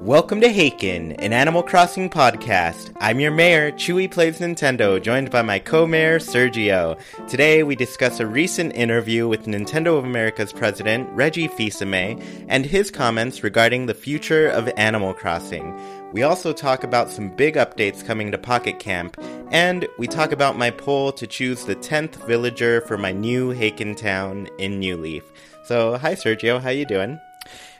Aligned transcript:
Welcome 0.00 0.40
to 0.40 0.48
Haken, 0.48 1.14
an 1.20 1.32
Animal 1.32 1.62
Crossing 1.62 2.10
podcast. 2.10 2.92
I'm 3.00 3.20
your 3.20 3.30
mayor, 3.30 3.70
Chewy 3.70 4.10
Plays 4.10 4.40
Nintendo, 4.40 5.00
joined 5.00 5.30
by 5.30 5.40
my 5.40 5.60
co-mayor, 5.60 6.18
Sergio. 6.18 6.98
Today 7.28 7.62
we 7.62 7.76
discuss 7.76 8.18
a 8.18 8.26
recent 8.26 8.74
interview 8.74 9.28
with 9.28 9.46
Nintendo 9.46 9.96
of 9.96 10.04
America's 10.04 10.52
president, 10.52 11.08
Reggie 11.12 11.46
Fils-Aimé, 11.46 12.44
and 12.48 12.66
his 12.66 12.90
comments 12.90 13.44
regarding 13.44 13.86
the 13.86 13.94
future 13.94 14.48
of 14.48 14.68
Animal 14.76 15.14
Crossing. 15.14 15.78
We 16.12 16.24
also 16.24 16.52
talk 16.52 16.82
about 16.82 17.08
some 17.08 17.30
big 17.30 17.54
updates 17.54 18.04
coming 18.04 18.32
to 18.32 18.36
Pocket 18.36 18.80
Camp, 18.80 19.16
and 19.52 19.86
we 19.96 20.08
talk 20.08 20.32
about 20.32 20.58
my 20.58 20.70
poll 20.70 21.12
to 21.12 21.26
choose 21.26 21.64
the 21.64 21.76
10th 21.76 22.16
villager 22.26 22.80
for 22.80 22.98
my 22.98 23.12
new 23.12 23.54
Haken 23.54 23.96
town 23.96 24.48
in 24.58 24.80
New 24.80 24.96
Leaf. 24.96 25.22
So, 25.62 25.96
hi 25.96 26.14
Sergio, 26.14 26.60
how 26.60 26.70
you 26.70 26.84
doing? 26.84 27.20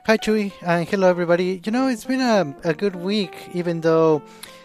Hi, 0.07 0.19
Chewy, 0.19 0.53
and 0.61 0.87
hello, 0.87 1.09
everybody. 1.09 1.63
You 1.65 1.73
know, 1.73 1.89
it's 1.89 2.05
been 2.05 2.21
a, 2.21 2.55
a 2.63 2.75
good 2.75 2.95
week, 2.95 3.49
even 3.55 3.81
though 3.81 4.21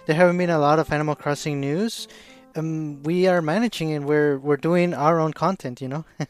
there 0.05 0.13
haven't 0.13 0.37
been 0.37 0.49
a 0.49 0.59
lot 0.59 0.79
of 0.79 0.91
Animal 0.91 1.15
Crossing 1.15 1.61
news. 1.61 2.09
Um, 2.57 3.01
we 3.03 3.25
are 3.25 3.41
managing 3.41 3.93
and 3.93 4.03
we're 4.05 4.37
we're 4.37 4.57
doing 4.57 4.93
our 4.93 5.17
own 5.17 5.31
content. 5.31 5.79
You 5.79 5.87
know. 5.87 6.05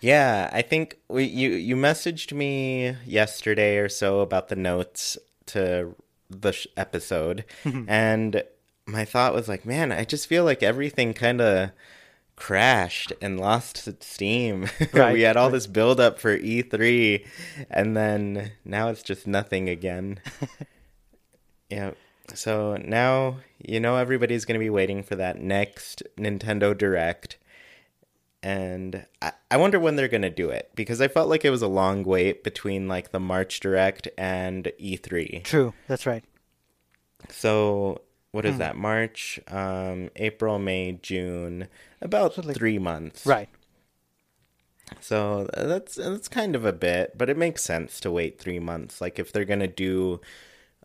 yeah, 0.00 0.50
I 0.52 0.62
think 0.62 0.98
we, 1.08 1.24
you 1.24 1.50
you 1.50 1.74
messaged 1.74 2.32
me 2.32 2.94
yesterday 3.04 3.78
or 3.78 3.88
so 3.88 4.20
about 4.20 4.50
the 4.50 4.56
notes 4.56 5.18
to 5.46 5.96
the 6.30 6.52
sh- 6.52 6.68
episode, 6.76 7.44
and 7.88 8.44
my 8.86 9.04
thought 9.04 9.34
was 9.34 9.48
like, 9.48 9.66
man, 9.66 9.90
I 9.90 10.04
just 10.04 10.28
feel 10.28 10.44
like 10.44 10.62
everything 10.62 11.12
kind 11.12 11.40
of 11.40 11.70
crashed 12.36 13.12
and 13.20 13.38
lost 13.38 14.02
steam. 14.02 14.68
Right, 14.92 15.12
we 15.12 15.22
had 15.22 15.36
all 15.36 15.50
this 15.50 15.66
build 15.66 16.00
up 16.00 16.18
for 16.18 16.36
E3 16.36 17.26
and 17.70 17.96
then 17.96 18.52
now 18.64 18.88
it's 18.88 19.02
just 19.02 19.26
nothing 19.26 19.68
again. 19.68 20.20
yeah. 21.70 21.92
So 22.34 22.76
now 22.76 23.38
you 23.58 23.80
know 23.80 23.96
everybody's 23.96 24.44
going 24.44 24.58
to 24.58 24.64
be 24.64 24.70
waiting 24.70 25.02
for 25.02 25.16
that 25.16 25.40
next 25.40 26.02
Nintendo 26.16 26.76
Direct. 26.76 27.38
And 28.42 29.06
I, 29.22 29.32
I 29.50 29.56
wonder 29.56 29.80
when 29.80 29.96
they're 29.96 30.08
going 30.08 30.22
to 30.22 30.30
do 30.30 30.50
it 30.50 30.70
because 30.74 31.00
I 31.00 31.08
felt 31.08 31.30
like 31.30 31.44
it 31.44 31.50
was 31.50 31.62
a 31.62 31.68
long 31.68 32.04
wait 32.04 32.44
between 32.44 32.88
like 32.88 33.10
the 33.10 33.20
March 33.20 33.60
Direct 33.60 34.08
and 34.18 34.70
E3. 34.78 35.44
True, 35.44 35.72
that's 35.88 36.06
right. 36.06 36.24
So 37.30 38.02
what 38.34 38.44
is 38.44 38.56
mm. 38.56 38.58
that? 38.58 38.76
March, 38.76 39.38
um, 39.46 40.10
April, 40.16 40.58
May, 40.58 40.98
June, 41.00 41.68
about 42.00 42.34
so 42.34 42.42
like, 42.42 42.56
three 42.56 42.80
months. 42.80 43.24
Right. 43.24 43.48
So 45.00 45.48
that's 45.56 45.94
that's 45.94 46.26
kind 46.26 46.56
of 46.56 46.64
a 46.64 46.72
bit, 46.72 47.16
but 47.16 47.30
it 47.30 47.36
makes 47.36 47.62
sense 47.62 48.00
to 48.00 48.10
wait 48.10 48.40
three 48.40 48.58
months. 48.58 49.00
Like 49.00 49.20
if 49.20 49.30
they're 49.30 49.44
gonna 49.44 49.68
do, 49.68 50.20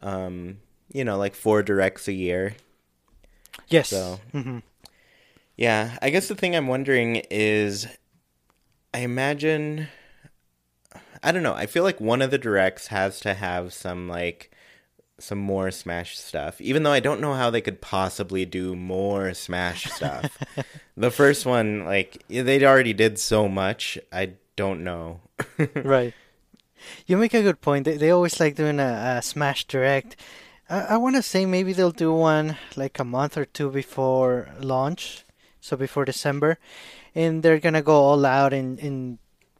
um, 0.03 0.59
you 0.94 1.03
know, 1.03 1.17
like 1.17 1.33
four 1.33 1.64
directs 1.64 2.08
a 2.08 2.14
year. 2.14 2.53
Yes. 3.67 3.89
So, 3.89 4.20
mm-hmm. 4.31 4.59
yeah, 5.58 5.97
I 6.03 6.11
guess 6.11 6.27
the 6.27 6.36
thing 6.36 6.55
I'm 6.55 6.67
wondering 6.67 7.23
is, 7.31 7.88
I 8.93 8.99
imagine, 8.99 9.88
I 11.23 11.32
don't 11.32 11.43
know. 11.43 11.55
I 11.55 11.65
feel 11.65 11.83
like 11.83 11.99
one 11.99 12.21
of 12.21 12.30
the 12.30 12.38
directs 12.38 12.88
has 12.88 13.20
to 13.21 13.33
have 13.33 13.73
some 13.73 14.08
like 14.08 14.48
some 15.20 15.38
more 15.38 15.72
Smash 15.72 16.18
stuff, 16.18 16.60
even 16.62 16.84
though 16.84 16.92
I 16.92 17.00
don't 17.00 17.22
know 17.22 17.34
how 17.34 17.50
they 17.50 17.62
could 17.62 17.82
possibly 17.82 18.46
do 18.46 18.76
more 18.76 19.34
Smash 19.34 19.86
stuff. 19.92 20.38
the 20.98 21.12
first 21.12 21.46
one, 21.46 21.86
like, 21.86 22.24
they 22.28 22.64
already 22.66 22.94
did 22.94 23.20
so 23.20 23.48
much. 23.48 23.98
I 24.12 24.34
don't 24.56 24.84
know. 24.84 25.22
right. 25.76 26.14
You 27.06 27.18
make 27.18 27.34
a 27.34 27.42
good 27.42 27.62
point. 27.62 27.86
They, 27.86 27.98
they 27.98 28.12
always 28.12 28.40
like 28.40 28.56
doing 28.56 28.80
a, 28.80 29.18
a 29.18 29.22
Smash 29.22 29.66
Direct. 29.66 30.16
I, 30.70 30.82
I 30.82 30.98
want 30.98 31.16
to 31.16 31.22
say 31.22 31.46
maybe 31.46 31.74
they'll 31.74 31.92
do 31.92 32.14
one 32.14 32.58
like 32.76 33.00
a 33.00 33.04
month 33.04 33.38
or 33.38 33.46
two 33.46 33.70
before 33.70 34.50
launch, 34.60 35.26
so 35.60 35.76
before 35.76 36.06
December, 36.06 36.58
and 37.16 37.44
they're 37.44 37.60
gonna 37.60 37.82
go 37.82 37.96
all 37.96 38.26
out 38.26 38.54
and 38.54 38.80
and 38.80 39.18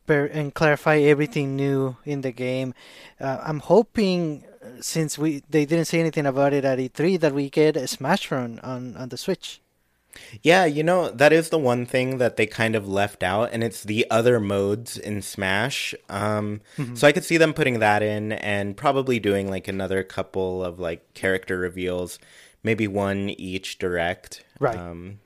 and 0.08 0.54
clarify 0.54 0.98
everything 0.98 1.56
new 1.56 1.98
in 2.04 2.22
the 2.22 2.32
game. 2.32 2.74
Uh, 3.20 3.38
I'm 3.44 3.60
hoping 3.60 4.44
since 4.82 5.18
we 5.18 5.44
they 5.50 5.66
didn't 5.66 5.86
say 5.86 6.00
anything 6.00 6.26
about 6.26 6.54
it 6.54 6.66
at 6.66 6.80
E3 6.80 7.20
that 7.20 7.34
we 7.34 7.50
get 7.50 7.76
a 7.76 7.88
Smash 7.88 8.32
Run 8.32 8.60
on 8.64 8.96
on 8.96 9.10
the 9.10 9.18
Switch. 9.18 9.62
Yeah, 10.42 10.66
you 10.66 10.84
know, 10.84 11.12
that 11.12 11.32
is 11.32 11.50
the 11.50 11.60
one 11.60 11.86
thing 11.86 12.18
that 12.18 12.36
they 12.36 12.48
kind 12.48 12.76
of 12.76 12.88
left 12.88 13.22
out, 13.24 13.50
and 13.52 13.64
it's 13.64 13.84
the 13.84 14.06
other 14.10 14.40
modes 14.40 14.98
in 14.98 15.22
Smash. 15.22 15.94
Um, 16.10 16.62
mm-hmm. 16.78 16.96
So 16.96 17.08
I 17.08 17.12
could 17.12 17.24
see 17.24 17.38
them 17.38 17.54
putting 17.54 17.80
that 17.80 18.02
in 18.02 18.32
and 18.34 18.76
probably 18.76 19.20
doing 19.20 19.50
like 19.50 19.68
another 19.68 20.04
couple 20.04 20.64
of 20.64 20.80
like 20.80 21.14
character 21.14 21.60
reveals, 21.60 22.20
maybe 22.64 22.88
one 22.88 23.30
each 23.30 23.78
direct. 23.78 24.44
Right. 24.60 24.78
Um, 24.78 25.20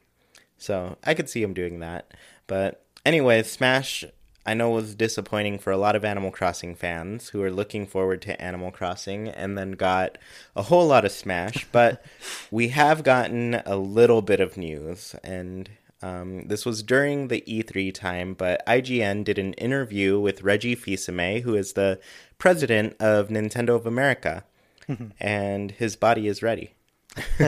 so 0.58 0.97
I 1.03 1.14
could 1.14 1.30
see 1.30 1.41
them 1.41 1.53
doing 1.53 1.80
that. 1.80 2.14
But, 2.47 2.84
anyway, 3.06 3.44
Smash 3.44 4.06
I 4.46 4.54
know 4.54 4.72
it 4.72 4.76
was 4.76 4.96
disappointing 4.96 5.59
for 5.59 5.72
a 5.72 5.78
lot 5.78 5.96
of 5.96 6.04
Animal 6.04 6.31
Crossing 6.31 6.76
fans 6.76 7.30
who 7.30 7.42
are 7.44 7.52
looking 7.52 7.88
forward 7.88 8.22
to 8.24 8.42
Animal 8.42 8.72
Crossing 8.72 9.30
and 9.30 9.58
then 9.58 9.72
got 9.72 10.18
a 10.56 10.64
whole 10.64 10.88
lot 10.88 11.06
of 11.06 11.12
Smash. 11.12 11.66
But 11.72 12.04
we 12.52 12.70
have 12.70 13.03
gotten 13.03 13.62
a 13.66 13.78
little 13.78 14.22
bit 14.22 14.40
of 14.40 14.58
news, 14.58 15.16
and 15.24 15.70
um, 16.02 16.48
this 16.48 16.66
was 16.66 16.84
during 16.84 17.30
the 17.30 17.42
E3 17.48 17.94
time. 17.94 18.34
But 18.34 18.66
IGN 18.68 19.24
did 19.24 19.40
an 19.40 19.53
interview 19.53 20.20
with 20.20 20.44
Reggie 20.44 20.76
Fils-Aimé, 20.76 21.42
who 21.44 21.56
is 21.56 21.74
the 21.74 22.00
president 22.38 22.96
of 23.00 23.30
Nintendo 23.30 23.76
of 23.76 23.86
America, 23.86 24.44
and 25.20 25.72
his 25.72 25.96
body 25.96 26.28
is 26.28 26.44
ready. 26.44 26.74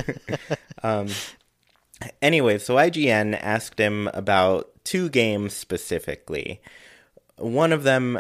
um, 0.84 1.10
anyway, 2.22 2.58
so 2.58 2.76
IGN 2.76 3.38
asked 3.42 3.80
him 3.80 4.10
about 4.14 4.72
two 4.86 5.10
games 5.10 5.54
specifically. 5.54 6.62
One 7.38 7.72
of 7.72 7.84
them, 7.84 8.18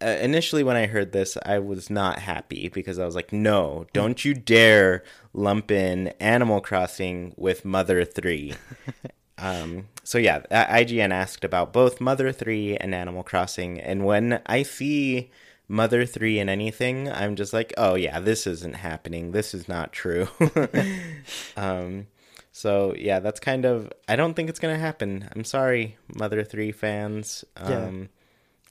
uh, 0.00 0.06
initially 0.06 0.62
when 0.62 0.76
I 0.76 0.86
heard 0.86 1.12
this, 1.12 1.36
I 1.44 1.58
was 1.58 1.90
not 1.90 2.20
happy 2.20 2.68
because 2.68 2.98
I 2.98 3.06
was 3.06 3.14
like, 3.14 3.32
no, 3.32 3.86
don't 3.92 4.24
you 4.24 4.34
dare 4.34 5.04
lump 5.32 5.70
in 5.70 6.08
Animal 6.20 6.60
Crossing 6.60 7.34
with 7.36 7.64
Mother 7.64 8.04
3. 8.04 8.54
um, 9.38 9.88
so 10.02 10.18
yeah, 10.18 10.40
IGN 10.50 11.10
asked 11.10 11.44
about 11.44 11.72
both 11.72 12.00
Mother 12.00 12.32
3 12.32 12.76
and 12.76 12.94
Animal 12.94 13.22
Crossing. 13.22 13.80
And 13.80 14.04
when 14.04 14.40
I 14.46 14.62
see 14.62 15.30
Mother 15.68 16.04
3 16.06 16.38
in 16.38 16.48
anything, 16.48 17.10
I'm 17.10 17.36
just 17.36 17.52
like, 17.52 17.72
oh 17.76 17.94
yeah, 17.94 18.20
this 18.20 18.46
isn't 18.46 18.76
happening. 18.76 19.32
This 19.32 19.54
is 19.54 19.68
not 19.68 19.92
true. 19.92 20.28
um, 21.56 22.06
so 22.56 22.94
yeah, 22.96 23.18
that's 23.18 23.40
kind 23.40 23.64
of 23.64 23.92
I 24.06 24.14
don't 24.14 24.34
think 24.34 24.48
it's 24.48 24.60
gonna 24.60 24.78
happen. 24.78 25.28
I'm 25.34 25.42
sorry, 25.42 25.98
Mother 26.14 26.44
Three 26.44 26.70
fans. 26.70 27.44
Um, 27.56 28.02
yeah. 28.02 28.06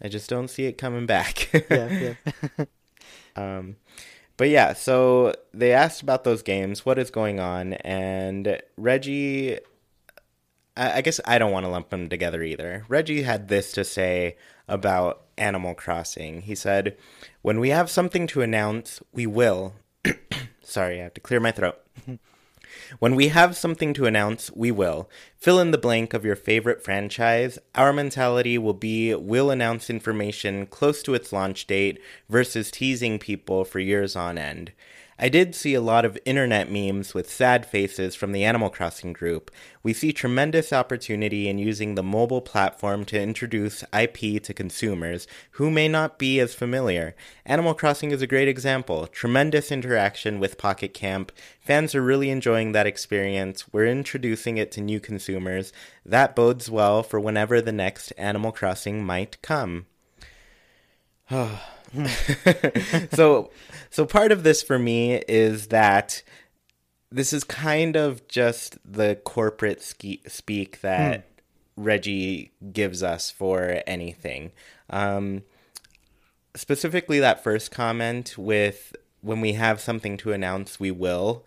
I 0.05 0.07
just 0.07 0.29
don't 0.29 0.47
see 0.47 0.63
it 0.67 0.77
coming 0.77 1.05
back. 1.05 1.51
yeah, 1.69 2.13
yeah. 2.57 2.65
um, 3.35 3.75
but 4.37 4.47
yeah, 4.47 4.71
so 4.71 5.35
they 5.53 5.73
asked 5.73 6.01
about 6.01 6.23
those 6.23 6.41
games, 6.41 6.85
what 6.85 6.97
is 6.97 7.11
going 7.11 7.41
on, 7.41 7.73
and 7.73 8.57
Reggie. 8.77 9.59
I, 10.77 10.99
I 10.99 11.01
guess 11.01 11.19
I 11.25 11.37
don't 11.37 11.51
want 11.51 11.65
to 11.65 11.69
lump 11.69 11.89
them 11.89 12.07
together 12.07 12.41
either. 12.41 12.85
Reggie 12.87 13.23
had 13.23 13.49
this 13.49 13.73
to 13.73 13.83
say 13.83 14.37
about 14.65 15.23
Animal 15.37 15.75
Crossing. 15.75 16.43
He 16.43 16.55
said, 16.55 16.95
"When 17.41 17.59
we 17.59 17.71
have 17.71 17.89
something 17.89 18.27
to 18.27 18.43
announce, 18.43 19.01
we 19.11 19.27
will." 19.27 19.73
Sorry, 20.61 21.01
I 21.01 21.03
have 21.03 21.15
to 21.15 21.21
clear 21.21 21.41
my 21.41 21.51
throat. 21.51 21.82
When 22.99 23.15
we 23.15 23.29
have 23.29 23.57
something 23.57 23.93
to 23.95 24.05
announce, 24.05 24.51
we 24.51 24.71
will. 24.71 25.09
Fill 25.37 25.59
in 25.59 25.71
the 25.71 25.77
blank 25.77 26.13
of 26.13 26.23
your 26.23 26.35
favorite 26.35 26.83
franchise. 26.83 27.57
Our 27.75 27.93
mentality 27.93 28.57
will 28.57 28.73
be 28.73 29.13
we'll 29.15 29.51
announce 29.51 29.89
information 29.89 30.67
close 30.67 31.01
to 31.03 31.13
its 31.13 31.33
launch 31.33 31.65
date 31.65 31.99
versus 32.29 32.71
teasing 32.71 33.19
people 33.19 33.65
for 33.65 33.79
years 33.79 34.15
on 34.15 34.37
end. 34.37 34.71
I 35.23 35.29
did 35.29 35.55
see 35.55 35.73
a 35.73 35.79
lot 35.79 36.03
of 36.03 36.19
internet 36.25 36.69
memes 36.69 37.13
with 37.13 37.31
sad 37.31 37.65
faces 37.65 38.13
from 38.13 38.33
the 38.33 38.43
Animal 38.43 38.69
Crossing 38.69 39.13
group. 39.13 39.51
We 39.81 39.93
see 39.93 40.11
tremendous 40.11 40.73
opportunity 40.73 41.47
in 41.47 41.57
using 41.57 41.95
the 41.95 42.03
mobile 42.03 42.41
platform 42.41 43.05
to 43.05 43.21
introduce 43.21 43.85
IP 43.97 44.43
to 44.43 44.53
consumers 44.53 45.25
who 45.51 45.71
may 45.71 45.87
not 45.87 46.19
be 46.19 46.41
as 46.41 46.53
familiar. 46.53 47.15
Animal 47.45 47.73
Crossing 47.73 48.11
is 48.11 48.21
a 48.21 48.27
great 48.27 48.49
example. 48.49 49.07
Tremendous 49.07 49.71
interaction 49.71 50.41
with 50.41 50.57
Pocket 50.57 50.93
Camp. 50.93 51.31
Fans 51.61 51.95
are 51.95 52.01
really 52.01 52.29
enjoying 52.29 52.73
that 52.73 52.85
experience. 52.85 53.71
We're 53.71 53.87
introducing 53.87 54.57
it 54.57 54.73
to 54.73 54.81
new 54.81 54.99
consumers. 54.99 55.71
That 56.05 56.35
bodes 56.35 56.69
well 56.69 57.01
for 57.01 57.17
whenever 57.17 57.61
the 57.61 57.71
next 57.71 58.11
Animal 58.17 58.51
Crossing 58.51 59.05
might 59.05 59.41
come. 59.41 59.85
so 63.13 63.51
so 63.89 64.05
part 64.05 64.31
of 64.31 64.43
this 64.43 64.63
for 64.63 64.79
me 64.79 65.15
is 65.27 65.67
that 65.67 66.23
this 67.11 67.31
is 67.31 67.43
kind 67.43 67.95
of 67.95 68.27
just 68.27 68.77
the 68.83 69.15
corporate 69.23 69.81
ski- 69.81 70.23
speak 70.27 70.81
that 70.81 71.19
mm. 71.19 71.23
Reggie 71.75 72.51
gives 72.71 73.03
us 73.03 73.29
for 73.29 73.81
anything. 73.85 74.51
Um, 74.89 75.43
specifically, 76.55 77.19
that 77.19 77.43
first 77.43 77.71
comment 77.71 78.37
with 78.37 78.95
when 79.21 79.41
we 79.41 79.53
have 79.53 79.79
something 79.79 80.17
to 80.17 80.33
announce, 80.33 80.79
we 80.79 80.91
will. 80.91 81.45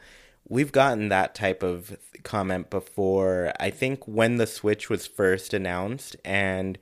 We've 0.48 0.72
gotten 0.72 1.08
that 1.08 1.34
type 1.34 1.62
of 1.62 1.98
comment 2.22 2.70
before. 2.70 3.52
I 3.58 3.70
think 3.70 4.06
when 4.06 4.36
the 4.36 4.46
Switch 4.46 4.88
was 4.88 5.06
first 5.06 5.52
announced 5.52 6.16
and 6.24 6.78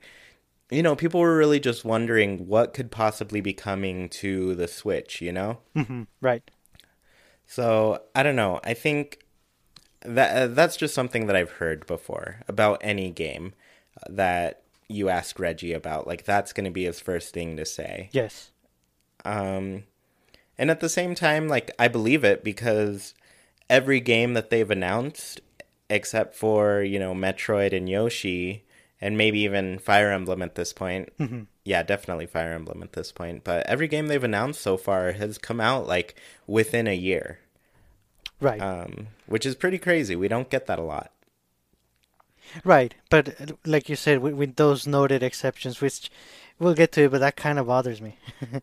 you 0.69 0.81
know, 0.81 0.95
people 0.95 1.19
were 1.19 1.37
really 1.37 1.59
just 1.59 1.85
wondering 1.85 2.47
what 2.47 2.73
could 2.73 2.91
possibly 2.91 3.41
be 3.41 3.53
coming 3.53 4.09
to 4.09 4.55
the 4.55 4.67
Switch, 4.67 5.21
you 5.21 5.31
know? 5.31 5.59
Mm-hmm. 5.75 6.03
Right. 6.21 6.49
So, 7.45 8.01
I 8.15 8.23
don't 8.23 8.35
know. 8.35 8.59
I 8.63 8.73
think 8.73 9.25
that 10.05 10.35
uh, 10.35 10.47
that's 10.47 10.77
just 10.77 10.93
something 10.93 11.27
that 11.27 11.35
I've 11.35 11.51
heard 11.51 11.85
before 11.87 12.41
about 12.47 12.79
any 12.81 13.11
game 13.11 13.53
that 14.09 14.61
you 14.87 15.09
ask 15.09 15.39
Reggie 15.39 15.73
about. 15.73 16.07
Like 16.07 16.25
that's 16.25 16.53
going 16.53 16.65
to 16.65 16.71
be 16.71 16.85
his 16.85 16.99
first 16.99 17.33
thing 17.33 17.57
to 17.57 17.65
say. 17.65 18.09
Yes. 18.11 18.51
Um 19.23 19.83
and 20.57 20.69
at 20.69 20.79
the 20.79 20.89
same 20.89 21.15
time 21.15 21.47
like 21.47 21.71
I 21.79 21.87
believe 21.87 22.23
it 22.23 22.43
because 22.43 23.13
every 23.69 23.99
game 23.99 24.33
that 24.35 24.49
they've 24.49 24.69
announced 24.69 25.41
except 25.89 26.35
for, 26.35 26.81
you 26.81 26.99
know, 26.99 27.13
Metroid 27.13 27.75
and 27.75 27.89
Yoshi 27.89 28.64
and 29.01 29.17
maybe 29.17 29.39
even 29.39 29.79
Fire 29.79 30.11
Emblem 30.11 30.41
at 30.41 30.55
this 30.55 30.73
point. 30.73 31.11
Mm-hmm. 31.19 31.43
Yeah, 31.63 31.83
definitely 31.83 32.25
Fire 32.25 32.53
Emblem 32.53 32.83
at 32.83 32.93
this 32.93 33.11
point. 33.11 33.43
But 33.43 33.65
every 33.67 33.87
game 33.87 34.07
they've 34.07 34.23
announced 34.23 34.61
so 34.61 34.77
far 34.77 35.11
has 35.13 35.37
come 35.37 35.59
out 35.59 35.87
like 35.87 36.15
within 36.47 36.87
a 36.87 36.95
year. 36.95 37.39
Right. 38.39 38.61
Um, 38.61 39.07
which 39.27 39.45
is 39.45 39.55
pretty 39.55 39.77
crazy. 39.77 40.15
We 40.15 40.27
don't 40.27 40.49
get 40.49 40.67
that 40.67 40.79
a 40.79 40.83
lot. 40.83 41.11
Right, 42.63 42.93
but 43.09 43.57
like 43.65 43.89
you 43.89 43.95
said, 43.95 44.19
with, 44.19 44.35
with 44.35 44.55
those 44.55 44.87
noted 44.87 45.23
exceptions, 45.23 45.81
which 45.81 46.09
we'll 46.59 46.75
get 46.75 46.91
to 46.93 47.03
it, 47.03 47.11
but 47.11 47.19
that 47.19 47.35
kind 47.35 47.59
of 47.59 47.67
bothers 47.67 48.01
me. 48.01 48.17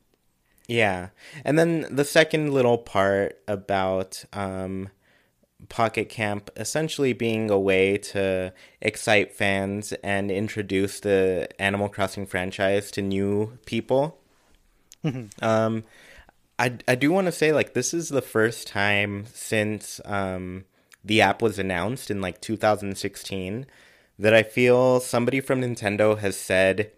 yeah, 0.68 1.08
and 1.44 1.58
then 1.58 1.86
the 1.90 2.04
second 2.04 2.52
little 2.52 2.78
part 2.78 3.38
about 3.48 4.24
um, 4.32 4.88
Pocket 5.68 6.08
Camp 6.08 6.50
essentially 6.56 7.12
being 7.12 7.50
a 7.50 7.58
way 7.58 7.98
to 7.98 8.52
excite 8.80 9.32
fans 9.32 9.92
and 10.04 10.30
introduce 10.30 11.00
the 11.00 11.48
Animal 11.58 11.88
Crossing 11.88 12.26
franchise 12.26 12.90
to 12.92 13.02
new 13.02 13.58
people. 13.66 14.18
Mm-hmm. 15.04 15.44
Um, 15.44 15.84
I, 16.58 16.78
I 16.86 16.94
do 16.94 17.10
want 17.10 17.26
to 17.26 17.32
say, 17.32 17.52
like, 17.52 17.74
this 17.74 17.92
is 17.92 18.08
the 18.08 18.22
first 18.22 18.68
time 18.68 19.26
since 19.32 20.00
um, 20.04 20.64
the 21.04 21.20
app 21.20 21.42
was 21.42 21.58
announced 21.58 22.10
in 22.10 22.20
like 22.20 22.40
2016 22.40 23.66
that 24.18 24.34
I 24.34 24.42
feel 24.42 25.00
somebody 25.00 25.40
from 25.40 25.60
Nintendo 25.60 26.18
has 26.18 26.36
said 26.36 26.92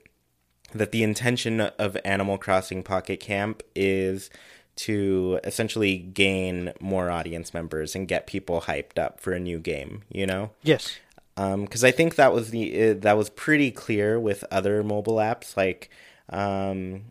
that 0.74 0.92
the 0.92 1.02
intention 1.02 1.60
of 1.60 1.96
Animal 2.04 2.36
Crossing 2.36 2.82
Pocket 2.82 3.20
Camp 3.20 3.62
is 3.74 4.28
to 4.76 5.40
essentially 5.44 5.96
gain 5.96 6.72
more 6.80 7.10
audience 7.10 7.54
members 7.54 7.94
and 7.94 8.08
get 8.08 8.26
people 8.26 8.62
hyped 8.62 8.98
up 8.98 9.20
for 9.20 9.32
a 9.32 9.40
new 9.40 9.58
game, 9.58 10.02
you 10.08 10.26
know? 10.26 10.50
Yes. 10.62 10.98
Because 11.36 11.84
um, 11.84 11.88
I 11.88 11.90
think 11.90 12.14
that 12.14 12.32
was 12.32 12.50
the 12.50 12.90
uh, 12.90 12.94
that 12.98 13.16
was 13.16 13.28
pretty 13.28 13.70
clear 13.72 14.20
with 14.20 14.44
other 14.50 14.84
mobile 14.84 15.16
apps 15.16 15.56
like 15.56 15.90
um, 16.30 17.06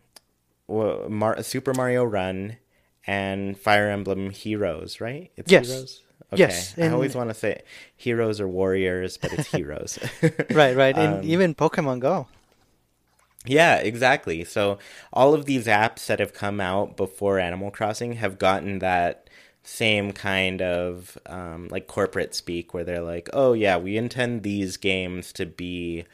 Mar- 0.68 1.42
Super 1.42 1.74
Mario 1.74 2.04
Run 2.04 2.56
and 3.06 3.58
Fire 3.58 3.90
Emblem 3.90 4.30
Heroes, 4.30 5.00
right? 5.00 5.30
It's 5.36 5.52
yes. 5.52 5.68
Heroes. 5.68 6.00
Okay. 6.32 6.40
Yes, 6.40 6.74
I 6.78 6.88
always 6.88 7.14
want 7.14 7.30
to 7.30 7.34
say 7.34 7.62
heroes 7.96 8.40
or 8.40 8.48
warriors, 8.48 9.18
but 9.18 9.32
it's 9.34 9.48
heroes. 9.52 9.98
right, 10.50 10.74
right, 10.74 10.96
and 10.96 11.14
um, 11.18 11.20
even 11.22 11.54
Pokemon 11.54 12.00
Go. 12.00 12.26
Yeah, 13.46 13.76
exactly. 13.76 14.44
So 14.44 14.78
all 15.12 15.34
of 15.34 15.44
these 15.44 15.66
apps 15.66 16.06
that 16.06 16.18
have 16.18 16.32
come 16.32 16.60
out 16.60 16.96
before 16.96 17.38
Animal 17.38 17.70
Crossing 17.70 18.14
have 18.14 18.38
gotten 18.38 18.78
that 18.78 19.28
same 19.62 20.12
kind 20.12 20.60
of 20.62 21.18
um, 21.26 21.68
like 21.70 21.86
corporate 21.86 22.34
speak 22.34 22.72
where 22.72 22.84
they're 22.84 23.02
like, 23.02 23.28
oh 23.32 23.52
yeah, 23.52 23.76
we 23.76 23.96
intend 23.96 24.42
these 24.42 24.76
games 24.76 25.32
to 25.34 25.46
be 25.46 26.04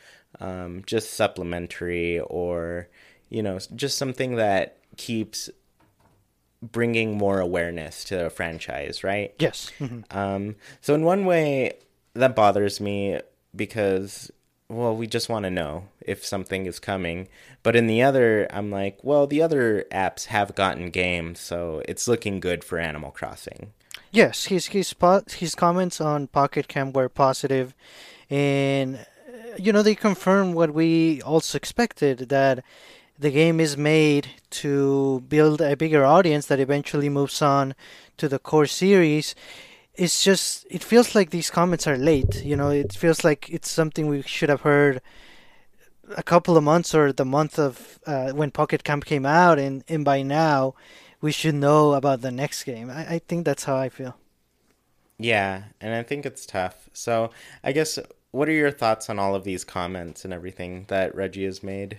um, 0.40 0.82
just 0.86 1.12
supplementary 1.14 2.20
or 2.20 2.88
you 3.28 3.42
know 3.42 3.58
just 3.74 3.98
something 3.98 4.36
that 4.36 4.78
keeps 4.96 5.50
bringing 6.62 7.16
more 7.16 7.40
awareness 7.40 8.04
to 8.04 8.26
a 8.26 8.30
franchise, 8.30 9.02
right? 9.02 9.34
Yes. 9.38 9.70
Mm-hmm. 9.78 10.16
Um, 10.16 10.56
so 10.80 10.94
in 10.94 11.04
one 11.04 11.24
way, 11.24 11.74
that 12.14 12.36
bothers 12.36 12.80
me 12.80 13.20
because 13.54 14.30
well, 14.70 14.96
we 14.96 15.06
just 15.06 15.28
want 15.28 15.42
to 15.44 15.50
know 15.50 15.88
if 16.00 16.24
something 16.24 16.64
is 16.64 16.78
coming. 16.78 17.28
But 17.62 17.74
in 17.74 17.88
the 17.88 18.02
other, 18.02 18.46
I'm 18.50 18.70
like, 18.70 18.98
well, 19.02 19.26
the 19.26 19.42
other 19.42 19.84
apps 19.90 20.26
have 20.26 20.54
gotten 20.54 20.90
games, 20.90 21.40
so 21.40 21.82
it's 21.88 22.06
looking 22.06 22.38
good 22.38 22.62
for 22.62 22.78
Animal 22.78 23.10
Crossing. 23.10 23.72
Yes, 24.12 24.46
his 24.46 24.68
his 24.68 24.94
his 25.32 25.54
comments 25.54 26.00
on 26.00 26.28
Pocket 26.28 26.68
Camp 26.68 26.94
were 26.94 27.08
positive, 27.08 27.74
and 28.28 28.96
uh, 28.96 29.56
you 29.56 29.72
know 29.72 29.82
they 29.82 29.94
confirm 29.94 30.52
what 30.52 30.72
we 30.72 31.20
also 31.22 31.56
expected 31.56 32.28
that 32.28 32.64
the 33.18 33.30
game 33.30 33.60
is 33.60 33.76
made 33.76 34.28
to 34.50 35.22
build 35.28 35.60
a 35.60 35.76
bigger 35.76 36.04
audience 36.04 36.46
that 36.46 36.58
eventually 36.58 37.08
moves 37.08 37.42
on 37.42 37.74
to 38.16 38.28
the 38.28 38.38
core 38.38 38.66
series 38.66 39.34
it's 40.00 40.24
just 40.24 40.66
it 40.70 40.82
feels 40.82 41.14
like 41.14 41.28
these 41.28 41.50
comments 41.50 41.86
are 41.86 41.98
late. 41.98 42.42
You 42.42 42.56
know, 42.56 42.70
it 42.70 42.92
feels 42.94 43.22
like 43.22 43.50
it's 43.50 43.70
something 43.70 44.06
we 44.06 44.22
should 44.22 44.48
have 44.48 44.62
heard 44.62 45.02
a 46.16 46.22
couple 46.22 46.56
of 46.56 46.64
months 46.64 46.94
or 46.94 47.12
the 47.12 47.26
month 47.26 47.58
of 47.58 48.00
uh, 48.06 48.32
when 48.32 48.50
Pocket 48.50 48.82
Camp 48.82 49.04
came 49.04 49.26
out, 49.26 49.58
and 49.58 49.84
and 49.88 50.02
by 50.04 50.22
now 50.22 50.74
we 51.20 51.32
should 51.32 51.54
know 51.54 51.92
about 51.92 52.22
the 52.22 52.30
next 52.32 52.64
game. 52.64 52.88
I, 52.90 53.14
I 53.14 53.18
think 53.18 53.44
that's 53.44 53.64
how 53.64 53.76
I 53.76 53.90
feel. 53.90 54.16
Yeah, 55.18 55.64
and 55.82 55.94
I 55.94 56.02
think 56.02 56.24
it's 56.24 56.46
tough. 56.46 56.88
So 56.94 57.30
I 57.62 57.72
guess 57.72 57.98
what 58.30 58.48
are 58.48 58.52
your 58.52 58.70
thoughts 58.70 59.10
on 59.10 59.18
all 59.18 59.34
of 59.34 59.44
these 59.44 59.64
comments 59.64 60.24
and 60.24 60.32
everything 60.32 60.86
that 60.88 61.14
Reggie 61.14 61.44
has 61.44 61.62
made? 61.62 61.98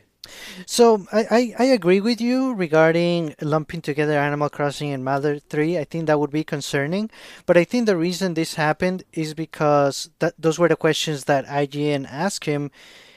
So 0.65 1.05
I, 1.11 1.25
I, 1.31 1.55
I, 1.59 1.63
agree 1.65 1.99
with 1.99 2.21
you 2.21 2.53
regarding 2.53 3.33
lumping 3.41 3.81
together 3.81 4.19
Animal 4.19 4.49
Crossing 4.49 4.91
and 4.91 5.03
Mother 5.03 5.39
3. 5.39 5.79
I 5.79 5.83
think 5.83 6.05
that 6.05 6.19
would 6.19 6.29
be 6.29 6.43
concerning. 6.43 7.09
But 7.47 7.57
I 7.57 7.63
think 7.63 7.87
the 7.87 7.97
reason 7.97 8.35
this 8.35 8.53
happened 8.53 9.03
is 9.13 9.33
because 9.33 10.11
that 10.19 10.35
those 10.37 10.59
were 10.59 10.67
the 10.67 10.75
questions 10.75 11.23
that 11.25 11.47
IGN 11.47 12.07
asked 12.09 12.45
him. 12.45 12.69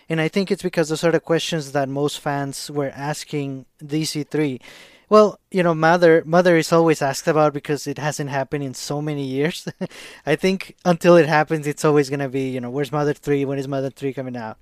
And 0.09 0.21
I 0.21 0.29
think 0.29 0.51
it's 0.51 0.63
because 0.63 0.89
those 0.89 1.05
are 1.05 1.13
the 1.13 1.21
questions 1.21 1.73
that 1.73 1.89
most 1.89 2.21
fans 2.21 2.71
were 2.71 2.93
asking 2.95 3.67
DC3. 3.83 4.61
Well, 5.09 5.39
you 5.51 5.63
know, 5.63 5.75
mother 5.75 6.23
mother 6.25 6.57
is 6.57 6.73
always 6.73 7.03
asked 7.03 7.29
about 7.29 7.53
because 7.53 7.87
it 7.87 7.99
hasn't 7.99 8.31
happened 8.31 8.65
in 8.65 8.75
so 8.75 9.03
many 9.03 9.25
years. 9.25 9.69
I 10.27 10.37
think 10.37 10.77
until 10.85 11.17
it 11.17 11.27
happens, 11.27 11.67
it's 11.67 11.85
always 11.85 12.11
gonna 12.11 12.29
be, 12.29 12.49
you 12.49 12.61
know, 12.61 12.71
where's 12.71 12.93
Mother 12.93 13.13
Three? 13.13 13.45
When 13.45 13.59
is 13.59 13.69
Mother 13.69 13.91
Three 13.91 14.13
coming 14.13 14.37
out? 14.37 14.59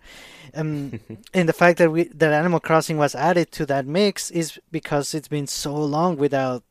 Um, 0.55 1.01
and 1.35 1.49
the 1.49 1.53
fact 1.53 1.79
that 1.79 1.91
we 1.91 2.05
that 2.05 2.33
Animal 2.33 2.61
Crossing 2.61 2.99
was 2.99 3.15
added 3.15 3.53
to 3.53 3.67
that 3.67 3.87
mix 3.87 4.31
is 4.31 4.59
because 4.71 5.15
it's 5.15 5.29
been 5.29 5.47
so 5.47 5.75
long 5.75 6.17
without 6.17 6.65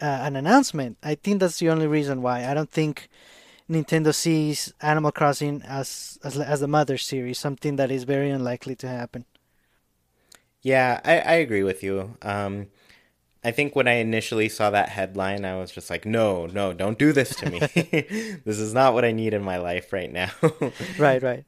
uh, 0.00 0.04
an 0.22 0.36
announcement. 0.36 0.98
I 1.02 1.14
think 1.14 1.40
that's 1.40 1.58
the 1.58 1.70
only 1.70 1.86
reason 1.86 2.22
why. 2.22 2.46
I 2.46 2.54
don't 2.54 2.70
think 2.70 3.08
Nintendo 3.70 4.14
sees 4.14 4.72
Animal 4.80 5.12
Crossing 5.12 5.62
as 5.62 6.18
as 6.22 6.38
as 6.38 6.60
the 6.60 6.68
mother 6.68 6.98
series, 6.98 7.38
something 7.38 7.76
that 7.76 7.90
is 7.90 8.04
very 8.04 8.30
unlikely 8.30 8.76
to 8.76 8.88
happen. 8.88 9.24
Yeah, 10.62 11.00
I, 11.04 11.18
I 11.18 11.34
agree 11.34 11.64
with 11.64 11.82
you. 11.82 12.16
Um, 12.22 12.68
I 13.44 13.50
think 13.50 13.74
when 13.74 13.88
I 13.88 13.94
initially 13.94 14.48
saw 14.48 14.70
that 14.70 14.88
headline, 14.88 15.44
I 15.44 15.56
was 15.56 15.72
just 15.72 15.90
like, 15.90 16.06
no, 16.06 16.46
no, 16.46 16.72
don't 16.72 16.98
do 16.98 17.12
this 17.12 17.34
to 17.36 17.50
me. 17.50 17.58
this 18.44 18.58
is 18.58 18.72
not 18.72 18.94
what 18.94 19.04
I 19.04 19.12
need 19.12 19.34
in 19.34 19.42
my 19.42 19.56
life 19.56 19.92
right 19.92 20.12
now. 20.12 20.30
right, 20.98 21.22
right. 21.22 21.44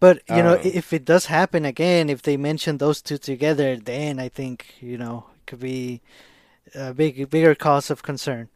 But, 0.00 0.22
you 0.28 0.36
um, 0.36 0.44
know, 0.44 0.60
if 0.62 0.92
it 0.92 1.04
does 1.04 1.26
happen 1.26 1.64
again, 1.64 2.08
if 2.08 2.22
they 2.22 2.36
mention 2.36 2.78
those 2.78 3.02
two 3.02 3.18
together, 3.18 3.76
then 3.76 4.18
I 4.18 4.28
think, 4.28 4.66
you 4.80 4.96
know, 4.96 5.26
it 5.36 5.46
could 5.46 5.60
be 5.60 6.00
a 6.74 6.94
big, 6.94 7.28
bigger 7.28 7.54
cause 7.54 7.90
of 7.90 8.02
concern. 8.02 8.48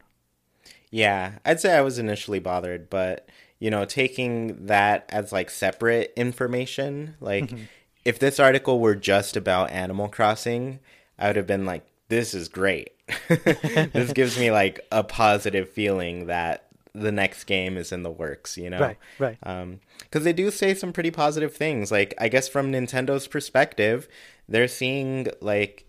Yeah, 0.89 1.33
I'd 1.45 1.59
say 1.59 1.77
I 1.77 1.81
was 1.81 1.99
initially 1.99 2.39
bothered, 2.39 2.89
but 2.89 3.29
you 3.59 3.69
know, 3.69 3.85
taking 3.85 4.65
that 4.67 5.05
as 5.09 5.31
like 5.31 5.49
separate 5.49 6.13
information, 6.15 7.15
like 7.19 7.45
mm-hmm. 7.45 7.63
if 8.05 8.17
this 8.17 8.39
article 8.39 8.79
were 8.79 8.95
just 8.95 9.35
about 9.35 9.69
Animal 9.71 10.07
Crossing, 10.07 10.79
I 11.17 11.27
would 11.27 11.35
have 11.35 11.47
been 11.47 11.65
like, 11.65 11.85
this 12.09 12.33
is 12.33 12.49
great. 12.49 12.91
this 13.27 14.13
gives 14.13 14.37
me 14.37 14.51
like 14.51 14.85
a 14.91 15.03
positive 15.03 15.69
feeling 15.69 16.27
that 16.27 16.65
the 16.93 17.11
next 17.11 17.45
game 17.45 17.77
is 17.77 17.91
in 17.91 18.03
the 18.03 18.11
works, 18.11 18.57
you 18.57 18.69
know? 18.69 18.79
Right, 18.79 18.97
right. 19.17 19.37
Um, 19.43 19.79
because 19.99 20.23
they 20.23 20.33
do 20.33 20.51
say 20.51 20.73
some 20.73 20.91
pretty 20.91 21.11
positive 21.11 21.55
things. 21.55 21.91
Like, 21.91 22.13
I 22.17 22.27
guess 22.27 22.47
from 22.47 22.71
Nintendo's 22.71 23.27
perspective, 23.27 24.07
they're 24.47 24.67
seeing 24.67 25.27
like 25.39 25.85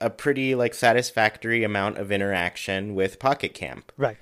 a 0.00 0.10
pretty 0.10 0.54
like 0.54 0.74
satisfactory 0.74 1.64
amount 1.64 1.98
of 1.98 2.12
interaction 2.12 2.94
with 2.94 3.18
Pocket 3.18 3.54
Camp. 3.54 3.92
Right. 3.96 4.16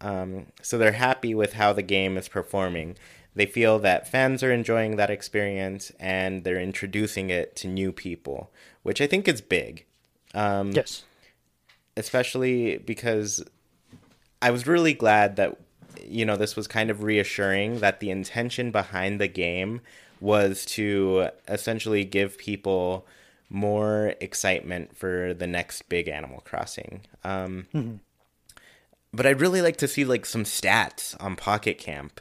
Um, 0.00 0.46
so 0.62 0.78
they're 0.78 0.92
happy 0.92 1.34
with 1.34 1.54
how 1.54 1.72
the 1.72 1.82
game 1.82 2.16
is 2.16 2.28
performing. 2.28 2.96
They 3.34 3.46
feel 3.46 3.78
that 3.80 4.08
fans 4.10 4.42
are 4.42 4.52
enjoying 4.52 4.96
that 4.96 5.10
experience 5.10 5.92
and 6.00 6.44
they're 6.44 6.60
introducing 6.60 7.30
it 7.30 7.54
to 7.56 7.68
new 7.68 7.92
people, 7.92 8.50
which 8.82 9.00
I 9.00 9.06
think 9.06 9.28
is 9.28 9.40
big. 9.40 9.84
Um, 10.34 10.72
yes. 10.72 11.04
Especially 11.96 12.78
because 12.78 13.44
I 14.40 14.50
was 14.50 14.66
really 14.66 14.94
glad 14.94 15.36
that, 15.36 15.56
you 16.02 16.24
know, 16.24 16.36
this 16.36 16.54
was 16.54 16.68
kind 16.68 16.90
of 16.90 17.02
reassuring 17.02 17.80
that 17.80 18.00
the 18.00 18.10
intention 18.10 18.70
behind 18.70 19.20
the 19.20 19.28
game 19.28 19.80
was 20.20 20.64
to 20.66 21.28
essentially 21.48 22.04
give 22.04 22.38
people 22.38 23.06
more 23.50 24.14
excitement 24.20 24.96
for 24.96 25.34
the 25.34 25.46
next 25.46 25.88
big 25.88 26.08
Animal 26.08 26.40
Crossing. 26.40 27.02
Um, 27.24 27.66
mm-hmm. 27.74 27.96
But 29.12 29.26
I'd 29.26 29.40
really 29.40 29.62
like 29.62 29.78
to 29.78 29.88
see 29.88 30.04
like 30.04 30.26
some 30.26 30.44
stats 30.44 31.16
on 31.22 31.34
Pocket 31.34 31.78
Camp 31.78 32.20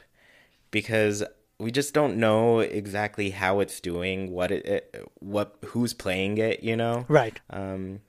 because 0.71 1.23
we 1.59 1.71
just 1.71 1.93
don't 1.93 2.17
know 2.17 2.59
exactly 2.59 3.31
how 3.31 3.59
it's 3.59 3.79
doing, 3.79 4.31
what 4.31 4.51
it, 4.51 5.09
what 5.19 5.57
who's 5.65 5.93
playing 5.93 6.37
it, 6.37 6.63
you 6.63 6.75
know? 6.75 7.05
Right. 7.07 7.39
Um, 7.49 8.01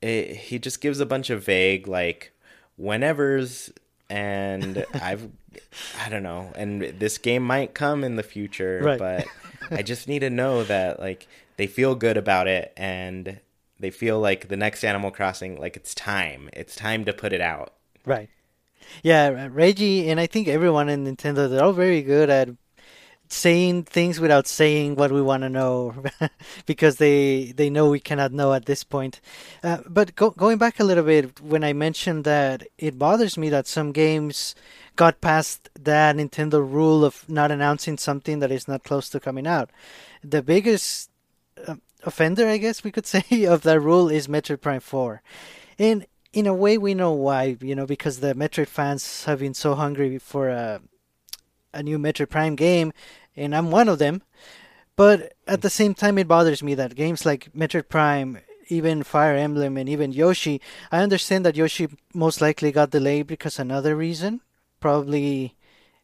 it, 0.00 0.36
he 0.36 0.58
just 0.58 0.80
gives 0.80 1.00
a 1.00 1.06
bunch 1.06 1.30
of 1.30 1.44
vague 1.44 1.88
like 1.88 2.32
whenever's 2.76 3.72
and 4.08 4.84
I've 4.94 5.28
I 6.00 6.08
don't 6.08 6.22
know, 6.22 6.52
and 6.54 6.82
this 6.82 7.18
game 7.18 7.42
might 7.42 7.74
come 7.74 8.04
in 8.04 8.16
the 8.16 8.22
future, 8.22 8.80
right. 8.82 8.98
but 8.98 9.26
I 9.70 9.82
just 9.82 10.06
need 10.06 10.20
to 10.20 10.30
know 10.30 10.62
that 10.64 11.00
like 11.00 11.26
they 11.56 11.66
feel 11.66 11.94
good 11.94 12.16
about 12.16 12.46
it 12.46 12.72
and 12.76 13.40
they 13.80 13.90
feel 13.90 14.20
like 14.20 14.48
the 14.48 14.56
next 14.56 14.84
Animal 14.84 15.10
Crossing 15.10 15.58
like 15.58 15.76
it's 15.76 15.94
time. 15.94 16.48
It's 16.52 16.76
time 16.76 17.04
to 17.06 17.12
put 17.12 17.32
it 17.32 17.40
out. 17.40 17.74
Right. 18.04 18.30
Yeah, 19.02 19.48
Reggie 19.50 20.08
and 20.08 20.20
I 20.20 20.26
think 20.26 20.46
everyone 20.46 20.88
in 20.88 21.04
Nintendo 21.04 21.50
they're 21.50 21.64
all 21.64 21.72
very 21.72 22.02
good 22.02 22.30
at 22.30 22.48
saying 23.28 23.84
things 23.84 24.20
without 24.20 24.46
saying 24.46 24.96
what 24.96 25.12
we 25.12 25.22
want 25.22 25.42
to 25.42 25.48
know 25.48 25.94
because 26.66 26.96
they 26.96 27.52
they 27.56 27.70
know 27.70 27.88
we 27.88 28.00
cannot 28.00 28.32
know 28.32 28.52
at 28.54 28.66
this 28.66 28.84
point. 28.84 29.20
Uh, 29.62 29.78
but 29.86 30.14
go, 30.16 30.30
going 30.30 30.58
back 30.58 30.80
a 30.80 30.84
little 30.84 31.04
bit, 31.04 31.40
when 31.40 31.64
I 31.64 31.72
mentioned 31.72 32.24
that 32.24 32.66
it 32.78 32.98
bothers 32.98 33.36
me 33.36 33.48
that 33.50 33.66
some 33.66 33.92
games 33.92 34.54
got 34.96 35.20
past 35.20 35.68
that 35.78 36.16
Nintendo 36.16 36.60
rule 36.60 37.04
of 37.04 37.28
not 37.28 37.52
announcing 37.52 37.96
something 37.96 38.40
that 38.40 38.50
is 38.50 38.66
not 38.66 38.82
close 38.82 39.08
to 39.10 39.20
coming 39.20 39.46
out. 39.46 39.70
The 40.24 40.42
biggest 40.42 41.10
uh, 41.66 41.76
offender, 42.02 42.48
I 42.48 42.58
guess 42.58 42.82
we 42.82 42.90
could 42.90 43.06
say, 43.14 43.44
of 43.44 43.62
that 43.62 43.80
rule 43.80 44.08
is 44.08 44.26
Metroid 44.26 44.60
Prime 44.60 44.80
4. 44.80 45.22
And 45.78 46.06
in 46.32 46.46
a 46.46 46.54
way, 46.54 46.76
we 46.76 46.94
know 46.94 47.12
why, 47.12 47.56
you 47.60 47.74
know, 47.74 47.86
because 47.86 48.20
the 48.20 48.34
Metroid 48.34 48.66
fans 48.66 49.24
have 49.24 49.38
been 49.38 49.54
so 49.54 49.74
hungry 49.74 50.18
for 50.18 50.48
a, 50.48 50.80
a 51.72 51.82
new 51.82 51.98
Metroid 51.98 52.30
Prime 52.30 52.56
game, 52.56 52.92
and 53.36 53.54
I'm 53.54 53.70
one 53.70 53.88
of 53.88 53.98
them. 53.98 54.22
But 54.96 55.34
at 55.46 55.62
the 55.62 55.70
same 55.70 55.94
time, 55.94 56.18
it 56.18 56.26
bothers 56.26 56.62
me 56.62 56.74
that 56.74 56.96
games 56.96 57.24
like 57.24 57.52
Metroid 57.52 57.88
Prime, 57.88 58.38
even 58.68 59.02
Fire 59.02 59.36
Emblem, 59.36 59.76
and 59.76 59.88
even 59.88 60.12
Yoshi, 60.12 60.60
I 60.90 61.00
understand 61.02 61.44
that 61.46 61.56
Yoshi 61.56 61.88
most 62.12 62.40
likely 62.40 62.72
got 62.72 62.90
delayed 62.90 63.26
because 63.26 63.58
another 63.58 63.94
reason. 63.94 64.40
Probably 64.80 65.54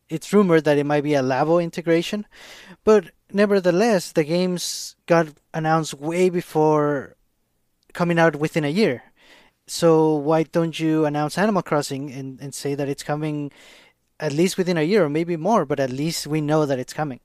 it's 0.08 0.32
rumored 0.32 0.64
that 0.64 0.78
it 0.78 0.84
might 0.84 1.02
be 1.04 1.14
a 1.14 1.22
Labo 1.22 1.62
integration. 1.62 2.26
But 2.84 3.10
nevertheless, 3.32 4.12
the 4.12 4.24
games 4.24 4.96
got 5.06 5.28
announced 5.52 5.94
way 5.94 6.30
before 6.30 7.16
coming 7.92 8.18
out 8.18 8.36
within 8.36 8.64
a 8.64 8.68
year. 8.68 9.02
So 9.66 10.14
why 10.14 10.42
don't 10.42 10.78
you 10.78 11.06
announce 11.06 11.38
Animal 11.38 11.62
Crossing 11.62 12.12
and, 12.12 12.38
and 12.40 12.54
say 12.54 12.74
that 12.74 12.88
it's 12.88 13.02
coming 13.02 13.50
at 14.20 14.32
least 14.32 14.56
within 14.56 14.76
a 14.76 14.82
year 14.82 15.04
or 15.04 15.08
maybe 15.08 15.36
more, 15.36 15.64
but 15.64 15.80
at 15.80 15.90
least 15.90 16.26
we 16.26 16.40
know 16.40 16.66
that 16.66 16.78
it's 16.78 16.92
coming. 16.92 17.20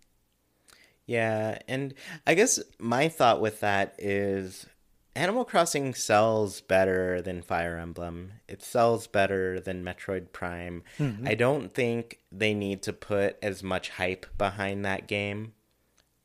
Yeah, 1.05 1.60
and 1.67 1.96
I 2.27 2.36
guess 2.36 2.60
my 2.77 3.10
thought 3.10 3.41
with 3.41 3.62
that 3.62 3.96
is 3.98 4.67
Animal 5.15 5.43
Crossing 5.43 5.96
sells 5.96 6.62
better 6.62 7.22
than 7.22 7.41
Fire 7.41 7.77
Emblem. 7.77 8.34
It 8.48 8.62
sells 8.62 9.08
better 9.08 9.60
than 9.60 9.84
Metroid 9.84 10.31
Prime. 10.31 10.84
Mm-hmm. 11.00 11.27
I 11.27 11.34
don't 11.34 11.74
think 11.74 12.19
they 12.31 12.53
need 12.53 12.84
to 12.84 12.93
put 12.93 13.38
as 13.41 13.63
much 13.63 13.89
hype 13.89 14.25
behind 14.38 14.86
that 14.86 15.08
game 15.08 15.53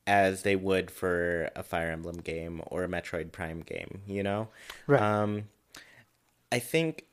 as 0.06 0.42
they 0.42 0.54
would 0.54 0.90
for 0.90 1.50
a 1.56 1.62
Fire 1.62 1.90
Emblem 1.90 2.18
game 2.18 2.60
or 2.66 2.84
a 2.84 2.88
Metroid 2.88 3.32
Prime 3.32 3.62
game, 3.62 4.02
you 4.06 4.22
know? 4.22 4.48
Right. 4.86 5.00
Um, 5.00 5.44
I 6.52 6.58
think 6.58 7.06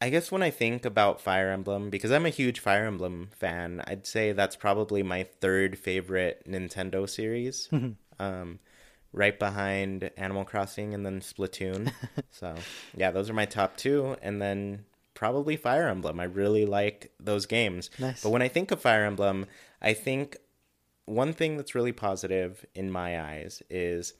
I 0.00 0.10
guess 0.10 0.30
when 0.30 0.42
I 0.42 0.50
think 0.50 0.84
about 0.84 1.20
Fire 1.20 1.50
Emblem, 1.50 1.90
because 1.90 2.12
I'm 2.12 2.26
a 2.26 2.30
huge 2.30 2.60
Fire 2.60 2.86
Emblem 2.86 3.30
fan, 3.36 3.82
I'd 3.86 4.06
say 4.06 4.32
that's 4.32 4.54
probably 4.54 5.02
my 5.02 5.24
third 5.24 5.78
favorite 5.78 6.42
Nintendo 6.48 7.08
series. 7.08 7.68
Mm-hmm. 7.78 7.92
Um, 8.20 8.58
right 9.12 9.38
behind 9.38 10.10
Animal 10.16 10.44
Crossing 10.44 10.92
and 10.92 11.06
then 11.06 11.20
Splatoon. 11.20 11.92
so, 12.32 12.56
yeah, 12.96 13.12
those 13.12 13.30
are 13.30 13.34
my 13.34 13.44
top 13.44 13.76
two. 13.76 14.16
And 14.22 14.42
then 14.42 14.84
probably 15.14 15.56
Fire 15.56 15.88
Emblem. 15.88 16.18
I 16.18 16.24
really 16.24 16.66
like 16.66 17.12
those 17.20 17.46
games. 17.46 17.90
Nice. 17.98 18.22
But 18.22 18.30
when 18.30 18.42
I 18.42 18.48
think 18.48 18.70
of 18.70 18.80
Fire 18.80 19.04
Emblem, 19.04 19.46
I 19.80 19.94
think 19.94 20.36
one 21.04 21.32
thing 21.32 21.56
that's 21.56 21.74
really 21.74 21.92
positive 21.92 22.64
in 22.74 22.90
my 22.90 23.20
eyes 23.20 23.62
is 23.70 24.14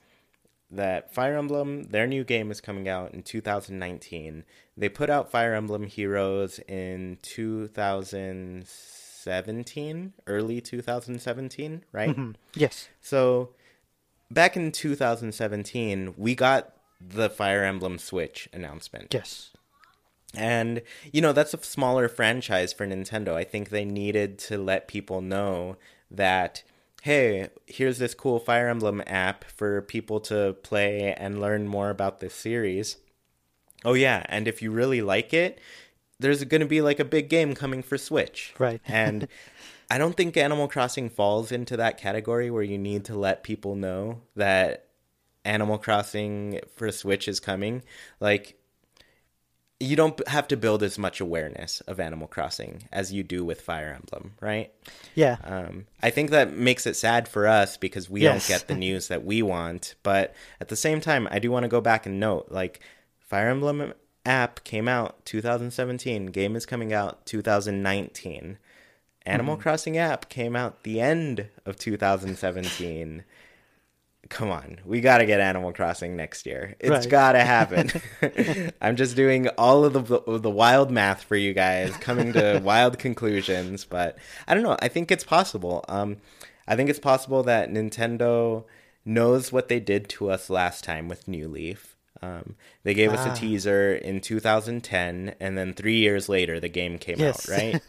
that 0.71 1.13
Fire 1.13 1.37
Emblem, 1.37 1.83
their 1.83 2.07
new 2.07 2.23
game 2.23 2.49
is 2.51 2.61
coming 2.61 2.87
out 2.87 3.13
in 3.13 3.23
2019. 3.23 4.45
They 4.77 4.89
put 4.89 5.09
out 5.09 5.31
Fire 5.31 5.55
Emblem 5.55 5.87
Heroes 5.87 6.59
in 6.67 7.17
2017, 7.23 10.13
early 10.27 10.61
2017, 10.61 11.83
right? 11.91 12.09
Mm-hmm. 12.09 12.31
Yes. 12.53 12.89
So 13.01 13.49
back 14.29 14.55
in 14.55 14.71
2017, 14.71 16.13
we 16.17 16.35
got 16.35 16.73
the 17.01 17.29
Fire 17.29 17.63
Emblem 17.63 17.97
Switch 17.97 18.47
announcement. 18.53 19.11
Yes. 19.13 19.51
And, 20.35 20.83
you 21.11 21.21
know, 21.21 21.33
that's 21.33 21.55
a 21.55 21.63
smaller 21.63 22.07
franchise 22.07 22.71
for 22.73 22.85
Nintendo. 22.85 23.33
I 23.33 23.43
think 23.43 23.69
they 23.69 23.85
needed 23.85 24.37
to 24.39 24.59
let 24.59 24.87
people 24.87 25.21
know 25.21 25.77
that 26.11 26.61
hey, 27.01 27.49
here's 27.65 27.97
this 27.97 28.13
cool 28.13 28.39
Fire 28.39 28.67
Emblem 28.67 29.01
app 29.07 29.45
for 29.45 29.81
people 29.81 30.19
to 30.21 30.55
play 30.63 31.13
and 31.13 31.39
learn 31.39 31.67
more 31.67 31.89
about 31.89 32.19
this 32.19 32.33
series. 32.33 32.97
Oh, 33.85 33.93
yeah, 33.93 34.23
and 34.27 34.47
if 34.47 34.61
you 34.61 34.71
really 34.71 35.01
like 35.01 35.33
it, 35.33 35.59
there's 36.19 36.43
going 36.43 36.61
to 36.61 36.67
be 36.67 36.81
like 36.81 36.99
a 36.99 37.05
big 37.05 37.29
game 37.29 37.55
coming 37.55 37.81
for 37.81 37.97
Switch. 37.97 38.53
Right. 38.59 38.81
and 38.87 39.27
I 39.89 39.97
don't 39.97 40.15
think 40.17 40.35
Animal 40.35 40.67
Crossing 40.67 41.09
falls 41.09 41.51
into 41.51 41.77
that 41.77 41.97
category 41.97 42.51
where 42.51 42.63
you 42.63 42.77
need 42.77 43.05
to 43.05 43.17
let 43.17 43.43
people 43.43 43.75
know 43.75 44.21
that 44.35 44.87
Animal 45.45 45.77
Crossing 45.77 46.59
for 46.75 46.91
Switch 46.91 47.27
is 47.27 47.39
coming. 47.39 47.83
Like, 48.19 48.58
you 49.79 49.95
don't 49.95 50.27
have 50.27 50.47
to 50.49 50.57
build 50.57 50.83
as 50.83 50.97
much 50.97 51.21
awareness 51.21 51.79
of 51.81 51.99
Animal 51.99 52.27
Crossing 52.27 52.83
as 52.91 53.13
you 53.13 53.23
do 53.23 53.45
with 53.45 53.61
Fire 53.61 53.93
Emblem, 53.95 54.33
right? 54.41 54.73
Yeah. 55.15 55.37
Um, 55.43 55.85
I 56.03 56.09
think 56.09 56.31
that 56.31 56.53
makes 56.53 56.85
it 56.85 56.97
sad 56.97 57.29
for 57.29 57.47
us 57.47 57.77
because 57.77 58.09
we 58.09 58.21
yes. 58.21 58.47
don't 58.47 58.57
get 58.57 58.67
the 58.67 58.75
news 58.79 59.07
that 59.07 59.23
we 59.23 59.41
want. 59.41 59.95
But 60.03 60.35
at 60.59 60.67
the 60.67 60.75
same 60.75 60.99
time, 60.99 61.29
I 61.31 61.39
do 61.39 61.49
want 61.49 61.63
to 61.63 61.69
go 61.69 61.79
back 61.79 62.05
and 62.05 62.19
note 62.19 62.47
like 62.49 62.81
Fire 63.19 63.49
Emblem 63.49 63.93
app 64.25 64.63
came 64.65 64.87
out 64.87 65.25
2017, 65.25 66.27
game 66.27 66.55
is 66.55 66.65
coming 66.65 66.91
out 66.91 67.25
2019. 67.25 68.57
Animal 69.25 69.55
mm-hmm. 69.55 69.61
Crossing 69.61 69.97
app 69.97 70.27
came 70.27 70.55
out 70.55 70.83
the 70.83 70.99
end 70.99 71.47
of 71.65 71.77
2017 71.77 73.23
come 74.29 74.49
on, 74.51 74.79
we 74.85 75.01
got 75.01 75.17
to 75.19 75.25
get 75.25 75.39
Animal 75.39 75.73
Crossing 75.73 76.15
next 76.15 76.45
year. 76.45 76.75
It's 76.79 76.89
right. 76.89 77.09
got 77.09 77.31
to 77.33 77.39
happen. 77.43 77.91
I'm 78.81 78.95
just 78.95 79.15
doing 79.15 79.47
all 79.57 79.85
of 79.85 79.93
the 79.93 80.21
the 80.39 80.49
wild 80.49 80.91
math 80.91 81.23
for 81.23 81.35
you 81.35 81.53
guys, 81.53 81.95
coming 81.97 82.33
to 82.33 82.59
wild 82.63 82.99
conclusions, 82.99 83.85
but 83.85 84.17
I 84.47 84.53
don't 84.53 84.63
know. 84.63 84.77
I 84.81 84.87
think 84.87 85.11
it's 85.11 85.23
possible. 85.23 85.83
Um, 85.89 86.17
I 86.67 86.75
think 86.75 86.89
it's 86.89 86.99
possible 86.99 87.43
that 87.43 87.69
Nintendo 87.71 88.63
knows 89.05 89.51
what 89.51 89.69
they 89.69 89.79
did 89.79 90.07
to 90.09 90.29
us 90.29 90.49
last 90.49 90.83
time 90.83 91.07
with 91.07 91.27
New 91.27 91.47
Leaf. 91.47 91.95
Um, 92.21 92.55
they 92.83 92.93
gave 92.93 93.13
us 93.13 93.25
Ah. 93.25 93.31
a 93.31 93.35
teaser 93.35 93.95
in 93.95 94.19
2010, 94.19 95.35
and 95.39 95.57
then 95.57 95.73
three 95.73 95.97
years 95.99 96.27
later, 96.27 96.59
the 96.59 96.67
game 96.67 96.97
came 96.97 97.17
Yes. 97.17 97.49
out, 97.49 97.57
right? 97.57 97.81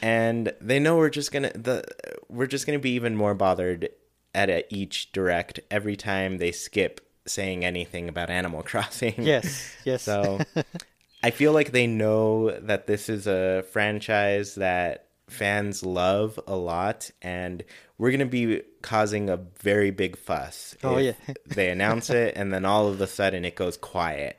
and 0.00 0.52
they 0.60 0.78
know 0.78 0.96
we're 0.96 1.10
just 1.10 1.32
gonna 1.32 1.50
the 1.54 1.84
we're 2.28 2.46
just 2.46 2.66
gonna 2.66 2.78
be 2.78 2.90
even 2.92 3.16
more 3.16 3.34
bothered 3.34 3.88
at 4.34 4.50
a, 4.50 4.74
each 4.74 5.12
direct 5.12 5.60
every 5.70 5.96
time 5.96 6.38
they 6.38 6.52
skip 6.52 7.00
saying 7.26 7.64
anything 7.64 8.08
about 8.08 8.30
Animal 8.30 8.62
Crossing. 8.64 9.14
Yes, 9.18 9.74
yes. 9.84 10.02
So 10.02 10.40
I 11.22 11.30
feel 11.30 11.52
like 11.52 11.72
they 11.72 11.86
know 11.86 12.50
that 12.50 12.86
this 12.86 13.08
is 13.08 13.26
a 13.26 13.64
franchise 13.70 14.56
that 14.56 15.06
fans 15.28 15.84
love 15.84 16.38
a 16.46 16.56
lot, 16.56 17.10
and 17.20 17.64
we're 17.98 18.10
going 18.10 18.20
to 18.20 18.26
be 18.26 18.62
causing 18.82 19.30
a 19.30 19.38
very 19.60 19.90
big 19.90 20.16
fuss. 20.16 20.76
Oh, 20.82 20.98
if 20.98 21.16
yeah. 21.26 21.34
they 21.46 21.70
announce 21.70 22.10
it, 22.10 22.34
and 22.36 22.52
then 22.52 22.64
all 22.64 22.88
of 22.88 23.00
a 23.00 23.06
sudden 23.06 23.44
it 23.44 23.56
goes 23.56 23.76
quiet. 23.76 24.38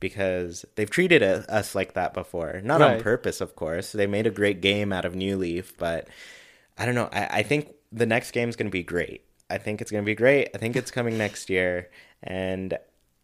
Because 0.00 0.64
they've 0.74 0.90
treated 0.90 1.22
a- 1.22 1.48
us 1.48 1.76
like 1.76 1.94
that 1.94 2.12
before. 2.12 2.60
Not 2.64 2.82
on 2.82 3.00
purpose, 3.00 3.40
of 3.40 3.54
course. 3.54 3.92
They 3.92 4.08
made 4.08 4.26
a 4.26 4.32
great 4.32 4.60
game 4.60 4.92
out 4.92 5.04
of 5.04 5.14
New 5.14 5.36
Leaf, 5.36 5.78
but 5.78 6.08
I 6.76 6.86
don't 6.86 6.96
know. 6.96 7.08
I, 7.12 7.26
I 7.30 7.42
think 7.44 7.72
the 7.92 8.06
next 8.06 8.30
game's 8.30 8.56
going 8.56 8.66
to 8.66 8.72
be 8.72 8.82
great. 8.82 9.24
I 9.50 9.58
think 9.58 9.80
it's 9.80 9.90
going 9.90 10.02
to 10.02 10.06
be 10.06 10.14
great. 10.14 10.48
I 10.54 10.58
think 10.58 10.76
it's 10.76 10.90
coming 10.90 11.18
next 11.18 11.50
year. 11.50 11.90
And 12.22 12.78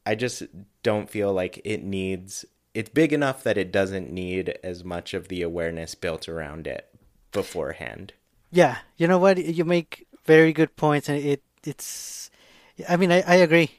I 0.04 0.14
just 0.14 0.42
don't 0.82 1.08
feel 1.08 1.32
like 1.32 1.60
it 1.64 1.82
needs. 1.82 2.44
It's 2.74 2.90
big 2.90 3.12
enough 3.12 3.42
that 3.44 3.56
it 3.56 3.72
doesn't 3.72 4.12
need 4.12 4.58
as 4.62 4.84
much 4.84 5.14
of 5.14 5.28
the 5.28 5.42
awareness 5.42 5.94
built 5.94 6.28
around 6.28 6.66
it 6.66 6.88
beforehand. 7.32 8.12
Yeah, 8.50 8.78
you 8.96 9.06
know 9.06 9.18
what? 9.18 9.38
You 9.38 9.64
make 9.64 10.06
very 10.24 10.52
good 10.52 10.76
points, 10.76 11.08
and 11.08 11.18
it 11.18 11.42
it's. 11.64 12.30
I 12.88 12.96
mean, 12.96 13.10
I, 13.10 13.22
I 13.26 13.34
agree. 13.36 13.70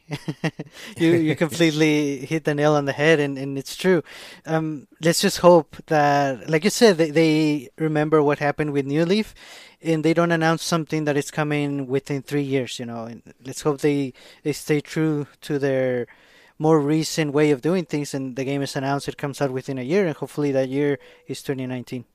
you 0.97 1.11
you 1.13 1.35
completely 1.35 2.25
hit 2.25 2.43
the 2.43 2.55
nail 2.55 2.73
on 2.73 2.85
the 2.85 2.91
head, 2.91 3.19
and, 3.19 3.37
and 3.37 3.57
it's 3.57 3.75
true. 3.75 4.03
Um, 4.45 4.87
let's 5.01 5.21
just 5.21 5.37
hope 5.39 5.77
that, 5.87 6.49
like 6.49 6.63
you 6.63 6.69
said, 6.69 6.97
they, 6.97 7.11
they 7.11 7.69
remember 7.77 8.21
what 8.21 8.39
happened 8.39 8.71
with 8.71 8.85
New 8.85 9.05
Leaf, 9.05 9.33
and 9.81 10.03
they 10.03 10.13
don't 10.13 10.31
announce 10.31 10.63
something 10.63 11.05
that 11.05 11.15
is 11.15 11.31
coming 11.31 11.87
within 11.87 12.21
three 12.21 12.41
years. 12.43 12.79
You 12.79 12.87
know, 12.87 13.05
and 13.05 13.21
let's 13.45 13.61
hope 13.61 13.81
they 13.81 14.13
they 14.43 14.53
stay 14.53 14.81
true 14.81 15.27
to 15.41 15.59
their 15.59 16.07
more 16.57 16.79
recent 16.81 17.31
way 17.31 17.51
of 17.51 17.61
doing 17.61 17.85
things, 17.85 18.13
and 18.13 18.35
the 18.35 18.43
game 18.43 18.61
is 18.61 18.75
announced. 18.75 19.07
It 19.07 19.17
comes 19.17 19.41
out 19.41 19.51
within 19.51 19.77
a 19.77 19.83
year, 19.83 20.07
and 20.07 20.15
hopefully 20.15 20.51
that 20.51 20.67
year 20.67 20.99
is 21.27 21.41
2019. 21.41 22.05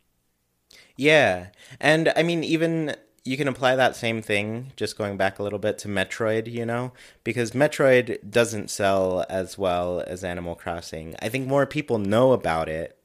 Yeah. 0.97 1.49
And 1.81 2.13
I 2.17 2.23
mean, 2.23 2.45
even 2.45 2.95
you 3.25 3.37
can 3.37 3.49
apply 3.49 3.75
that 3.77 3.97
same 3.97 4.21
thing, 4.21 4.73
just 4.77 4.99
going 4.99 5.17
back 5.17 5.39
a 5.39 5.43
little 5.43 5.59
bit 5.59 5.79
to 5.79 5.89
Metroid, 5.89 6.51
you 6.51 6.67
know, 6.67 6.93
because 7.25 7.53
Metroid 7.53 8.31
doesn't 8.31 8.69
sell 8.71 9.25
as 9.31 9.57
well 9.57 10.05
as 10.07 10.23
Animal 10.23 10.55
Crossing. 10.55 11.15
I 11.23 11.31
think 11.31 11.49
more 11.49 11.65
people 11.67 11.99
know 11.99 12.33
about 12.33 12.69
it. 12.69 12.99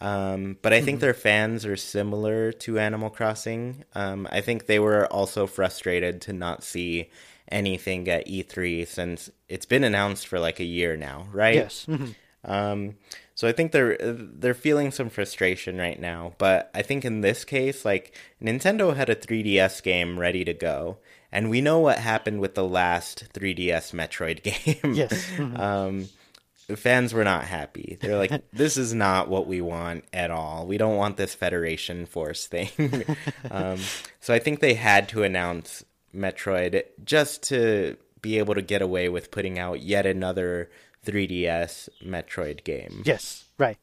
Um, 0.00 0.58
but 0.62 0.72
I 0.72 0.80
think 0.80 1.00
their 1.00 1.12
fans 1.12 1.66
are 1.66 1.76
similar 1.76 2.52
to 2.52 2.78
Animal 2.78 3.10
Crossing. 3.10 3.84
Um, 3.96 4.28
I 4.30 4.40
think 4.40 4.66
they 4.66 4.78
were 4.78 5.06
also 5.06 5.46
frustrated 5.46 6.20
to 6.22 6.32
not 6.32 6.62
see 6.62 7.10
anything 7.50 8.08
at 8.08 8.26
E3 8.28 8.86
since 8.86 9.28
it's 9.48 9.66
been 9.66 9.82
announced 9.82 10.28
for 10.28 10.38
like 10.38 10.60
a 10.60 10.64
year 10.64 10.96
now, 10.96 11.26
right? 11.32 11.56
Yes. 11.56 11.84
Mhm. 11.88 12.14
Um, 12.44 12.94
so 13.38 13.46
I 13.46 13.52
think 13.52 13.70
they're 13.70 13.96
they're 14.00 14.52
feeling 14.52 14.90
some 14.90 15.10
frustration 15.10 15.78
right 15.78 16.00
now. 16.00 16.32
But 16.38 16.72
I 16.74 16.82
think 16.82 17.04
in 17.04 17.20
this 17.20 17.44
case, 17.44 17.84
like 17.84 18.12
Nintendo 18.42 18.96
had 18.96 19.08
a 19.08 19.14
3DS 19.14 19.80
game 19.80 20.18
ready 20.18 20.44
to 20.44 20.52
go, 20.52 20.98
and 21.30 21.48
we 21.48 21.60
know 21.60 21.78
what 21.78 21.98
happened 21.98 22.40
with 22.40 22.56
the 22.56 22.64
last 22.64 23.32
3DS 23.32 23.92
Metroid 23.94 24.42
game. 24.82 24.92
Yes. 24.92 25.24
Mhm. 25.36 25.56
um, 25.56 26.08
fans 26.76 27.14
were 27.14 27.22
not 27.22 27.44
happy. 27.44 27.96
They're 28.00 28.18
like, 28.18 28.32
"This 28.52 28.76
is 28.76 28.92
not 28.92 29.28
what 29.28 29.46
we 29.46 29.60
want 29.60 30.02
at 30.12 30.32
all. 30.32 30.66
We 30.66 30.76
don't 30.76 30.96
want 30.96 31.16
this 31.16 31.36
Federation 31.36 32.06
Force 32.06 32.48
thing." 32.48 32.70
um, 33.52 33.78
so 34.18 34.34
I 34.34 34.40
think 34.40 34.58
they 34.58 34.74
had 34.74 35.08
to 35.10 35.22
announce 35.22 35.84
Metroid 36.12 36.82
just 37.04 37.44
to 37.50 37.98
be 38.20 38.38
able 38.38 38.56
to 38.56 38.62
get 38.62 38.82
away 38.82 39.08
with 39.08 39.30
putting 39.30 39.60
out 39.60 39.80
yet 39.80 40.06
another 40.06 40.70
3DS 41.06 41.88
Metroid 42.04 42.64
game. 42.64 43.02
Yes, 43.04 43.44
right. 43.58 43.78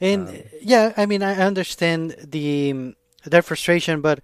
And 0.00 0.44
yeah, 0.60 0.92
I 0.96 1.06
mean, 1.06 1.22
I 1.22 1.34
understand 1.34 2.16
the 2.22 2.70
um, 2.72 2.96
their 3.24 3.42
frustration, 3.42 4.00
but 4.00 4.20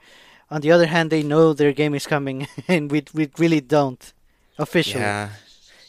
on 0.51 0.61
the 0.61 0.72
other 0.72 0.87
hand, 0.87 1.11
they 1.11 1.22
know 1.22 1.53
their 1.53 1.72
game 1.72 1.94
is 1.94 2.07
coming, 2.07 2.49
and 2.68 2.90
we 2.90 3.05
we 3.14 3.31
really 3.38 3.61
don't 3.61 4.12
officially. 4.59 5.03
Yeah. 5.03 5.31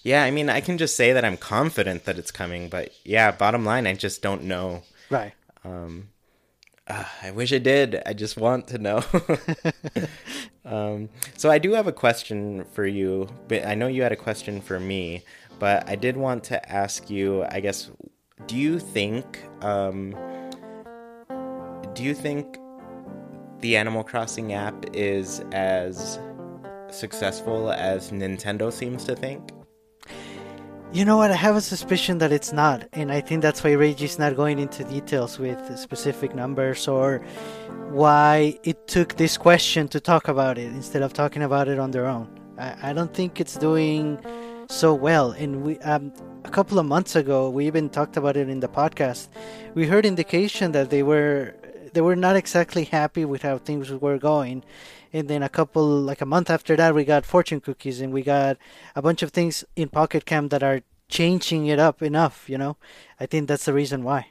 Yeah, 0.03 0.23
I 0.23 0.31
mean, 0.31 0.49
I 0.49 0.61
can 0.61 0.77
just 0.77 0.95
say 0.95 1.11
that 1.11 1.25
I'm 1.25 1.35
confident 1.35 2.05
that 2.05 2.17
it's 2.17 2.31
coming, 2.31 2.69
but 2.69 2.91
yeah, 3.03 3.29
bottom 3.31 3.65
line, 3.65 3.85
I 3.85 3.93
just 3.93 4.21
don't 4.21 4.43
know. 4.43 4.83
Right. 5.09 5.33
Um, 5.65 6.07
uh, 6.87 7.03
I 7.21 7.31
wish 7.31 7.51
I 7.51 7.57
did. 7.57 8.01
I 8.05 8.13
just 8.13 8.37
want 8.37 8.67
to 8.67 8.77
know. 8.77 9.03
um, 10.65 11.09
so 11.35 11.51
I 11.51 11.57
do 11.57 11.73
have 11.73 11.87
a 11.87 11.91
question 11.91 12.63
for 12.71 12.85
you, 12.85 13.27
but 13.49 13.65
I 13.65 13.75
know 13.75 13.87
you 13.87 14.01
had 14.01 14.13
a 14.13 14.17
question 14.17 14.61
for 14.61 14.79
me, 14.79 15.23
but 15.59 15.87
I 15.89 15.95
did 15.95 16.17
want 16.17 16.43
to 16.45 16.71
ask 16.71 17.09
you. 17.09 17.45
I 17.49 17.59
guess, 17.59 17.91
do 18.47 18.55
you 18.55 18.79
think? 18.79 19.43
Um, 19.61 20.15
do 21.93 22.03
you 22.03 22.13
think 22.13 22.57
the 23.61 23.75
Animal 23.77 24.03
Crossing 24.03 24.53
app 24.53 24.85
is 24.93 25.41
as 25.51 26.19
successful 26.89 27.71
as 27.71 28.11
Nintendo 28.11 28.71
seems 28.71 29.03
to 29.05 29.15
think? 29.15 29.51
You 30.93 31.03
know 31.03 31.17
what? 31.17 31.31
I 31.31 31.35
have 31.35 31.57
a 31.57 31.61
suspicion 31.61 32.19
that 32.19 32.31
it's 32.31 32.53
not, 32.53 32.87
and 32.93 33.11
I 33.11 33.19
think 33.19 33.41
that's 33.41 33.61
why 33.61 33.73
Reggie's 33.73 34.17
not 34.17 34.37
going 34.37 34.57
into 34.57 34.85
details 34.85 35.37
with 35.37 35.77
specific 35.77 36.33
numbers 36.33 36.87
or 36.87 37.19
why 37.89 38.57
it 38.63 38.87
took 38.87 39.17
this 39.17 39.37
question 39.37 39.89
to 39.89 39.99
talk 39.99 40.29
about 40.29 40.57
it 40.57 40.67
instead 40.67 41.01
of 41.01 41.11
talking 41.11 41.43
about 41.43 41.67
it 41.67 41.77
on 41.77 41.91
their 41.91 42.05
own. 42.05 42.29
I, 42.57 42.91
I 42.91 42.93
don't 42.93 43.13
think 43.13 43.41
it's 43.41 43.57
doing 43.57 44.17
so 44.67 44.93
well. 44.93 45.31
And 45.31 45.63
we 45.63 45.79
um, 45.79 46.11
a 46.43 46.49
couple 46.49 46.79
of 46.79 46.85
months 46.85 47.15
ago, 47.15 47.49
we 47.49 47.67
even 47.67 47.89
talked 47.89 48.17
about 48.17 48.37
it 48.37 48.49
in 48.49 48.59
the 48.59 48.67
podcast. 48.67 49.29
We 49.73 49.87
heard 49.87 50.05
indication 50.05 50.71
that 50.73 50.89
they 50.89 51.03
were 51.03 51.55
they 51.93 52.01
were 52.01 52.15
not 52.15 52.35
exactly 52.35 52.83
happy 52.83 53.25
with 53.25 53.41
how 53.41 53.57
things 53.57 53.89
were 53.89 54.17
going. 54.17 54.63
And 55.13 55.27
then 55.27 55.41
a 55.41 55.49
couple, 55.49 55.83
like 55.85 56.21
a 56.21 56.25
month 56.25 56.49
after 56.49 56.75
that, 56.75 56.93
we 56.93 57.05
got 57.05 57.25
fortune 57.25 57.61
cookies 57.61 58.01
and 58.01 58.13
we 58.13 58.21
got 58.21 58.57
a 58.95 59.01
bunch 59.01 59.23
of 59.23 59.31
things 59.31 59.63
in 59.75 59.89
Pocket 59.89 60.25
Camp 60.25 60.51
that 60.51 60.63
are 60.63 60.81
changing 61.09 61.65
it 61.67 61.79
up 61.79 62.01
enough, 62.01 62.49
you 62.49 62.57
know? 62.57 62.77
I 63.19 63.25
think 63.25 63.47
that's 63.47 63.65
the 63.65 63.73
reason 63.73 64.03
why. 64.03 64.27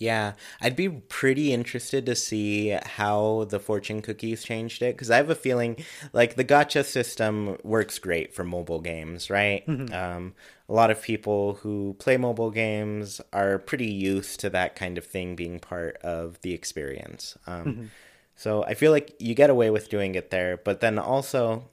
Yeah, 0.00 0.32
I'd 0.62 0.76
be 0.76 0.88
pretty 0.88 1.52
interested 1.52 2.06
to 2.06 2.14
see 2.14 2.70
how 2.70 3.44
the 3.50 3.60
fortune 3.60 4.00
cookies 4.00 4.42
changed 4.42 4.80
it 4.82 4.94
because 4.96 5.10
I 5.10 5.18
have 5.18 5.28
a 5.28 5.34
feeling 5.34 5.76
like 6.14 6.36
the 6.36 6.44
gacha 6.44 6.86
system 6.86 7.58
works 7.62 7.98
great 7.98 8.32
for 8.32 8.42
mobile 8.42 8.80
games, 8.80 9.28
right? 9.28 9.62
Um, 9.92 10.34
a 10.70 10.72
lot 10.72 10.90
of 10.90 11.02
people 11.02 11.54
who 11.62 11.96
play 11.98 12.16
mobile 12.16 12.50
games 12.50 13.20
are 13.34 13.58
pretty 13.58 13.90
used 13.90 14.40
to 14.40 14.48
that 14.50 14.74
kind 14.74 14.96
of 14.96 15.04
thing 15.04 15.36
being 15.36 15.60
part 15.60 15.98
of 15.98 16.40
the 16.40 16.54
experience. 16.54 17.36
Um, 17.46 17.90
So 18.36 18.64
I 18.64 18.72
feel 18.74 18.90
like 18.92 19.14
you 19.18 19.34
get 19.34 19.50
away 19.50 19.68
with 19.70 19.90
doing 19.90 20.14
it 20.14 20.30
there, 20.30 20.56
but 20.56 20.80
then 20.80 20.98
also 20.98 21.68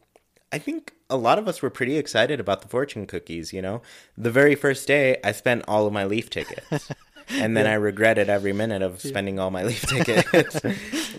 I 0.52 0.60
think 0.60 0.94
a 1.10 1.18
lot 1.18 1.40
of 1.40 1.48
us 1.48 1.62
were 1.62 1.70
pretty 1.70 1.98
excited 1.98 2.40
about 2.40 2.62
the 2.62 2.68
fortune 2.68 3.06
cookies, 3.08 3.54
you 3.54 3.62
know? 3.62 3.82
The 4.18 4.32
very 4.32 4.56
first 4.56 4.88
day, 4.88 5.18
I 5.24 5.32
spent 5.32 5.64
all 5.68 5.88
of 5.88 5.94
my 5.94 6.06
leaf 6.06 6.30
tickets. 6.30 6.92
and 7.30 7.56
then 7.56 7.68
I 7.68 7.74
regretted 7.74 8.30
every 8.30 8.54
minute 8.54 8.82
of 8.82 9.02
spending 9.02 9.40
all 9.40 9.52
my 9.52 9.64
leaf 9.64 9.82
tickets. 9.88 10.60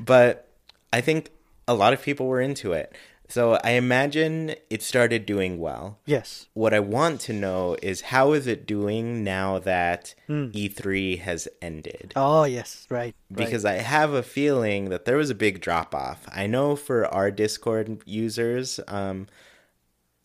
but 0.05 0.49
I 0.93 1.01
think 1.01 1.31
a 1.67 1.75
lot 1.75 1.93
of 1.93 2.03
people 2.03 2.27
were 2.27 2.41
into 2.41 2.73
it. 2.73 2.95
So 3.31 3.59
I 3.63 3.73
imagine 3.73 4.55
it 4.71 4.83
started 4.83 5.27
doing 5.27 5.61
well. 5.61 5.99
Yes. 6.07 6.47
What 6.55 6.73
I 6.73 6.81
want 6.81 7.21
to 7.23 7.35
know 7.35 7.77
is 7.83 8.01
how 8.01 8.33
is 8.33 8.47
it 8.47 8.67
doing 8.67 9.23
now 9.23 9.59
that 9.59 10.15
E3 10.31 11.19
has 11.21 11.47
ended? 11.61 12.15
Oh, 12.17 12.45
yes, 12.45 12.87
right. 12.89 13.15
right. 13.31 13.37
because 13.37 13.67
I 13.67 13.75
have 13.75 14.15
a 14.15 14.23
feeling 14.23 14.89
that 14.89 15.05
there 15.05 15.19
was 15.19 15.29
a 15.29 15.35
big 15.35 15.61
drop 15.61 15.95
off. 15.95 16.27
I 16.33 16.47
know 16.47 16.75
for 16.75 17.07
our 17.07 17.31
Discord 17.31 18.01
users, 18.07 18.81
um, 18.89 19.27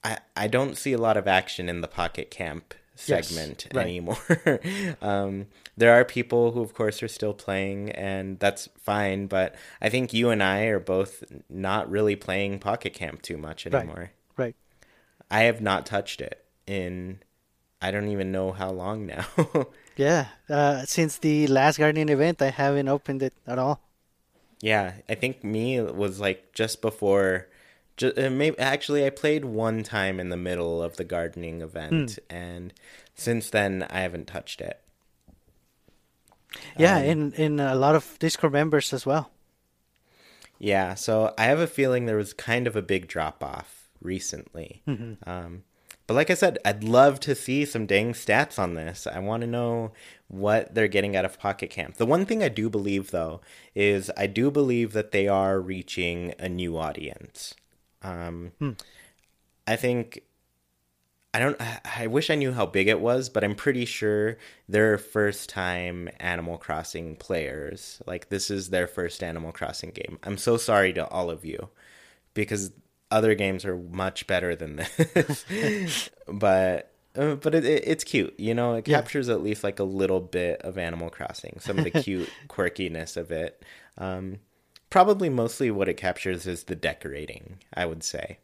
I 0.01 0.19
I 0.37 0.47
don't 0.47 0.77
see 0.77 0.93
a 0.93 0.97
lot 0.97 1.17
of 1.17 1.27
action 1.27 1.67
in 1.67 1.81
the 1.81 1.89
Pocket 1.89 2.31
Camp 2.31 2.73
Yes, 3.05 3.27
segment 3.27 3.67
right. 3.73 3.83
anymore. 3.83 4.17
um, 5.01 5.47
there 5.75 5.93
are 5.93 6.05
people 6.05 6.51
who, 6.51 6.61
of 6.61 6.73
course, 6.73 7.01
are 7.01 7.07
still 7.07 7.33
playing, 7.33 7.89
and 7.91 8.39
that's 8.39 8.69
fine. 8.79 9.27
But 9.27 9.55
I 9.81 9.89
think 9.89 10.13
you 10.13 10.29
and 10.29 10.43
I 10.43 10.65
are 10.65 10.79
both 10.79 11.23
not 11.49 11.89
really 11.89 12.15
playing 12.15 12.59
Pocket 12.59 12.93
Camp 12.93 13.21
too 13.21 13.37
much 13.37 13.65
anymore. 13.65 14.11
right. 14.37 14.55
I 15.31 15.41
have 15.43 15.61
not 15.61 15.85
touched 15.87 16.21
it 16.21 16.45
in 16.67 17.19
I 17.83 17.91
don't 17.91 18.07
even 18.07 18.31
know 18.31 18.53
how 18.53 18.71
long 18.71 19.05
now. 19.05 19.25
Yeah. 19.95 20.25
Uh, 20.49 20.85
since 20.85 21.17
the 21.17 21.45
last 21.45 21.77
gardening 21.77 22.09
event, 22.09 22.41
I 22.41 22.49
haven't 22.49 22.87
opened 22.87 23.21
it 23.21 23.33
at 23.45 23.59
all. 23.59 23.79
Yeah, 24.59 24.93
I 25.07 25.13
think 25.13 25.43
me 25.43 25.79
was 25.81 26.19
like 26.19 26.51
just 26.53 26.81
before 26.81 27.47
Just, 27.95 28.17
uh, 28.17 28.29
maybe 28.29 28.57
actually, 28.59 29.05
I 29.05 29.09
played 29.11 29.45
one 29.45 29.83
time 29.83 30.19
in 30.19 30.29
the 30.29 30.37
middle 30.37 30.81
of 30.81 30.97
the 30.97 31.03
gardening 31.03 31.61
event, 31.61 32.17
and 32.29 32.73
since 33.13 33.49
then 33.49 33.85
I 33.89 33.99
haven't 33.99 34.27
touched 34.27 34.61
it. 34.61 34.79
Yeah, 36.77 36.97
Um, 36.97 37.03
in 37.05 37.33
in 37.33 37.59
a 37.59 37.75
lot 37.75 37.95
of 37.95 38.17
Discord 38.19 38.53
members 38.53 38.93
as 38.93 39.05
well. 39.05 39.31
Yeah, 40.59 40.93
so 40.95 41.33
I 41.37 41.43
have 41.45 41.59
a 41.59 41.67
feeling 41.67 42.05
there 42.05 42.15
was 42.17 42.33
kind 42.33 42.67
of 42.67 42.75
a 42.75 42.81
big 42.81 43.07
drop 43.07 43.43
off 43.43 43.89
recently. 44.01 44.81
Um, 44.87 45.63
but 46.07 46.13
like 46.13 46.29
I 46.29 46.35
said, 46.35 46.57
I'd 46.63 46.83
love 46.83 47.19
to 47.21 47.35
see 47.35 47.65
some 47.65 47.85
dang 47.85 48.13
stats 48.13 48.57
on 48.59 48.73
this. 48.75 49.07
I 49.07 49.19
want 49.19 49.41
to 49.41 49.47
know 49.47 49.91
what 50.27 50.73
they're 50.73 50.87
getting 50.87 51.15
out 51.15 51.25
of 51.25 51.39
Pocket 51.39 51.69
Camp. 51.69 51.95
The 51.97 52.05
one 52.05 52.25
thing 52.25 52.43
I 52.43 52.49
do 52.49 52.69
believe, 52.69 53.11
though, 53.11 53.41
is 53.75 54.11
I 54.15 54.27
do 54.27 54.51
believe 54.51 54.93
that 54.93 55.11
they 55.11 55.27
are 55.27 55.59
reaching 55.59 56.33
a 56.39 56.47
new 56.49 56.77
audience. 56.77 57.53
Um, 58.03 58.51
I 59.67 59.75
think 59.75 60.23
I 61.33 61.39
don't. 61.39 61.59
I- 61.61 61.79
I 61.95 62.07
wish 62.07 62.29
I 62.29 62.35
knew 62.35 62.51
how 62.51 62.65
big 62.65 62.87
it 62.87 62.99
was, 62.99 63.29
but 63.29 63.43
I'm 63.43 63.55
pretty 63.55 63.85
sure 63.85 64.37
they're 64.67 64.97
first 64.97 65.49
time 65.49 66.09
Animal 66.19 66.57
Crossing 66.57 67.15
players. 67.15 68.01
Like 68.05 68.29
this 68.29 68.49
is 68.51 68.69
their 68.69 68.87
first 68.87 69.23
Animal 69.23 69.51
Crossing 69.51 69.91
game. 69.91 70.19
I'm 70.23 70.37
so 70.37 70.57
sorry 70.57 70.91
to 70.93 71.07
all 71.07 71.29
of 71.29 71.45
you 71.45 71.69
because 72.33 72.71
other 73.11 73.35
games 73.35 73.63
are 73.65 73.77
much 73.77 74.27
better 74.27 74.55
than 74.55 74.75
this. 74.97 76.09
but 76.27 76.91
uh, 77.15 77.35
but 77.35 77.53
it, 77.55 77.63
it, 77.65 77.83
it's 77.87 78.03
cute, 78.03 78.33
you 78.39 78.53
know. 78.55 78.73
It 78.75 78.87
Yeah. 78.87 78.97
captures 78.97 79.29
at 79.29 79.41
least 79.43 79.63
like 79.63 79.79
a 79.79 79.83
little 79.83 80.19
bit 80.19 80.61
of 80.63 80.77
Animal 80.77 81.09
Crossing, 81.09 81.57
some 81.59 81.77
of 81.77 81.83
the 81.83 81.91
cute 81.91 82.29
quirkiness 82.47 83.15
of 83.17 83.31
it. 83.31 83.63
Um, 83.97 84.39
probably 84.93 85.27
mostly 85.29 85.71
what 85.71 85.89
it 85.89 85.97
captures 85.97 86.45
is 86.45 86.65
the 86.65 86.75
decorating. 86.75 87.57
I 87.73 87.85
would 87.87 88.03
say 88.03 88.37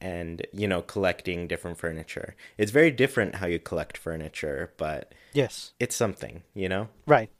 and 0.00 0.44
you 0.52 0.66
know 0.66 0.82
collecting 0.82 1.46
different 1.46 1.78
furniture 1.78 2.34
it's 2.58 2.72
very 2.72 2.90
different 2.90 3.36
how 3.36 3.46
you 3.46 3.58
collect 3.60 3.96
furniture 3.96 4.72
but 4.76 5.14
Yes. 5.32 5.72
it's 5.78 5.94
something 5.94 6.42
you 6.54 6.68
know 6.68 6.88
Right. 7.06 7.30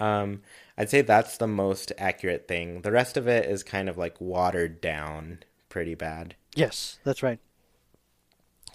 um 0.00 0.42
i'd 0.76 0.90
say 0.90 1.00
that's 1.00 1.36
the 1.36 1.46
most 1.46 1.92
accurate 1.96 2.48
thing 2.48 2.82
the 2.82 2.90
rest 2.90 3.16
of 3.16 3.28
it 3.28 3.48
is 3.48 3.62
kind 3.62 3.88
of 3.88 3.96
like 3.96 4.20
watered 4.20 4.80
down 4.80 5.44
pretty 5.68 5.94
bad 5.94 6.34
Yes, 6.56 6.98
that's 7.04 7.22
right. 7.22 7.38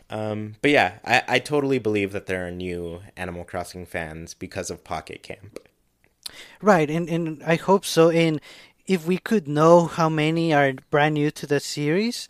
um 0.10 0.56
but 0.62 0.72
yeah 0.72 1.00
i 1.04 1.22
i 1.28 1.40
totally 1.40 1.80
believe 1.80 2.14
that 2.14 2.28
there 2.28 2.48
are 2.48 2.52
new 2.52 3.02
animal 3.18 3.44
crossing 3.44 3.86
fans 3.86 4.34
because 4.34 4.70
of 4.70 4.86
pocket 4.86 5.22
camp 5.22 5.60
Right, 6.62 6.90
and, 6.90 7.10
and 7.10 7.44
I 7.44 7.56
hope 7.56 7.86
so. 7.86 8.10
And 8.10 8.42
if 8.86 9.06
we 9.06 9.18
could 9.18 9.48
know 9.48 9.86
how 9.86 10.10
many 10.10 10.54
are 10.54 10.74
brand 10.90 11.16
new 11.16 11.32
to 11.32 11.46
the 11.46 11.60
series, 11.60 12.28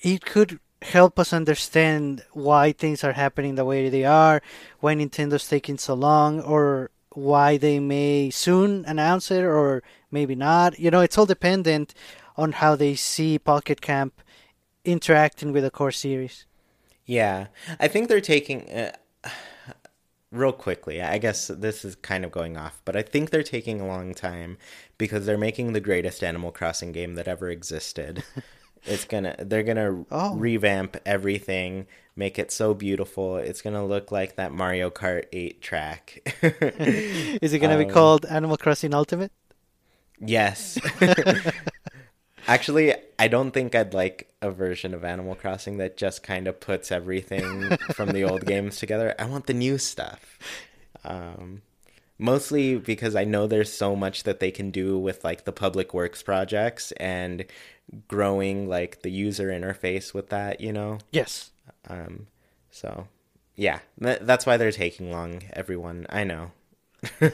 it 0.00 0.24
could 0.24 0.60
help 0.82 1.18
us 1.18 1.32
understand 1.32 2.22
why 2.32 2.72
things 2.72 3.02
are 3.02 3.12
happening 3.12 3.54
the 3.54 3.64
way 3.64 3.88
they 3.88 4.04
are, 4.04 4.42
why 4.80 4.94
Nintendo's 4.94 5.48
taking 5.48 5.78
so 5.78 5.94
long, 5.94 6.40
or 6.40 6.90
why 7.10 7.56
they 7.56 7.80
may 7.80 8.30
soon 8.30 8.84
announce 8.86 9.30
it 9.30 9.42
or 9.42 9.82
maybe 10.10 10.34
not. 10.34 10.78
You 10.78 10.90
know, 10.90 11.00
it's 11.00 11.18
all 11.18 11.26
dependent 11.26 11.94
on 12.36 12.52
how 12.52 12.76
they 12.76 12.94
see 12.94 13.38
Pocket 13.38 13.80
Camp 13.80 14.20
interacting 14.84 15.52
with 15.52 15.64
the 15.64 15.70
core 15.70 15.90
series. 15.90 16.46
Yeah, 17.04 17.48
I 17.80 17.88
think 17.88 18.08
they're 18.08 18.20
taking. 18.20 18.70
Uh, 18.70 18.92
real 20.30 20.52
quickly, 20.52 21.00
I 21.02 21.18
guess 21.18 21.48
this 21.48 21.84
is 21.84 21.94
kind 21.96 22.24
of 22.24 22.30
going 22.30 22.56
off, 22.56 22.80
but 22.84 22.96
I 22.96 23.02
think 23.02 23.30
they're 23.30 23.42
taking 23.42 23.80
a 23.80 23.86
long 23.86 24.14
time 24.14 24.58
because 24.98 25.24
they're 25.26 25.38
making 25.38 25.72
the 25.72 25.80
greatest 25.80 26.22
Animal 26.22 26.52
Crossing 26.52 26.92
game 26.92 27.14
that 27.14 27.26
ever 27.28 27.48
existed. 27.50 28.22
it's 28.84 29.04
gonna, 29.04 29.36
they're 29.38 29.62
gonna 29.62 30.04
Oh. 30.10 30.34
revamp 30.36 30.96
everything, 31.06 31.86
make 32.14 32.38
it 32.38 32.50
so 32.52 32.74
beautiful. 32.74 33.36
It's 33.38 33.62
gonna 33.62 33.84
look 33.86 34.12
like 34.12 34.36
that 34.36 34.52
Mario 34.52 34.90
Kart 34.90 35.24
8 35.32 35.60
track. 35.62 36.20
Is 36.42 37.52
it 37.52 37.58
going 37.60 37.70
to 37.76 37.78
be 37.78 37.84
Um, 37.88 37.90
called 37.92 38.26
Animal 38.26 38.56
Crossing 38.56 38.92
Ultimate? 38.94 39.32
Yes. 40.20 40.78
Actually, 42.48 42.94
I 43.18 43.28
don't 43.28 43.52
think 43.52 43.74
I'd 43.74 43.94
like 43.94 44.32
a 44.40 44.50
version 44.50 44.94
of 44.94 45.04
Animal 45.04 45.34
Crossing 45.34 45.76
that 45.78 45.98
just 45.98 46.22
kind 46.22 46.48
of 46.48 46.60
puts 46.60 46.90
everything 46.90 47.76
from 47.94 48.10
the 48.10 48.24
old 48.24 48.46
games 48.46 48.78
together. 48.78 49.14
I 49.18 49.26
want 49.26 49.46
the 49.46 49.54
new 49.54 49.76
stuff. 49.78 50.38
Um, 51.04 51.62
mostly 52.18 52.76
because 52.78 53.14
I 53.14 53.24
know 53.24 53.46
there's 53.46 53.72
so 53.72 53.94
much 53.94 54.22
that 54.24 54.40
they 54.40 54.50
can 54.50 54.70
do 54.70 54.98
with 54.98 55.24
like 55.24 55.44
the 55.44 55.52
public 55.52 55.92
works 55.94 56.22
projects 56.22 56.92
and 56.92 57.44
growing 58.08 58.68
like 58.68 59.02
the 59.02 59.10
user 59.10 59.48
interface 59.48 60.14
with 60.14 60.30
that, 60.30 60.60
you 60.60 60.72
know? 60.72 60.98
Yes. 61.12 61.50
Um, 61.88 62.28
so 62.70 63.08
yeah, 63.56 63.80
th- 64.02 64.20
that's 64.22 64.46
why 64.46 64.56
they're 64.56 64.72
taking 64.72 65.10
long. 65.12 65.42
Everyone, 65.52 66.06
I 66.10 66.24
know. 66.24 66.52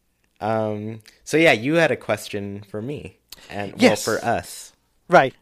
um, 0.40 1.00
so 1.24 1.36
yeah, 1.36 1.52
you 1.52 1.74
had 1.74 1.90
a 1.90 1.96
question 1.96 2.62
for 2.68 2.80
me, 2.80 3.17
and 3.50 3.74
Yes. 3.76 4.06
well, 4.06 4.18
for 4.18 4.24
us. 4.24 4.72
Right. 5.08 5.34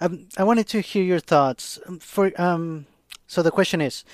Um, 0.00 0.28
I 0.36 0.44
wanted 0.44 0.68
to 0.68 0.80
hear 0.80 1.02
your 1.02 1.20
thoughts. 1.20 1.78
Um, 1.86 1.98
For 1.98 2.32
um, 2.40 2.86
so 3.26 3.42
the 3.42 3.50
question 3.50 3.80
is, 3.80 4.04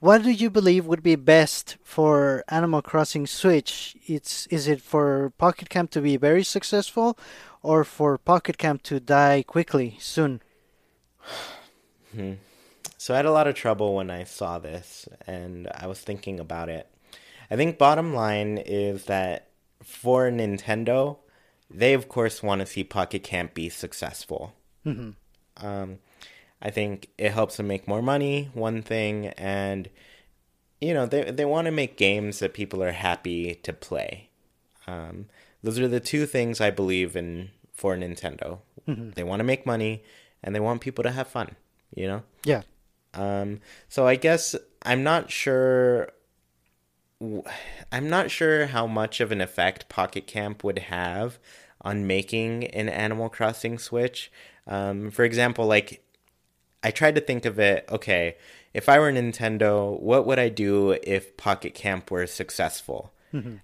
what 0.00 0.22
do 0.22 0.30
you 0.30 0.50
believe 0.50 0.86
would 0.86 1.02
be 1.02 1.16
best 1.16 1.76
for 1.82 2.44
Animal 2.48 2.82
Crossing 2.82 3.26
Switch? 3.26 3.96
It's 4.06 4.46
is 4.48 4.68
it 4.68 4.80
for 4.80 5.32
Pocket 5.38 5.68
Camp 5.68 5.90
to 5.92 6.00
be 6.00 6.16
very 6.16 6.44
successful, 6.44 7.18
or 7.62 7.84
for 7.84 8.18
Pocket 8.18 8.58
Camp 8.58 8.82
to 8.84 9.00
die 9.00 9.42
quickly 9.46 9.96
soon? 10.00 10.40
Hmm. 12.14 12.34
So 12.98 13.12
I 13.12 13.16
had 13.18 13.26
a 13.26 13.32
lot 13.32 13.46
of 13.46 13.54
trouble 13.54 13.94
when 13.94 14.10
I 14.10 14.24
saw 14.24 14.58
this, 14.58 15.08
and 15.26 15.68
I 15.74 15.86
was 15.86 16.00
thinking 16.00 16.40
about 16.40 16.68
it. 16.68 16.86
I 17.50 17.56
think 17.56 17.76
bottom 17.76 18.14
line 18.14 18.58
is 18.58 19.04
that 19.06 19.48
for 19.82 20.30
Nintendo, 20.30 21.18
they 21.74 21.92
of 21.94 22.08
course 22.08 22.42
want 22.42 22.60
to 22.60 22.66
see 22.66 22.84
Pocket 22.84 23.22
Camp 23.24 23.54
be 23.54 23.68
successful. 23.68 24.54
Um, 25.56 25.98
I 26.62 26.70
think 26.70 27.10
it 27.18 27.32
helps 27.32 27.56
them 27.56 27.66
make 27.66 27.88
more 27.88 28.02
money. 28.02 28.50
One 28.54 28.80
thing, 28.82 29.26
and 29.36 29.90
you 30.80 30.94
know 30.94 31.06
they 31.06 31.30
they 31.30 31.44
want 31.44 31.66
to 31.66 31.72
make 31.72 31.96
games 31.96 32.38
that 32.38 32.54
people 32.54 32.82
are 32.82 32.92
happy 32.92 33.54
to 33.56 33.72
play. 33.72 34.30
Um, 34.86 35.26
those 35.62 35.78
are 35.78 35.88
the 35.88 36.00
two 36.00 36.26
things 36.26 36.60
I 36.60 36.70
believe 36.70 37.16
in 37.16 37.50
for 37.72 37.96
Nintendo. 37.96 38.60
They 38.86 39.24
want 39.24 39.40
to 39.40 39.44
make 39.44 39.66
money, 39.66 40.02
and 40.42 40.54
they 40.54 40.60
want 40.60 40.80
people 40.80 41.02
to 41.04 41.10
have 41.10 41.28
fun. 41.28 41.56
You 41.94 42.06
know. 42.06 42.22
Yeah. 42.44 42.62
Um, 43.14 43.60
so 43.88 44.06
I 44.06 44.16
guess 44.16 44.54
I'm 44.82 45.02
not 45.02 45.30
sure. 45.30 46.10
I'm 47.90 48.10
not 48.10 48.30
sure 48.30 48.66
how 48.66 48.86
much 48.86 49.20
of 49.20 49.32
an 49.32 49.40
effect 49.40 49.88
Pocket 49.88 50.26
Camp 50.26 50.62
would 50.62 50.78
have 50.78 51.38
on 51.80 52.06
making 52.06 52.64
an 52.68 52.88
Animal 52.88 53.28
Crossing 53.28 53.78
Switch. 53.78 54.30
Um, 54.66 55.10
for 55.10 55.24
example, 55.24 55.66
like 55.66 56.02
I 56.82 56.90
tried 56.90 57.14
to 57.14 57.20
think 57.20 57.44
of 57.44 57.58
it. 57.58 57.86
Okay, 57.90 58.36
if 58.72 58.88
I 58.88 58.98
were 58.98 59.12
Nintendo, 59.12 59.98
what 60.00 60.26
would 60.26 60.38
I 60.38 60.48
do 60.48 60.92
if 61.02 61.36
Pocket 61.36 61.74
Camp 61.74 62.10
were 62.10 62.26
successful? 62.26 63.12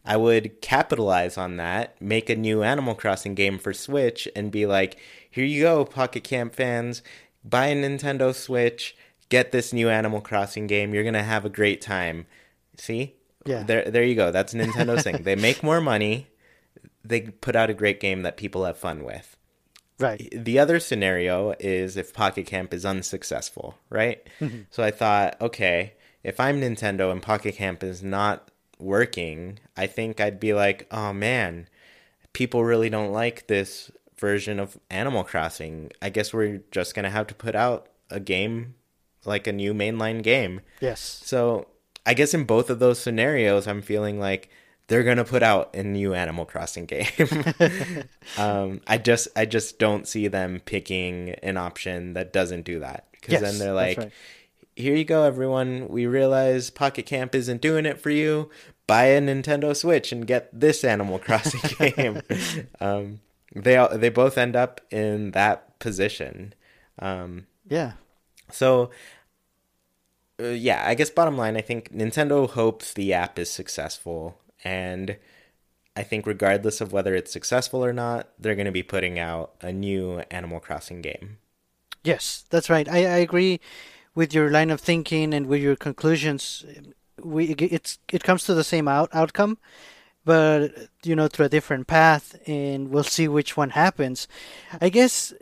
I 0.04 0.16
would 0.16 0.60
capitalize 0.60 1.38
on 1.38 1.56
that, 1.58 1.94
make 2.02 2.28
a 2.28 2.34
new 2.34 2.64
Animal 2.64 2.96
Crossing 2.96 3.36
game 3.36 3.56
for 3.56 3.72
Switch, 3.72 4.26
and 4.34 4.50
be 4.50 4.66
like, 4.66 4.98
here 5.30 5.44
you 5.44 5.62
go, 5.62 5.84
Pocket 5.84 6.24
Camp 6.24 6.56
fans, 6.56 7.02
buy 7.44 7.66
a 7.66 7.76
Nintendo 7.76 8.34
Switch, 8.34 8.96
get 9.28 9.52
this 9.52 9.72
new 9.72 9.88
Animal 9.88 10.20
Crossing 10.20 10.66
game. 10.66 10.92
You're 10.92 11.04
going 11.04 11.14
to 11.14 11.22
have 11.22 11.44
a 11.44 11.48
great 11.48 11.80
time. 11.80 12.26
See? 12.78 13.14
Yeah. 13.46 13.62
There, 13.62 13.88
there 13.88 14.02
you 14.02 14.16
go. 14.16 14.32
That's 14.32 14.54
Nintendo's 14.54 15.04
thing. 15.04 15.22
They 15.22 15.36
make 15.36 15.62
more 15.62 15.80
money, 15.80 16.26
they 17.04 17.22
put 17.22 17.56
out 17.56 17.70
a 17.70 17.74
great 17.74 18.00
game 18.00 18.22
that 18.22 18.36
people 18.36 18.64
have 18.64 18.76
fun 18.76 19.04
with 19.04 19.36
Right. 19.98 20.28
the 20.34 20.58
other 20.58 20.80
scenario 20.80 21.54
is 21.60 21.96
if 21.96 22.14
Pocket 22.14 22.46
Camp 22.46 22.72
is 22.72 22.86
unsuccessful, 22.86 23.78
right? 23.90 24.26
Mm-hmm. 24.40 24.62
So 24.70 24.82
I 24.82 24.90
thought, 24.90 25.38
okay, 25.40 25.92
if 26.22 26.40
I'm 26.40 26.60
Nintendo 26.60 27.12
and 27.12 27.20
Pocket 27.22 27.56
Camp 27.56 27.82
is 27.82 28.02
not 28.02 28.50
working, 28.78 29.58
I 29.76 29.86
think 29.86 30.20
I'd 30.20 30.40
be 30.40 30.54
like, 30.54 30.86
oh 30.90 31.12
man, 31.12 31.68
people 32.32 32.64
really 32.64 32.88
don't 32.88 33.12
like 33.12 33.46
this 33.46 33.90
version 34.18 34.58
of 34.58 34.78
Animal 34.90 35.24
Crossing. 35.24 35.90
I 36.00 36.10
guess 36.10 36.32
we're 36.32 36.62
just 36.70 36.94
going 36.94 37.04
to 37.04 37.10
have 37.10 37.26
to 37.28 37.34
put 37.34 37.54
out 37.54 37.88
a 38.10 38.20
game, 38.20 38.74
like 39.24 39.46
a 39.46 39.52
new 39.52 39.74
mainline 39.74 40.22
game. 40.22 40.60
Yes. 40.80 41.20
So 41.24 41.68
I 42.06 42.14
guess 42.14 42.34
in 42.34 42.44
both 42.44 42.70
of 42.70 42.78
those 42.78 42.98
scenarios, 42.98 43.66
I'm 43.66 43.82
feeling 43.82 44.18
like 44.18 44.50
they're 44.90 45.04
gonna 45.04 45.24
put 45.24 45.42
out 45.42 45.74
a 45.74 45.82
new 45.82 46.12
Animal 46.12 46.44
Crossing 46.44 46.84
game. 46.84 47.06
um, 48.36 48.80
I 48.86 48.98
just 48.98 49.28
I 49.36 49.46
just 49.46 49.78
don't 49.78 50.06
see 50.06 50.28
them 50.28 50.60
picking 50.64 51.30
an 51.42 51.56
option 51.56 52.12
that 52.14 52.32
doesn't 52.32 52.62
do 52.66 52.80
that 52.80 53.06
because 53.12 53.32
Yes, 53.32 53.42
then 53.42 53.58
they're 53.58 53.72
like, 53.72 53.96
right. 53.98 54.12
"Here 54.76 54.94
you 54.96 55.04
go, 55.04 55.22
everyone. 55.22 55.88
We 55.88 56.06
realize 56.06 56.70
Pocket 56.70 57.06
Camp 57.06 57.34
isn't 57.34 57.62
doing 57.62 57.86
it 57.86 58.00
for 58.00 58.10
you. 58.10 58.50
Buy 58.86 59.04
a 59.06 59.20
Nintendo 59.20 59.74
Switch 59.76 60.10
and 60.10 60.26
get 60.26 60.50
this 60.52 60.82
Animal 60.84 61.18
Crossing 61.20 61.60
game." 61.94 62.20
um, 62.80 63.20
they 63.54 63.76
all, 63.76 63.96
they 63.96 64.08
both 64.10 64.36
end 64.36 64.56
up 64.56 64.80
in 64.90 65.30
that 65.30 65.78
position. 65.78 66.52
Um, 66.98 67.46
Yeah. 67.68 67.92
so, 68.50 68.90
uh, 70.42 70.48
yeah, 70.48 70.82
I 70.86 70.94
guess 70.94 71.10
bottom 71.10 71.36
line, 71.36 71.56
I 71.56 71.60
think 71.60 71.92
Nintendo 71.92 72.48
hopes 72.50 72.92
the 72.92 73.12
app 73.12 73.38
is 73.38 73.50
successful, 73.50 74.39
and 74.64 75.16
I 75.96 76.02
think 76.02 76.26
regardless 76.26 76.80
of 76.80 76.92
whether 76.92 77.14
it's 77.14 77.32
successful 77.32 77.84
or 77.84 77.92
not, 77.92 78.28
they're 78.38 78.54
going 78.54 78.66
to 78.66 78.72
be 78.72 78.82
putting 78.82 79.18
out 79.18 79.54
a 79.60 79.72
new 79.72 80.20
Animal 80.30 80.60
Crossing 80.60 81.02
game. 81.02 81.38
Yes, 82.04 82.44
that's 82.50 82.70
right. 82.70 82.88
I, 82.88 82.98
I 82.98 83.18
agree 83.18 83.60
with 84.14 84.32
your 84.32 84.50
line 84.50 84.70
of 84.70 84.80
thinking 84.80 85.34
and 85.34 85.46
with 85.46 85.60
your 85.60 85.76
conclusions. 85.76 86.64
We 87.22 87.48
it's 87.52 87.98
it 88.10 88.24
comes 88.24 88.44
to 88.44 88.54
the 88.54 88.64
same 88.64 88.88
out, 88.88 89.10
outcome, 89.12 89.58
but 90.24 90.72
you 91.02 91.14
know 91.14 91.28
through 91.28 91.46
a 91.46 91.50
different 91.50 91.86
path, 91.86 92.36
and 92.46 92.88
we'll 92.88 93.04
see 93.04 93.28
which 93.28 93.56
one 93.56 93.70
happens. 93.70 94.26
I 94.80 94.88
guess 94.88 95.34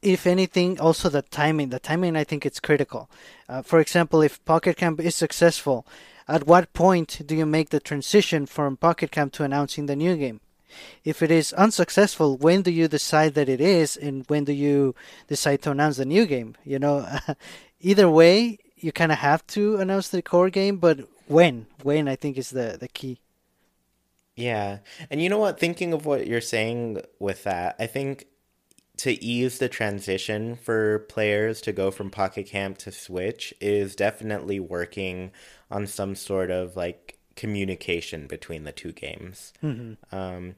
if 0.00 0.26
anything, 0.26 0.78
also 0.78 1.08
the 1.08 1.22
timing. 1.22 1.70
The 1.70 1.78
timing, 1.80 2.14
I 2.16 2.24
think, 2.24 2.46
it's 2.46 2.60
critical. 2.60 3.10
Uh, 3.48 3.62
for 3.62 3.80
example, 3.80 4.22
if 4.22 4.44
Pocket 4.44 4.76
Camp 4.76 5.00
is 5.00 5.14
successful, 5.14 5.86
at 6.26 6.46
what 6.46 6.72
point 6.72 7.22
do 7.26 7.34
you 7.34 7.46
make 7.46 7.70
the 7.70 7.80
transition 7.80 8.46
from 8.46 8.76
Pocket 8.76 9.10
Camp 9.10 9.32
to 9.34 9.44
announcing 9.44 9.86
the 9.86 9.96
new 9.96 10.16
game? 10.16 10.40
If 11.04 11.22
it 11.22 11.30
is 11.30 11.52
unsuccessful, 11.52 12.36
when 12.36 12.62
do 12.62 12.70
you 12.70 12.88
decide 12.88 13.34
that 13.34 13.48
it 13.48 13.60
is, 13.60 13.96
and 13.96 14.24
when 14.26 14.44
do 14.44 14.52
you 14.52 14.94
decide 15.28 15.62
to 15.62 15.70
announce 15.70 15.98
the 15.98 16.04
new 16.04 16.26
game? 16.26 16.56
You 16.64 16.78
know, 16.78 17.06
either 17.80 18.10
way, 18.10 18.58
you 18.76 18.90
kind 18.90 19.12
of 19.12 19.18
have 19.18 19.46
to 19.48 19.76
announce 19.76 20.08
the 20.08 20.22
core 20.22 20.50
game, 20.50 20.78
but 20.78 21.00
when? 21.26 21.66
When 21.82 22.08
I 22.08 22.16
think 22.16 22.36
is 22.36 22.50
the 22.50 22.76
the 22.78 22.88
key. 22.88 23.20
Yeah. 24.36 24.78
And 25.10 25.22
you 25.22 25.28
know 25.28 25.38
what? 25.38 25.60
Thinking 25.60 25.92
of 25.92 26.06
what 26.06 26.26
you're 26.26 26.40
saying 26.40 27.00
with 27.20 27.44
that, 27.44 27.76
I 27.78 27.86
think 27.86 28.26
to 28.96 29.24
ease 29.24 29.58
the 29.58 29.68
transition 29.68 30.56
for 30.56 31.00
players 31.08 31.60
to 31.62 31.72
go 31.72 31.90
from 31.90 32.10
Pocket 32.10 32.46
Camp 32.46 32.78
to 32.78 32.92
Switch 32.92 33.52
is 33.60 33.96
definitely 33.96 34.60
working 34.60 35.32
on 35.74 35.86
some 35.88 36.14
sort 36.14 36.50
of 36.50 36.76
like 36.76 37.18
communication 37.34 38.28
between 38.28 38.62
the 38.62 38.72
two 38.72 38.92
games. 38.92 39.52
Um, 40.12 40.54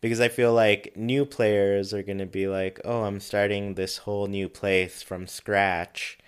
because 0.00 0.20
I 0.20 0.28
feel 0.28 0.54
like 0.54 0.96
new 0.96 1.26
players 1.26 1.92
are 1.92 2.04
going 2.04 2.18
to 2.18 2.26
be 2.26 2.46
like, 2.46 2.80
oh, 2.84 3.02
I'm 3.02 3.20
starting 3.20 3.74
this 3.74 3.98
whole 3.98 4.28
new 4.28 4.48
place 4.48 5.02
from 5.02 5.26
scratch, 5.26 6.18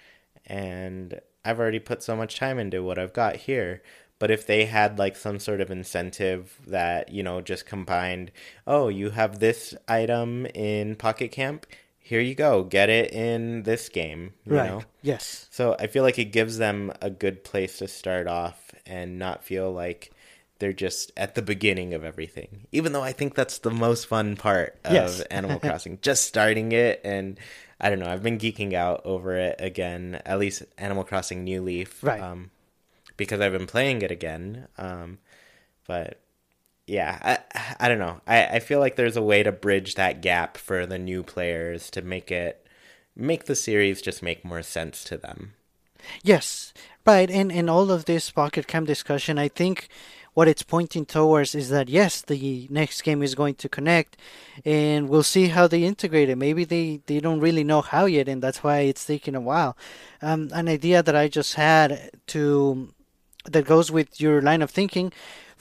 and 0.44 1.20
I've 1.44 1.58
already 1.58 1.78
put 1.78 2.02
so 2.02 2.16
much 2.16 2.36
time 2.38 2.58
into 2.58 2.82
what 2.82 2.98
I've 2.98 3.14
got 3.14 3.36
here. 3.36 3.80
But 4.18 4.30
if 4.30 4.46
they 4.46 4.66
had 4.66 4.98
like 4.98 5.16
some 5.16 5.38
sort 5.38 5.60
of 5.60 5.70
incentive 5.70 6.60
that, 6.66 7.10
you 7.12 7.22
know, 7.22 7.40
just 7.40 7.64
combined, 7.64 8.30
oh, 8.66 8.88
you 8.88 9.10
have 9.10 9.38
this 9.38 9.74
item 9.88 10.46
in 10.46 10.94
Pocket 10.96 11.32
Camp, 11.32 11.66
here 12.12 12.20
you 12.20 12.34
go, 12.34 12.62
get 12.62 12.90
it 12.90 13.10
in 13.10 13.62
this 13.62 13.88
game, 13.88 14.34
you 14.44 14.54
right. 14.54 14.68
know? 14.68 14.82
Yes. 15.00 15.46
So 15.50 15.74
I 15.78 15.86
feel 15.86 16.02
like 16.02 16.18
it 16.18 16.26
gives 16.26 16.58
them 16.58 16.92
a 17.00 17.08
good 17.08 17.42
place 17.42 17.78
to 17.78 17.88
start 17.88 18.26
off 18.26 18.74
and 18.84 19.18
not 19.18 19.42
feel 19.42 19.72
like 19.72 20.12
they're 20.58 20.74
just 20.74 21.10
at 21.16 21.36
the 21.36 21.40
beginning 21.40 21.94
of 21.94 22.04
everything. 22.04 22.66
Even 22.70 22.92
though 22.92 23.00
I 23.02 23.12
think 23.12 23.34
that's 23.34 23.56
the 23.56 23.70
most 23.70 24.08
fun 24.08 24.36
part 24.36 24.78
of 24.84 24.92
Yes. 24.92 25.20
Animal 25.30 25.58
Crossing, 25.58 26.00
just 26.02 26.26
starting 26.26 26.72
it 26.72 27.00
and 27.02 27.40
I 27.80 27.88
don't 27.88 27.98
know, 27.98 28.10
I've 28.10 28.22
been 28.22 28.36
geeking 28.36 28.74
out 28.74 29.00
over 29.06 29.34
it 29.34 29.56
again, 29.58 30.20
at 30.26 30.38
least 30.38 30.64
Animal 30.76 31.04
Crossing 31.04 31.44
New 31.44 31.62
Leaf. 31.62 32.04
Right. 32.04 32.20
Um, 32.20 32.50
because 33.16 33.40
I've 33.40 33.52
been 33.52 33.66
playing 33.66 34.02
it 34.02 34.10
again. 34.10 34.68
Um, 34.76 35.16
but 35.86 36.20
yeah, 36.86 37.18
I 37.22 37.74
I 37.80 37.88
don't 37.88 37.98
know. 37.98 38.20
I, 38.26 38.44
I 38.46 38.58
feel 38.58 38.80
like 38.80 38.96
there's 38.96 39.16
a 39.16 39.22
way 39.22 39.42
to 39.42 39.52
bridge 39.52 39.94
that 39.94 40.20
gap 40.20 40.56
for 40.56 40.86
the 40.86 40.98
new 40.98 41.22
players 41.22 41.90
to 41.90 42.02
make 42.02 42.30
it 42.30 42.66
make 43.14 43.44
the 43.44 43.54
series 43.54 44.02
just 44.02 44.22
make 44.22 44.44
more 44.44 44.62
sense 44.62 45.04
to 45.04 45.16
them. 45.16 45.54
Yes, 46.22 46.72
right. 47.06 47.30
And 47.30 47.52
in 47.52 47.68
all 47.68 47.90
of 47.90 48.06
this 48.06 48.30
Pocket 48.30 48.66
Camp 48.66 48.86
discussion, 48.86 49.38
I 49.38 49.48
think 49.48 49.88
what 50.34 50.48
it's 50.48 50.62
pointing 50.62 51.04
towards 51.04 51.54
is 51.54 51.68
that 51.68 51.88
yes, 51.88 52.22
the 52.22 52.66
next 52.70 53.02
game 53.02 53.22
is 53.22 53.34
going 53.34 53.54
to 53.56 53.68
connect, 53.68 54.16
and 54.64 55.08
we'll 55.08 55.22
see 55.22 55.48
how 55.48 55.66
they 55.66 55.84
integrate 55.84 56.30
it. 56.30 56.36
Maybe 56.38 56.64
they, 56.64 57.00
they 57.06 57.20
don't 57.20 57.40
really 57.40 57.64
know 57.64 57.82
how 57.82 58.06
yet, 58.06 58.28
and 58.28 58.42
that's 58.42 58.64
why 58.64 58.80
it's 58.80 59.04
taking 59.04 59.34
a 59.34 59.40
while. 59.40 59.76
Um, 60.22 60.50
an 60.52 60.68
idea 60.68 61.02
that 61.02 61.14
I 61.14 61.28
just 61.28 61.54
had 61.54 62.10
to 62.28 62.88
that 63.44 63.66
goes 63.66 63.90
with 63.90 64.20
your 64.20 64.40
line 64.40 64.62
of 64.62 64.70
thinking. 64.70 65.12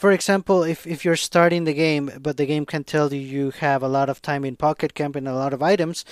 For 0.02 0.12
example, 0.12 0.64
if, 0.64 0.88
if 0.88 1.06
you're 1.06 1.16
starting 1.16 1.66
the 1.66 1.76
game, 1.76 2.10
but 2.20 2.38
the 2.38 2.48
game 2.48 2.66
can 2.66 2.84
tell 2.84 3.14
you 3.14 3.20
you 3.20 3.52
have 3.60 3.84
a 3.84 3.88
lot 3.88 4.10
of 4.10 4.20
time 4.20 4.44
in 4.44 4.56
Pocket 4.56 4.96
Camp 4.96 5.16
and 5.16 5.28
a 5.28 5.36
lot 5.36 5.54
of 5.54 5.62
items, 5.62 6.06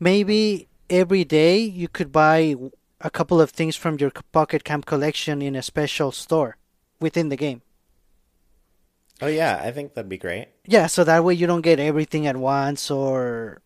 maybe 0.00 0.66
every 0.90 1.22
day 1.22 1.58
you 1.58 1.86
could 1.86 2.10
buy 2.10 2.56
a 3.00 3.10
couple 3.10 3.40
of 3.40 3.50
things 3.50 3.76
from 3.76 3.96
your 4.00 4.10
Pocket 4.32 4.64
Camp 4.64 4.86
collection 4.86 5.40
in 5.40 5.54
a 5.54 5.62
special 5.62 6.10
store 6.10 6.56
within 6.98 7.28
the 7.28 7.36
game. 7.36 7.62
Oh 9.22 9.28
yeah, 9.28 9.60
I 9.62 9.70
think 9.70 9.94
that'd 9.94 10.08
be 10.08 10.18
great. 10.18 10.48
Yeah, 10.66 10.88
so 10.88 11.04
that 11.04 11.22
way 11.22 11.34
you 11.34 11.46
don't 11.46 11.62
get 11.62 11.78
everything 11.78 12.26
at 12.26 12.36
once 12.36 12.90
or 12.90 13.62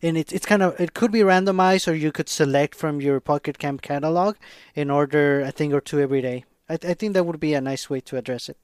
and 0.00 0.16
it's 0.16 0.32
it's 0.32 0.46
kind 0.46 0.62
of 0.62 0.80
it 0.80 0.94
could 0.94 1.12
be 1.12 1.20
randomized 1.20 1.86
or 1.86 1.92
you 1.92 2.12
could 2.12 2.30
select 2.30 2.74
from 2.74 3.02
your 3.02 3.20
Pocket 3.20 3.58
Camp 3.58 3.82
catalog 3.82 4.36
and 4.74 4.90
order 4.90 5.42
a 5.42 5.52
thing 5.52 5.74
or 5.74 5.82
two 5.82 6.00
every 6.00 6.22
day. 6.22 6.46
I 6.66 6.78
I 6.82 6.94
think 6.94 7.12
that 7.12 7.26
would 7.26 7.40
be 7.40 7.52
a 7.52 7.60
nice 7.60 7.90
way 7.90 8.00
to 8.00 8.16
address 8.16 8.48
it. 8.48 8.56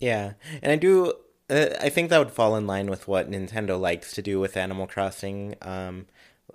Yeah, 0.00 0.32
and 0.62 0.72
I 0.72 0.76
do. 0.76 1.12
Uh, 1.48 1.66
I 1.80 1.88
think 1.88 2.10
that 2.10 2.18
would 2.18 2.30
fall 2.30 2.56
in 2.56 2.66
line 2.66 2.88
with 2.88 3.08
what 3.08 3.30
Nintendo 3.30 3.78
likes 3.78 4.12
to 4.14 4.22
do 4.22 4.40
with 4.40 4.56
Animal 4.56 4.86
Crossing, 4.86 5.56
um, 5.62 6.06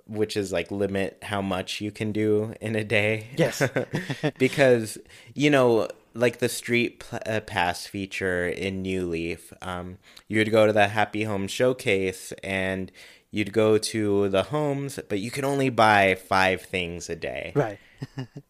which 0.06 0.36
is 0.36 0.52
like 0.52 0.70
limit 0.70 1.18
how 1.22 1.42
much 1.42 1.80
you 1.80 1.90
can 1.90 2.12
do 2.12 2.54
in 2.60 2.74
a 2.76 2.84
day. 2.84 3.28
Yes. 3.36 3.62
because 4.38 4.98
you 5.34 5.50
know, 5.50 5.88
like 6.14 6.38
the 6.38 6.48
Street 6.48 7.04
P- 7.08 7.18
uh, 7.26 7.40
Pass 7.40 7.86
feature 7.86 8.48
in 8.48 8.82
New 8.82 9.06
Leaf, 9.06 9.52
um, 9.62 9.98
you'd 10.28 10.50
go 10.50 10.66
to 10.66 10.72
the 10.72 10.88
Happy 10.88 11.24
Home 11.24 11.46
Showcase 11.46 12.32
and 12.42 12.90
you'd 13.30 13.52
go 13.52 13.76
to 13.76 14.28
the 14.30 14.44
homes, 14.44 14.98
but 15.08 15.20
you 15.20 15.30
can 15.30 15.44
only 15.44 15.68
buy 15.68 16.14
five 16.14 16.62
things 16.62 17.10
a 17.10 17.16
day. 17.16 17.52
Right. 17.54 17.78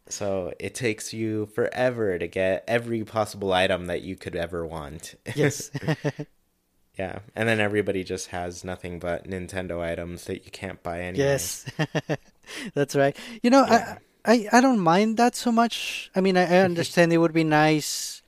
So 0.08 0.52
it 0.58 0.74
takes 0.74 1.12
you 1.12 1.46
forever 1.46 2.18
to 2.18 2.26
get 2.28 2.64
every 2.68 3.04
possible 3.04 3.52
item 3.52 3.86
that 3.86 4.02
you 4.02 4.16
could 4.16 4.36
ever 4.36 4.66
want. 4.66 5.14
Yes. 5.34 5.70
yeah. 6.98 7.20
And 7.34 7.48
then 7.48 7.60
everybody 7.60 8.04
just 8.04 8.28
has 8.28 8.64
nothing 8.64 8.98
but 8.98 9.28
Nintendo 9.28 9.80
items 9.80 10.24
that 10.24 10.44
you 10.44 10.50
can't 10.50 10.82
buy 10.82 11.00
anyway. 11.02 11.24
Yes, 11.24 11.66
that's 12.74 12.94
right. 12.94 13.16
You 13.42 13.50
know, 13.50 13.66
Yeah. 13.66 13.98
I, 14.24 14.32
I 14.32 14.48
I 14.52 14.60
don't 14.60 14.80
mind 14.80 15.16
that 15.18 15.34
so 15.36 15.52
much. 15.52 16.10
I 16.14 16.20
mean, 16.20 16.36
I, 16.36 16.42
I 16.42 16.58
understand 16.60 17.12
it 17.12 17.18
would 17.18 17.32
be 17.34 17.44
nice 17.44 18.22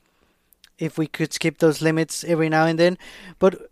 if 0.77 0.97
we 0.97 1.07
could 1.07 1.33
skip 1.33 1.57
those 1.57 1.81
limits 1.81 2.23
every 2.23 2.47
now 2.49 2.65
and 2.65 2.79
then, 2.79 2.97
but 3.37 3.69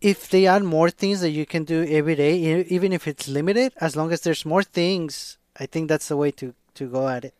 if 0.00 0.28
they 0.28 0.46
add 0.46 0.62
more 0.62 0.90
things 0.90 1.20
that 1.20 1.30
you 1.30 1.46
can 1.46 1.64
do 1.64 1.84
every 1.88 2.14
day, 2.14 2.64
even 2.68 2.92
if 2.92 3.08
it's 3.08 3.26
limited, 3.26 3.72
as 3.80 3.96
long 3.96 4.12
as 4.12 4.20
there's 4.20 4.44
more 4.44 4.62
things, 4.62 5.38
I 5.58 5.66
think 5.66 5.88
that's 5.88 6.06
the 6.08 6.16
way 6.16 6.30
to 6.32 6.54
to 6.76 6.88
go 6.88 7.08
at 7.08 7.24
it. 7.24 7.34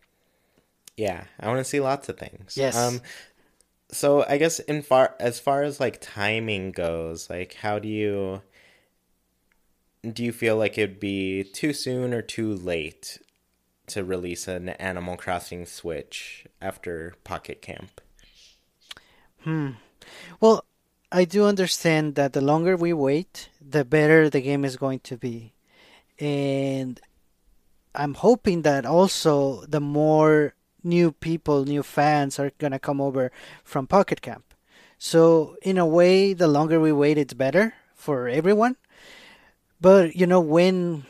Yeah. 0.96 1.24
I 1.38 1.48
want 1.48 1.58
to 1.58 1.64
see 1.64 1.80
lots 1.80 2.08
of 2.08 2.18
things. 2.18 2.56
Yes. 2.56 2.76
Um 2.76 3.00
so 3.90 4.24
I 4.28 4.38
guess 4.38 4.58
in 4.58 4.82
far 4.82 5.14
as 5.20 5.38
far 5.38 5.62
as 5.62 5.78
like 5.80 5.98
timing 6.00 6.72
goes, 6.72 7.30
like 7.30 7.54
how 7.54 7.78
do 7.78 7.88
you 7.88 8.42
do 10.12 10.24
you 10.24 10.32
feel 10.32 10.56
like 10.56 10.78
it'd 10.78 11.00
be 11.00 11.44
too 11.44 11.72
soon 11.72 12.12
or 12.14 12.22
too 12.22 12.54
late 12.54 13.18
to 13.88 14.04
release 14.04 14.48
an 14.48 14.70
Animal 14.70 15.16
Crossing 15.16 15.66
Switch 15.66 16.46
after 16.60 17.14
Pocket 17.24 17.62
Camp? 17.62 18.00
Hmm. 19.42 19.70
Well, 20.40 20.64
I 21.10 21.24
do 21.24 21.44
understand 21.44 22.14
that 22.16 22.32
the 22.32 22.40
longer 22.40 22.76
we 22.76 22.92
wait, 22.92 23.48
the 23.60 23.84
better 23.84 24.28
the 24.28 24.40
game 24.40 24.64
is 24.64 24.76
going 24.76 25.00
to 25.00 25.16
be. 25.16 25.52
And 26.18 27.00
I'm 27.96 28.14
hoping 28.14 28.62
that 28.62 28.86
also 28.86 29.64
the 29.66 29.80
more 29.80 30.54
new 30.82 31.12
people, 31.12 31.64
new 31.64 31.82
fans 31.82 32.38
are 32.38 32.50
to 32.72 32.78
come 32.78 33.00
over 33.00 33.32
from 33.64 33.86
Pocket 33.86 34.20
Camp. 34.22 34.54
So, 34.98 35.56
in 35.62 35.76
a 35.76 35.86
way, 35.86 36.32
the 36.32 36.48
longer 36.48 36.80
we 36.80 36.92
wait, 36.92 37.18
it's 37.18 37.34
better 37.34 37.74
for 37.94 38.28
everyone. 38.28 38.76
But, 39.80 40.16
you 40.16 40.26
know, 40.26 40.40
when 40.40 41.04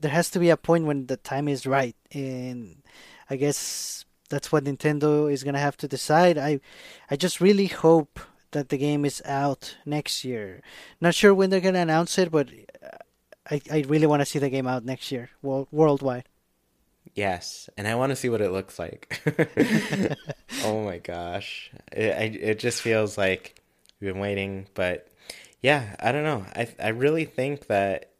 there 0.00 0.10
has 0.10 0.30
to 0.30 0.38
be 0.38 0.50
a 0.50 0.56
point 0.56 0.84
when 0.84 1.06
the 1.06 1.16
time 1.16 1.48
is 1.48 1.66
right. 1.66 1.96
And 2.12 2.82
I 3.30 3.36
guess 3.36 4.04
that's 4.28 4.52
what 4.52 4.64
Nintendo 4.64 5.32
is 5.32 5.42
to 5.54 5.60
have 5.60 5.76
to 5.78 5.88
decide. 5.88 6.38
I 6.38 6.60
I 7.10 7.16
just 7.16 7.40
really 7.40 7.66
hope 7.66 8.20
that 8.52 8.68
the 8.68 8.78
game 8.78 9.04
is 9.04 9.22
out 9.24 9.76
next 9.84 10.24
year. 10.24 10.62
Not 11.00 11.14
sure 11.14 11.34
when 11.34 11.50
they're 11.50 11.60
gonna 11.60 11.80
announce 11.80 12.18
it, 12.18 12.30
but 12.30 12.48
uh, 12.82 12.98
I 13.50 13.60
I 13.70 13.84
really 13.88 14.06
want 14.06 14.20
to 14.20 14.26
see 14.26 14.38
the 14.38 14.50
game 14.50 14.66
out 14.66 14.84
next 14.84 15.10
year, 15.12 15.30
world, 15.42 15.68
worldwide. 15.70 16.24
Yes, 17.14 17.70
and 17.76 17.86
I 17.86 17.94
want 17.94 18.10
to 18.10 18.16
see 18.16 18.28
what 18.28 18.40
it 18.40 18.50
looks 18.50 18.78
like. 18.78 19.22
oh 20.64 20.84
my 20.84 20.98
gosh, 20.98 21.70
it 21.92 22.14
I, 22.16 22.22
it 22.24 22.58
just 22.58 22.82
feels 22.82 23.16
like 23.16 23.62
we've 24.00 24.12
been 24.12 24.20
waiting, 24.20 24.66
but 24.74 25.08
yeah, 25.62 25.96
I 26.00 26.12
don't 26.12 26.24
know. 26.24 26.44
I 26.54 26.68
I 26.80 26.88
really 26.88 27.24
think 27.24 27.66
that 27.68 28.10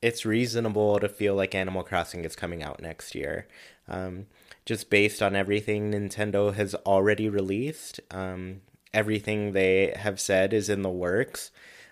it's 0.00 0.24
reasonable 0.24 1.00
to 1.00 1.08
feel 1.08 1.34
like 1.34 1.54
Animal 1.54 1.82
Crossing 1.82 2.24
is 2.24 2.36
coming 2.36 2.62
out 2.62 2.80
next 2.80 3.14
year. 3.14 3.46
Um, 3.88 4.26
just 4.64 4.90
based 4.90 5.22
on 5.22 5.34
everything 5.34 5.92
Nintendo 5.92 6.54
has 6.54 6.74
already 6.74 7.28
released, 7.28 8.00
um, 8.10 8.60
everything 8.92 9.52
they 9.52 9.94
have 9.96 10.20
said 10.20 10.52
is 10.52 10.68
in 10.68 10.82
the 10.82 10.90
works. 10.90 11.50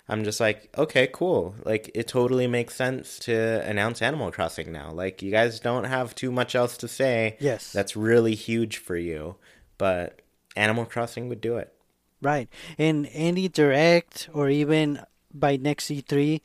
I'm 0.08 0.22
just 0.22 0.38
like, 0.38 0.70
okay, 0.78 1.08
cool. 1.12 1.56
Like, 1.64 1.90
it 1.94 2.06
totally 2.06 2.46
makes 2.46 2.76
sense 2.76 3.18
to 3.20 3.62
announce 3.68 4.00
Animal 4.00 4.30
Crossing 4.30 4.70
now. 4.70 4.92
Like, 4.92 5.20
you 5.20 5.32
guys 5.32 5.58
don't 5.58 5.84
have 5.84 6.14
too 6.14 6.30
much 6.30 6.54
else 6.54 6.76
to 6.78 6.88
say. 6.88 7.36
Yes. 7.40 7.72
That's 7.72 7.96
really 7.96 8.34
huge 8.36 8.76
for 8.76 8.96
you. 8.96 9.36
But 9.78 10.22
Animal 10.54 10.84
Crossing 10.84 11.28
would 11.28 11.40
do 11.40 11.56
it. 11.56 11.72
Right. 12.22 12.48
And 12.78 13.08
any 13.12 13.48
direct 13.48 14.28
or 14.32 14.48
even 14.48 15.00
by 15.34 15.56
next 15.56 15.86
E3, 15.86 16.40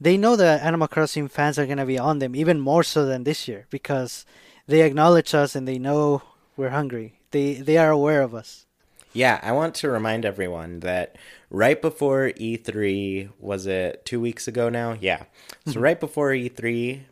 they 0.00 0.16
know 0.16 0.36
the 0.36 0.62
Animal 0.62 0.88
Crossing 0.88 1.28
fans 1.28 1.58
are 1.58 1.66
going 1.66 1.78
to 1.78 1.86
be 1.86 1.98
on 1.98 2.18
them 2.18 2.36
even 2.36 2.60
more 2.60 2.82
so 2.82 3.06
than 3.06 3.24
this 3.24 3.48
year 3.48 3.66
because 3.70 4.26
they 4.66 4.82
acknowledge 4.82 5.34
us 5.34 5.54
and 5.54 5.66
they 5.66 5.78
know 5.78 6.22
we're 6.56 6.70
hungry. 6.70 7.20
They 7.30 7.54
they 7.54 7.78
are 7.78 7.90
aware 7.90 8.22
of 8.22 8.34
us. 8.34 8.66
Yeah, 9.12 9.40
I 9.42 9.52
want 9.52 9.74
to 9.76 9.88
remind 9.88 10.26
everyone 10.26 10.80
that 10.80 11.16
right 11.56 11.80
before 11.80 12.32
E3, 12.38 13.30
was 13.38 13.66
it 13.66 14.04
two 14.04 14.20
weeks 14.20 14.46
ago 14.46 14.68
now? 14.68 14.96
Yeah. 15.00 15.24
So, 15.66 15.80
right 15.80 15.98
before 15.98 16.30
E3, 16.30 17.02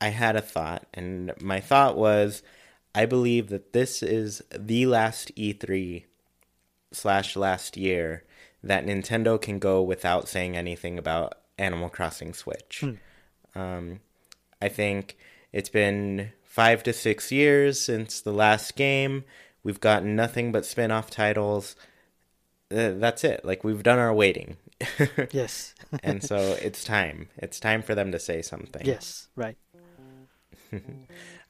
I 0.00 0.08
had 0.08 0.36
a 0.36 0.40
thought, 0.40 0.86
and 0.94 1.32
my 1.40 1.60
thought 1.60 1.96
was 1.96 2.42
I 2.94 3.04
believe 3.04 3.48
that 3.50 3.72
this 3.72 4.02
is 4.02 4.42
the 4.56 4.86
last 4.86 5.34
E3 5.36 6.04
slash 6.92 7.36
last 7.36 7.76
year 7.76 8.24
that 8.62 8.86
Nintendo 8.86 9.40
can 9.40 9.58
go 9.58 9.82
without 9.82 10.28
saying 10.28 10.56
anything 10.56 10.98
about 10.98 11.34
Animal 11.58 11.90
Crossing 11.90 12.32
Switch. 12.32 12.82
Um, 13.54 14.00
I 14.62 14.68
think 14.68 15.16
it's 15.52 15.68
been 15.68 16.32
five 16.42 16.82
to 16.84 16.92
six 16.92 17.30
years 17.30 17.80
since 17.80 18.20
the 18.20 18.32
last 18.32 18.74
game. 18.76 19.24
We've 19.62 19.80
gotten 19.80 20.16
nothing 20.16 20.52
but 20.52 20.64
spin 20.64 20.90
off 20.90 21.10
titles. 21.10 21.76
Uh, 22.70 22.92
that's 22.98 23.24
it. 23.24 23.44
Like, 23.44 23.64
we've 23.64 23.82
done 23.82 23.98
our 23.98 24.12
waiting. 24.14 24.56
Yes. 25.32 25.74
and 26.02 26.22
so 26.22 26.36
it's 26.62 26.84
time. 26.84 27.28
It's 27.36 27.58
time 27.58 27.82
for 27.82 27.94
them 27.94 28.12
to 28.12 28.18
say 28.18 28.42
something. 28.42 28.84
yes, 28.86 29.28
right. 29.36 29.56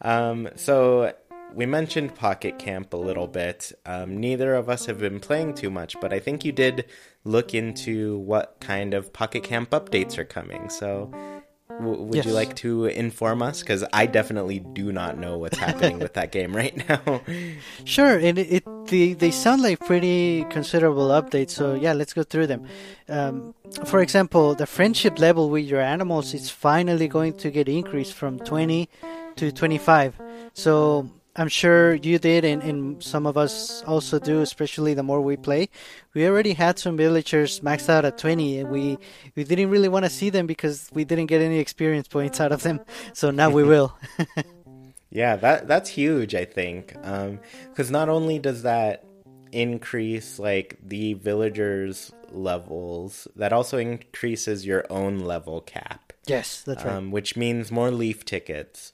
Um, 0.00 0.48
so 0.54 1.12
we 1.52 1.66
mentioned 1.66 2.14
Pocket 2.14 2.58
Camp 2.58 2.92
a 2.94 2.96
little 2.96 3.26
bit. 3.26 3.72
Um, 3.84 4.18
neither 4.18 4.54
of 4.54 4.68
us 4.68 4.86
have 4.86 5.00
been 5.00 5.18
playing 5.18 5.54
too 5.54 5.70
much, 5.70 6.00
but 6.00 6.12
I 6.12 6.20
think 6.20 6.44
you 6.44 6.52
did 6.52 6.84
look 7.24 7.52
into 7.52 8.18
what 8.18 8.56
kind 8.60 8.94
of 8.94 9.12
Pocket 9.12 9.42
Camp 9.42 9.70
updates 9.70 10.16
are 10.16 10.24
coming. 10.24 10.68
So 10.68 11.10
w- 11.78 12.02
would 12.02 12.24
you 12.24 12.32
like 12.32 12.54
to 12.56 12.86
inform 12.86 13.42
us? 13.42 13.60
Because 13.60 13.84
I 13.92 14.06
definitely 14.06 14.60
do 14.60 14.92
not 14.92 15.18
know 15.18 15.38
what's 15.38 15.58
happening 15.58 15.98
with 15.98 16.14
that 16.14 16.32
game 16.32 16.54
right 16.54 16.76
now. 16.88 17.20
Sure, 17.84 18.18
and 18.18 18.38
it, 18.38 18.52
it 18.52 18.64
they, 18.86 19.12
they 19.12 19.30
sound 19.30 19.62
like 19.62 19.80
pretty 19.80 20.44
considerable 20.50 21.08
updates. 21.08 21.50
So 21.50 21.74
yeah, 21.74 21.92
let's 21.92 22.12
go 22.12 22.22
through 22.22 22.48
them. 22.48 22.66
Um, 23.08 23.54
for 23.84 24.00
example, 24.00 24.54
the 24.54 24.66
friendship 24.66 25.18
level 25.18 25.50
with 25.50 25.64
your 25.64 25.80
animals 25.80 26.34
is 26.34 26.50
finally 26.50 27.08
going 27.08 27.34
to 27.38 27.50
get 27.50 27.68
increased 27.68 28.14
from 28.14 28.38
20 28.40 28.88
to 29.36 29.52
25. 29.52 30.20
So 30.54 31.08
I'm 31.38 31.48
sure 31.48 31.94
you 31.94 32.18
did, 32.18 32.44
and, 32.44 32.62
and 32.62 33.02
some 33.02 33.26
of 33.26 33.36
us 33.36 33.82
also 33.84 34.18
do, 34.18 34.40
especially 34.42 34.92
the 34.94 35.02
more 35.04 35.20
we 35.20 35.36
play. 35.36 35.68
We 36.12 36.26
already 36.26 36.52
had 36.52 36.78
some 36.78 36.96
villagers 36.96 37.60
maxed 37.60 37.88
out 37.88 38.04
at 38.04 38.18
20, 38.18 38.58
and 38.58 38.70
we 38.70 38.98
we 39.36 39.44
didn't 39.44 39.70
really 39.70 39.88
want 39.88 40.04
to 40.04 40.10
see 40.10 40.30
them 40.30 40.46
because 40.46 40.90
we 40.92 41.04
didn't 41.04 41.26
get 41.26 41.40
any 41.40 41.58
experience 41.60 42.08
points 42.08 42.40
out 42.40 42.52
of 42.52 42.62
them. 42.62 42.80
So 43.12 43.30
now 43.30 43.50
we 43.50 43.62
will. 43.62 43.96
Yeah, 45.10 45.36
that 45.36 45.66
that's 45.66 45.90
huge. 45.90 46.34
I 46.34 46.44
think 46.44 46.88
because 46.92 47.90
not 47.90 48.08
only 48.08 48.38
does 48.38 48.62
that 48.62 49.04
increase 49.52 50.38
like 50.38 50.78
the 50.82 51.14
villagers' 51.14 52.12
levels, 52.30 53.26
that 53.34 53.52
also 53.52 53.78
increases 53.78 54.66
your 54.66 54.84
own 54.90 55.20
level 55.20 55.60
cap, 55.62 56.12
yes, 56.26 56.62
that's 56.62 56.84
right. 56.84 56.94
um, 56.94 57.10
which 57.10 57.36
means 57.36 57.70
more 57.70 57.90
leaf 57.90 58.24
tickets. 58.24 58.92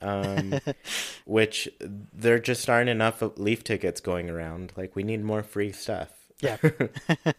Um, 0.00 0.60
which 1.24 1.68
there 1.80 2.38
just 2.38 2.70
aren't 2.70 2.88
enough 2.88 3.22
leaf 3.36 3.64
tickets 3.64 4.00
going 4.00 4.30
around. 4.30 4.72
Like 4.76 4.94
we 4.94 5.02
need 5.02 5.24
more 5.24 5.42
free 5.42 5.72
stuff. 5.72 6.10
Yeah. 6.40 6.56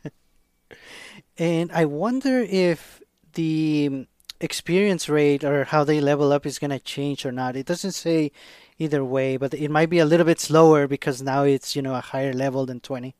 and 1.38 1.72
I 1.72 1.86
wonder 1.86 2.39
if 2.39 3.02
the 3.34 4.08
experience 4.41 5.10
rate 5.10 5.43
or 5.43 5.65
how 5.65 5.84
they 5.84 6.00
level 6.00 6.32
up 6.32 6.45
is 6.45 6.60
going 6.60 6.72
to 6.72 6.80
change 6.80 7.26
or 7.26 7.32
not. 7.32 7.56
It 7.56 7.65
doesn't 7.65 7.91
say 7.91 8.32
either 8.78 9.04
way, 9.04 9.38
but 9.38 9.54
it 9.54 9.69
might 9.69 9.89
be 9.89 10.00
a 10.00 10.06
little 10.06 10.26
bit 10.26 10.39
slower 10.39 10.88
because 10.88 11.22
now 11.22 11.43
it's, 11.43 11.76
you 11.76 11.82
know, 11.82 11.95
a 11.95 12.02
higher 12.02 12.34
level 12.34 12.65
than 12.65 12.80
20. 12.80 13.15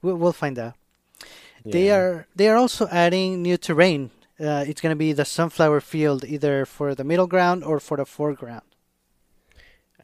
We'll, 0.00 0.16
we'll 0.16 0.32
find 0.32 0.58
out. 0.58 0.74
They 1.64 1.90
are 1.90 2.26
they 2.34 2.48
are 2.48 2.56
also 2.56 2.88
adding 2.88 3.42
new 3.42 3.56
terrain. 3.56 4.10
Uh, 4.40 4.64
it's 4.66 4.80
going 4.80 4.90
to 4.90 4.96
be 4.96 5.12
the 5.12 5.24
sunflower 5.24 5.80
field 5.80 6.24
either 6.24 6.66
for 6.66 6.94
the 6.94 7.04
middle 7.04 7.28
ground 7.28 7.62
or 7.62 7.78
for 7.78 7.96
the 7.96 8.04
foreground. 8.04 8.62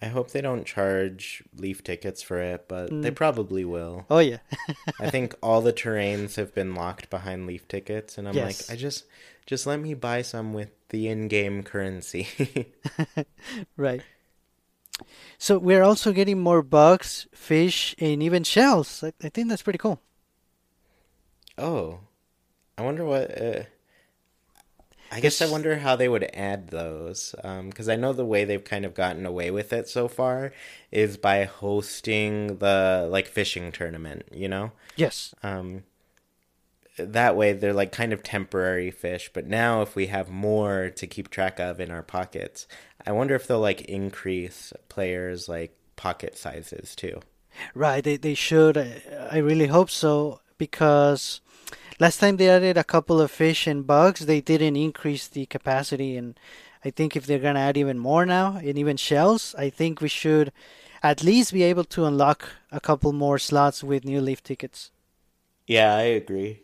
I 0.00 0.06
hope 0.06 0.30
they 0.30 0.40
don't 0.40 0.64
charge 0.64 1.42
leaf 1.56 1.82
tickets 1.82 2.22
for 2.22 2.38
it, 2.40 2.66
but 2.68 3.02
they 3.02 3.10
probably 3.10 3.64
will. 3.64 4.06
Oh 4.08 4.20
yeah. 4.20 4.38
I 5.00 5.10
think 5.10 5.34
all 5.42 5.60
the 5.60 5.72
terrains 5.72 6.36
have 6.36 6.54
been 6.54 6.74
locked 6.74 7.10
behind 7.10 7.46
leaf 7.46 7.66
tickets, 7.66 8.16
and 8.16 8.28
I'm 8.28 8.34
Yes. 8.34 8.68
like, 8.68 8.76
I 8.76 8.78
just, 8.80 9.06
just 9.46 9.66
let 9.66 9.80
me 9.80 9.94
buy 9.94 10.22
some 10.22 10.52
with 10.52 10.70
the 10.90 11.08
in-game 11.08 11.62
currency. 11.64 12.28
Right. 13.76 14.02
So 15.38 15.58
we're 15.58 15.82
also 15.82 16.12
getting 16.12 16.40
more 16.40 16.62
bugs, 16.62 17.26
fish, 17.32 17.94
and 17.98 18.22
even 18.22 18.42
shells. 18.44 19.02
I, 19.04 19.12
I 19.22 19.28
think 19.28 19.48
that's 19.48 19.62
pretty 19.62 19.78
cool. 19.78 20.00
oh, 21.56 22.00
I 22.76 22.82
wonder 22.82 23.04
what. 23.04 23.40
Uh, 23.40 23.62
I 25.10 25.20
guess 25.20 25.40
I 25.40 25.50
wonder 25.50 25.78
how 25.78 25.96
they 25.96 26.08
would 26.08 26.28
add 26.34 26.68
those, 26.68 27.34
because 27.42 27.88
I 27.88 27.96
know 27.96 28.12
the 28.12 28.24
way 28.26 28.44
they've 28.44 28.62
kind 28.62 28.84
of 28.84 28.94
gotten 28.94 29.24
away 29.26 29.50
with 29.50 29.72
it 29.72 29.88
so 29.88 30.06
far 30.08 30.52
is 30.90 31.16
by 31.16 31.44
hosting 31.44 32.58
the 32.58 33.08
like 33.10 33.26
fishing 33.26 33.72
tournament. 33.72 34.24
You 34.32 34.48
know. 34.48 34.72
Yes. 34.96 35.34
um, 35.42 35.84
that 36.96 37.36
way 37.36 37.52
they're 37.52 37.72
like 37.72 37.92
kind 37.92 38.12
of 38.12 38.24
temporary 38.24 38.90
fish 38.90 39.30
but 39.32 39.46
now 39.46 39.82
if 39.82 39.94
we 39.94 40.08
have 40.08 40.28
more 40.28 40.90
to 40.90 41.06
keep 41.06 41.30
track 41.30 41.60
of 41.60 41.78
in 41.78 41.92
our 41.92 42.02
pockets 42.02 42.66
i 43.06 43.12
wonder 43.12 43.36
if 43.36 43.46
they'll 43.46 43.60
like 43.60 43.82
increase 43.82 44.72
players 44.88 45.48
like 45.48 45.76
pocket 45.94 46.36
sizes 46.36 46.96
too 46.96 47.20
Right. 47.74 48.04
They 48.04 48.16
they 48.16 48.34
should. 48.34 48.76
I, 48.76 49.02
I 49.32 49.38
really 49.38 49.66
hope 49.66 49.90
so 49.90 50.40
because 50.58 51.40
last 51.98 52.18
time 52.20 52.36
they 52.36 52.48
added 52.48 52.76
a 52.76 52.84
couple 52.84 53.20
of 53.20 53.30
fish 53.30 53.66
and 53.66 53.86
bugs, 53.86 54.26
they 54.26 54.40
didn't 54.40 54.76
increase 54.76 55.26
the 55.28 55.46
capacity, 55.46 56.16
and 56.16 56.38
I 56.84 56.90
think 56.90 57.16
if 57.16 57.26
they're 57.26 57.38
gonna 57.38 57.60
add 57.60 57.76
even 57.76 57.98
more 57.98 58.24
now 58.26 58.56
and 58.56 58.78
even 58.78 58.96
shells, 58.96 59.54
I 59.58 59.70
think 59.70 60.00
we 60.00 60.08
should 60.08 60.52
at 61.02 61.22
least 61.22 61.52
be 61.52 61.62
able 61.62 61.84
to 61.84 62.04
unlock 62.06 62.48
a 62.72 62.80
couple 62.80 63.12
more 63.12 63.38
slots 63.38 63.84
with 63.84 64.04
new 64.04 64.20
leaf 64.20 64.42
tickets. 64.42 64.90
yeah 65.66 65.94
i 65.94 66.02
agree 66.02 66.62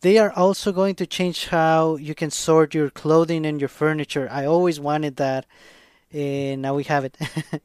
They 0.00 0.18
are 0.18 0.30
also 0.32 0.72
going 0.72 0.94
to 0.96 1.06
change 1.06 1.46
how 1.48 1.96
you 1.96 2.14
can 2.14 2.30
sort 2.30 2.74
your 2.74 2.90
clothing 2.90 3.46
and 3.46 3.60
your 3.60 3.68
furniture. 3.68 4.28
I 4.30 4.44
always 4.44 4.78
wanted 4.78 5.16
that, 5.16 5.46
and 6.12 6.62
now 6.62 6.74
we 6.74 6.84
have 6.84 7.04
it. 7.04 7.16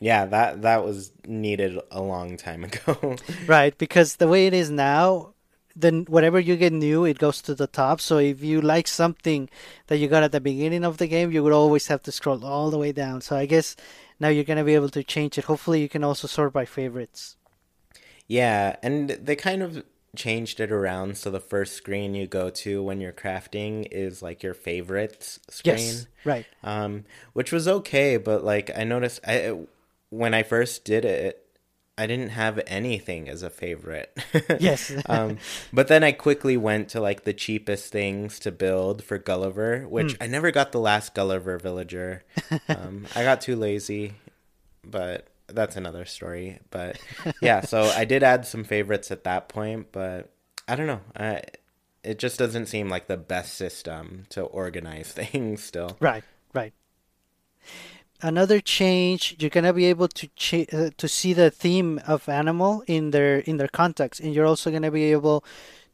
yeah 0.00 0.24
that 0.26 0.62
that 0.62 0.84
was 0.84 1.12
needed 1.26 1.78
a 1.90 2.00
long 2.02 2.36
time 2.36 2.64
ago 2.64 3.16
right, 3.46 3.76
because 3.78 4.16
the 4.16 4.28
way 4.28 4.46
it 4.46 4.54
is 4.54 4.70
now, 4.70 5.31
then 5.76 6.04
whatever 6.08 6.38
you 6.40 6.56
get 6.56 6.72
new, 6.72 7.04
it 7.04 7.18
goes 7.18 7.40
to 7.42 7.54
the 7.54 7.66
top. 7.66 8.00
So 8.00 8.18
if 8.18 8.42
you 8.42 8.60
like 8.60 8.86
something 8.88 9.48
that 9.88 9.98
you 9.98 10.08
got 10.08 10.22
at 10.22 10.32
the 10.32 10.40
beginning 10.40 10.84
of 10.84 10.98
the 10.98 11.06
game, 11.06 11.30
you 11.32 11.42
would 11.42 11.52
always 11.52 11.86
have 11.88 12.02
to 12.04 12.12
scroll 12.12 12.44
all 12.44 12.70
the 12.70 12.78
way 12.78 12.92
down. 12.92 13.20
So 13.20 13.36
I 13.36 13.46
guess 13.46 13.76
now 14.20 14.28
you're 14.28 14.44
gonna 14.44 14.64
be 14.64 14.74
able 14.74 14.90
to 14.90 15.02
change 15.04 15.38
it. 15.38 15.44
Hopefully, 15.44 15.80
you 15.80 15.88
can 15.88 16.04
also 16.04 16.26
sort 16.28 16.52
by 16.52 16.64
favorites. 16.64 17.36
yeah 18.28 18.76
and 18.82 19.10
they 19.10 19.36
kind 19.36 19.62
of 19.62 19.84
changed 20.14 20.60
it 20.60 20.70
around 20.70 21.16
so 21.16 21.30
the 21.30 21.40
first 21.40 21.72
screen 21.74 22.14
you 22.14 22.26
go 22.26 22.50
to 22.50 22.82
when 22.82 23.00
you're 23.00 23.12
crafting 23.12 23.86
is 23.90 24.22
like 24.22 24.42
your 24.42 24.54
favorites 24.54 25.40
screen 25.48 25.76
Yes, 25.78 26.06
right. 26.24 26.46
um, 26.62 27.04
which 27.32 27.50
was 27.50 27.66
okay. 27.66 28.16
But 28.18 28.44
like 28.44 28.70
I 28.76 28.84
noticed, 28.84 29.20
I 29.26 29.58
when 30.10 30.34
I 30.34 30.42
first 30.42 30.84
did 30.84 31.04
it, 31.06 31.41
I 31.98 32.06
didn't 32.06 32.30
have 32.30 32.58
anything 32.66 33.28
as 33.28 33.42
a 33.42 33.50
favorite. 33.50 34.16
Yes. 34.60 34.92
um, 35.06 35.38
but 35.72 35.88
then 35.88 36.04
I 36.04 36.12
quickly 36.12 36.56
went 36.56 36.88
to 36.90 37.00
like 37.00 37.24
the 37.24 37.32
cheapest 37.32 37.92
things 37.92 38.38
to 38.40 38.52
build 38.52 39.02
for 39.04 39.18
Gulliver, 39.18 39.86
which 39.88 40.16
I 40.20 40.26
never 40.26 40.50
got 40.50 40.72
the 40.72 40.80
last 40.80 41.14
Gulliver 41.14 41.58
villager. 41.58 42.24
Um, 42.68 43.06
I 43.16 43.24
got 43.24 43.40
too 43.40 43.56
lazy, 43.56 44.14
but 44.84 45.28
that's 45.48 45.76
another 45.76 46.04
story. 46.04 46.60
But 46.70 46.98
yeah, 47.42 47.60
so 47.60 47.82
I 47.82 48.04
did 48.04 48.22
add 48.22 48.46
some 48.46 48.64
favorites 48.64 49.10
at 49.10 49.24
that 49.24 49.48
point, 49.48 49.88
but 49.92 50.30
I 50.68 50.76
don't 50.76 50.86
know. 50.86 51.00
I 51.16 51.42
it 52.02 52.18
just 52.18 52.38
doesn't 52.38 52.66
seem 52.66 52.88
like 52.88 53.06
the 53.06 53.16
best 53.16 53.54
system 53.54 54.24
to 54.30 54.42
organize 54.42 55.12
things 55.12 55.62
still. 55.62 55.96
Right, 56.00 56.24
right. 56.52 56.72
Another 58.24 58.60
change, 58.60 59.34
you're 59.40 59.50
gonna 59.50 59.72
be 59.72 59.86
able 59.86 60.06
to 60.06 60.28
ch- 60.36 60.72
uh, 60.72 60.90
to 60.96 61.08
see 61.08 61.32
the 61.32 61.50
theme 61.50 62.00
of 62.06 62.28
animal 62.28 62.84
in 62.86 63.10
their 63.10 63.38
in 63.40 63.56
their 63.56 63.66
context, 63.66 64.20
and 64.20 64.32
you're 64.32 64.46
also 64.46 64.70
gonna 64.70 64.92
be 64.92 65.10
able 65.10 65.44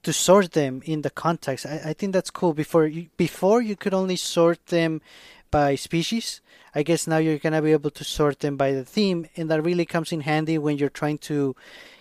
to 0.02 0.12
sort 0.12 0.52
them 0.52 0.82
in 0.84 1.00
the 1.00 1.10
context. 1.10 1.64
I, 1.64 1.80
I 1.86 1.92
think 1.94 2.12
that's 2.12 2.30
cool. 2.30 2.52
Before 2.52 2.86
you 2.86 3.08
before 3.16 3.62
you 3.62 3.76
could 3.76 3.94
only 3.94 4.16
sort 4.16 4.66
them 4.66 5.00
by 5.50 5.74
species. 5.74 6.42
I 6.74 6.82
guess 6.82 7.06
now 7.06 7.16
you're 7.16 7.38
gonna 7.38 7.62
be 7.62 7.72
able 7.72 7.90
to 7.92 8.04
sort 8.04 8.40
them 8.40 8.58
by 8.58 8.72
the 8.72 8.84
theme, 8.84 9.26
and 9.36 9.50
that 9.50 9.62
really 9.62 9.86
comes 9.86 10.12
in 10.12 10.20
handy 10.20 10.58
when 10.58 10.76
you're 10.76 10.90
trying 10.90 11.18
to 11.32 11.56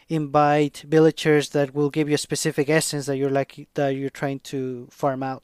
invite 0.09 0.83
villagers 0.87 1.49
that 1.49 1.73
will 1.73 1.89
give 1.89 2.09
you 2.09 2.15
a 2.15 2.25
specific 2.29 2.69
essence 2.69 3.05
that 3.05 3.17
you're 3.17 3.29
like 3.29 3.67
that 3.75 3.95
you're 3.95 4.09
trying 4.09 4.39
to 4.51 4.87
farm 4.91 5.23
out. 5.23 5.43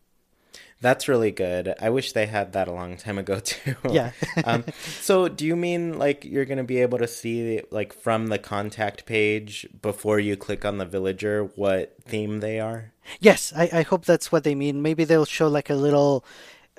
That's 0.83 1.07
really 1.07 1.31
good. 1.31 1.73
I 1.79 1.89
wish 1.91 2.11
they 2.11 2.25
had 2.25 2.51
that 2.51 2.67
a 2.67 2.73
long 2.73 2.97
time 2.97 3.17
ago 3.17 3.39
too. 3.43 3.75
Yeah. 3.89 4.11
um, 4.43 4.65
so, 4.99 5.29
do 5.29 5.45
you 5.45 5.55
mean 5.55 5.97
like 5.97 6.25
you're 6.25 6.43
going 6.43 6.57
to 6.57 6.65
be 6.65 6.79
able 6.81 6.97
to 6.97 7.07
see 7.07 7.61
like 7.71 7.93
from 7.93 8.27
the 8.27 8.37
contact 8.37 9.05
page 9.05 9.65
before 9.81 10.19
you 10.19 10.35
click 10.35 10.65
on 10.65 10.79
the 10.79 10.85
villager 10.85 11.45
what 11.55 11.95
theme 12.03 12.41
they 12.41 12.59
are? 12.59 12.91
Yes, 13.21 13.53
I, 13.55 13.69
I 13.71 13.81
hope 13.83 14.03
that's 14.03 14.29
what 14.29 14.43
they 14.43 14.55
mean. 14.55 14.81
Maybe 14.81 15.05
they'll 15.05 15.23
show 15.23 15.47
like 15.47 15.69
a 15.69 15.75
little 15.75 16.25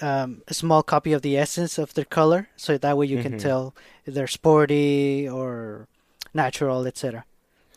um, 0.02 0.42
a 0.48 0.54
small 0.54 0.82
copy 0.82 1.14
of 1.14 1.22
the 1.22 1.38
essence 1.38 1.78
of 1.78 1.94
their 1.94 2.04
color, 2.04 2.48
so 2.56 2.76
that 2.76 2.98
way 2.98 3.06
you 3.06 3.22
can 3.22 3.38
tell 3.38 3.74
if 4.04 4.12
they're 4.12 4.26
sporty 4.26 5.26
or 5.26 5.88
natural, 6.34 6.86
etc. 6.86 7.24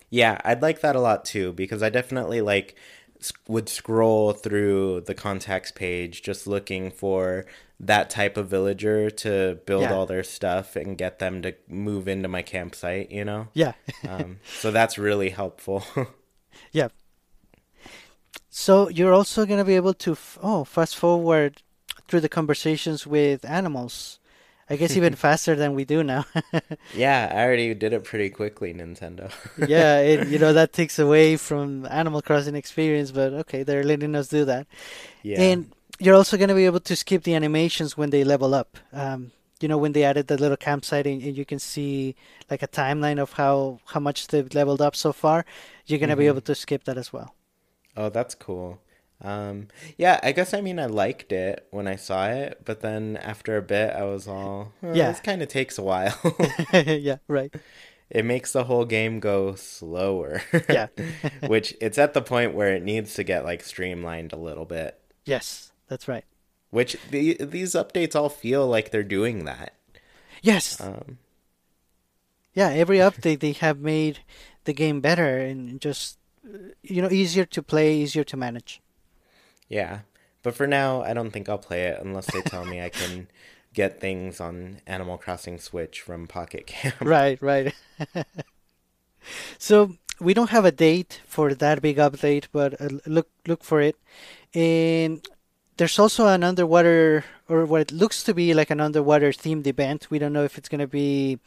Yeah, 0.10 0.42
I'd 0.44 0.62
like 0.62 0.82
that 0.82 0.98
a 0.98 1.00
lot 1.00 1.24
too 1.24 1.54
because 1.54 1.82
I 1.82 1.90
definitely 1.90 2.42
like 2.42 2.76
would 3.48 3.68
scroll 3.70 4.34
through 4.34 5.02
the 5.02 5.14
contacts 5.16 5.72
page 5.72 6.22
just 6.22 6.48
looking 6.48 6.92
for 6.92 7.46
that 7.80 8.10
type 8.10 8.38
of 8.38 8.48
villager 8.48 9.10
to 9.12 9.60
build 9.66 9.84
Yeah. 9.84 9.94
all 9.94 10.06
their 10.06 10.24
stuff 10.24 10.76
and 10.76 10.98
get 10.98 11.20
them 11.20 11.42
to 11.44 11.54
move 11.68 12.08
into 12.08 12.28
my 12.28 12.42
campsite, 12.42 13.12
you 13.12 13.24
know? 13.26 13.48
Yeah, 13.54 13.74
Um, 14.08 14.40
so 14.60 14.72
that's 14.72 14.98
really 14.98 15.30
helpful. 15.30 15.84
yeah. 16.72 16.88
So 18.50 18.90
you're 18.90 19.14
also 19.14 19.46
gonna 19.46 19.66
be 19.66 19.76
able 19.76 19.94
to 19.96 20.14
f- 20.14 20.38
oh 20.42 20.64
fast 20.64 20.96
forward 20.98 21.62
through 22.08 22.22
the 22.22 22.30
conversations 22.30 23.06
with 23.06 23.46
animals. 23.46 24.17
I 24.70 24.76
guess 24.76 24.96
even 24.98 25.16
faster 25.28 25.56
than 25.56 25.74
we 25.76 25.86
do 25.86 26.04
now. 26.04 26.26
yeah, 26.94 27.32
I 27.34 27.44
already 27.44 27.74
did 27.74 27.94
it 27.94 28.04
pretty 28.04 28.30
quickly, 28.30 28.74
Nintendo. 28.74 29.32
yeah, 29.68 30.00
it, 30.00 30.28
you 30.28 30.40
know 30.40 30.54
that 30.54 30.74
takes 30.74 31.00
away 31.00 31.38
from 31.38 31.86
Animal 31.90 32.22
Crossing 32.22 32.56
experience, 32.56 33.12
but 33.12 33.34
okay, 33.34 33.64
they're 33.64 33.84
letting 33.84 34.16
us 34.16 34.28
do 34.28 34.46
that. 34.46 34.68
yeah. 35.24 35.42
And 35.42 35.72
you're 36.00 36.16
also 36.16 36.38
going 36.38 36.50
to 36.50 36.56
be 36.56 36.66
able 36.66 36.80
to 36.82 36.96
skip 36.96 37.24
the 37.24 37.34
animations 37.34 37.98
when 37.98 38.10
they 38.12 38.24
level 38.24 38.54
up. 38.54 38.78
Um, 38.94 39.32
you 39.60 39.68
know, 39.68 39.78
when 39.80 39.94
they 39.94 40.04
added 40.04 40.28
the 40.28 40.38
little 40.38 40.58
campsite 40.58 41.08
and, 41.08 41.20
you 41.22 41.44
can 41.46 41.58
see 41.58 42.16
like 42.52 42.62
a 42.62 42.68
timeline 42.68 43.18
of 43.20 43.34
how, 43.34 43.80
how 43.88 44.00
much 44.00 44.28
they've 44.28 44.54
leveled 44.54 44.82
up 44.82 44.96
so 44.96 45.12
far, 45.12 45.46
you're 45.88 45.98
going 45.98 46.10
to 46.12 46.16
be 46.16 46.26
Mhm. 46.26 46.28
able 46.28 46.42
to 46.42 46.54
skip 46.54 46.84
that 46.84 46.98
as 46.98 47.12
well. 47.12 47.34
Oh, 47.96 48.10
that's 48.10 48.36
cool. 48.36 48.80
Um, 49.22 49.68
yeah, 49.98 50.20
I 50.22 50.32
guess 50.32 50.54
I 50.54 50.62
mean 50.62 50.80
I 50.80 50.86
liked 50.86 51.32
it 51.32 51.68
when 51.72 51.88
I 51.88 51.96
saw 51.96 52.28
it, 52.30 52.62
but 52.66 52.82
then 52.82 53.18
after 53.18 53.58
a 53.58 53.62
bit 53.64 53.92
I 53.96 54.04
was 54.04 54.28
all, 54.28 54.74
"Oh, 54.84 54.94
Yeah. 54.94 55.10
this 55.12 55.20
kind 55.20 55.42
of 55.42 55.48
takes 55.48 55.78
a 55.78 55.84
while. 55.84 56.18
yeah, 56.74 57.18
right. 57.28 57.54
it 58.12 58.24
makes 58.26 58.54
the 58.54 58.66
whole 58.66 58.86
game 58.86 59.20
go 59.20 59.56
slower. 59.56 60.42
Yeah. 60.70 60.88
Which 61.48 61.76
it's 61.82 61.98
at 61.98 62.14
the 62.14 62.22
point 62.22 62.54
where 62.54 62.74
it 62.76 62.84
needs 62.84 63.16
to 63.16 63.24
get 63.24 63.44
like 63.44 63.64
streamlined 63.64 64.34
a 64.34 64.38
little 64.38 64.66
bit. 64.66 65.00
Yes, 65.26 65.72
that's 65.88 66.08
right. 66.08 66.24
Which 66.70 66.96
the, 67.10 67.38
these 67.40 67.74
updates 67.74 68.16
all 68.16 68.30
feel 68.30 68.68
like 68.68 68.92
they're 68.92 69.04
doing 69.04 69.46
that. 69.46 69.74
Yes. 70.44 70.80
Um, 70.80 71.18
yeah, 72.54 72.70
every 72.70 72.98
update 72.98 73.40
they 73.40 73.54
have 73.54 73.80
made 73.80 74.20
the 74.66 74.74
game 74.74 75.00
better 75.02 75.38
and 75.40 75.80
just, 75.82 76.18
uh, 76.46 76.58
you 76.84 77.02
know, 77.02 77.10
easier 77.10 77.46
to 77.46 77.64
play, 77.64 77.96
easier 77.98 78.24
to 78.26 78.38
manage. 78.38 78.82
Yeah. 79.70 80.00
But 80.44 80.56
for 80.56 80.68
now, 80.68 81.02
I 81.02 81.14
don't 81.14 81.32
think 81.32 81.50
I'll 81.50 81.58
play 81.58 81.88
it 81.88 82.00
unless 82.02 82.32
they 82.32 82.42
tell 82.42 82.66
me 82.66 82.82
I 82.82 82.90
can 82.90 83.28
get 83.74 84.00
things 84.00 84.40
on 84.40 84.80
Animal 84.88 85.18
Crossing 85.18 85.60
Switch 85.60 86.02
from 86.02 86.28
Pocket 86.28 86.68
Camp. 86.68 86.96
right, 87.02 87.42
right. 87.42 87.74
so 89.58 89.96
we 90.20 90.34
don't 90.34 90.52
have 90.52 90.66
a 90.66 90.72
date 90.72 91.22
for 91.26 91.54
that 91.54 91.82
big 91.82 91.98
update, 91.98 92.46
but 92.52 92.80
uh, 92.80 92.90
look 93.06 93.30
look 93.46 93.64
for 93.64 93.82
it. 93.82 93.98
And 94.54 95.26
there's 95.78 96.00
also 96.00 96.28
an 96.28 96.44
underwater, 96.44 97.24
or 97.50 97.66
what 97.66 97.82
it 97.82 97.92
looks 97.92 98.24
to 98.24 98.34
be 98.34 98.54
like 98.54 98.70
an 98.70 98.80
underwater 98.80 99.32
themed 99.32 99.68
event. 99.68 100.08
We 100.10 100.20
don't 100.20 100.34
know 100.34 100.44
if 100.44 100.58
it's 100.58 100.70
going 100.70 100.82
to 100.82 100.88
be 100.88 101.40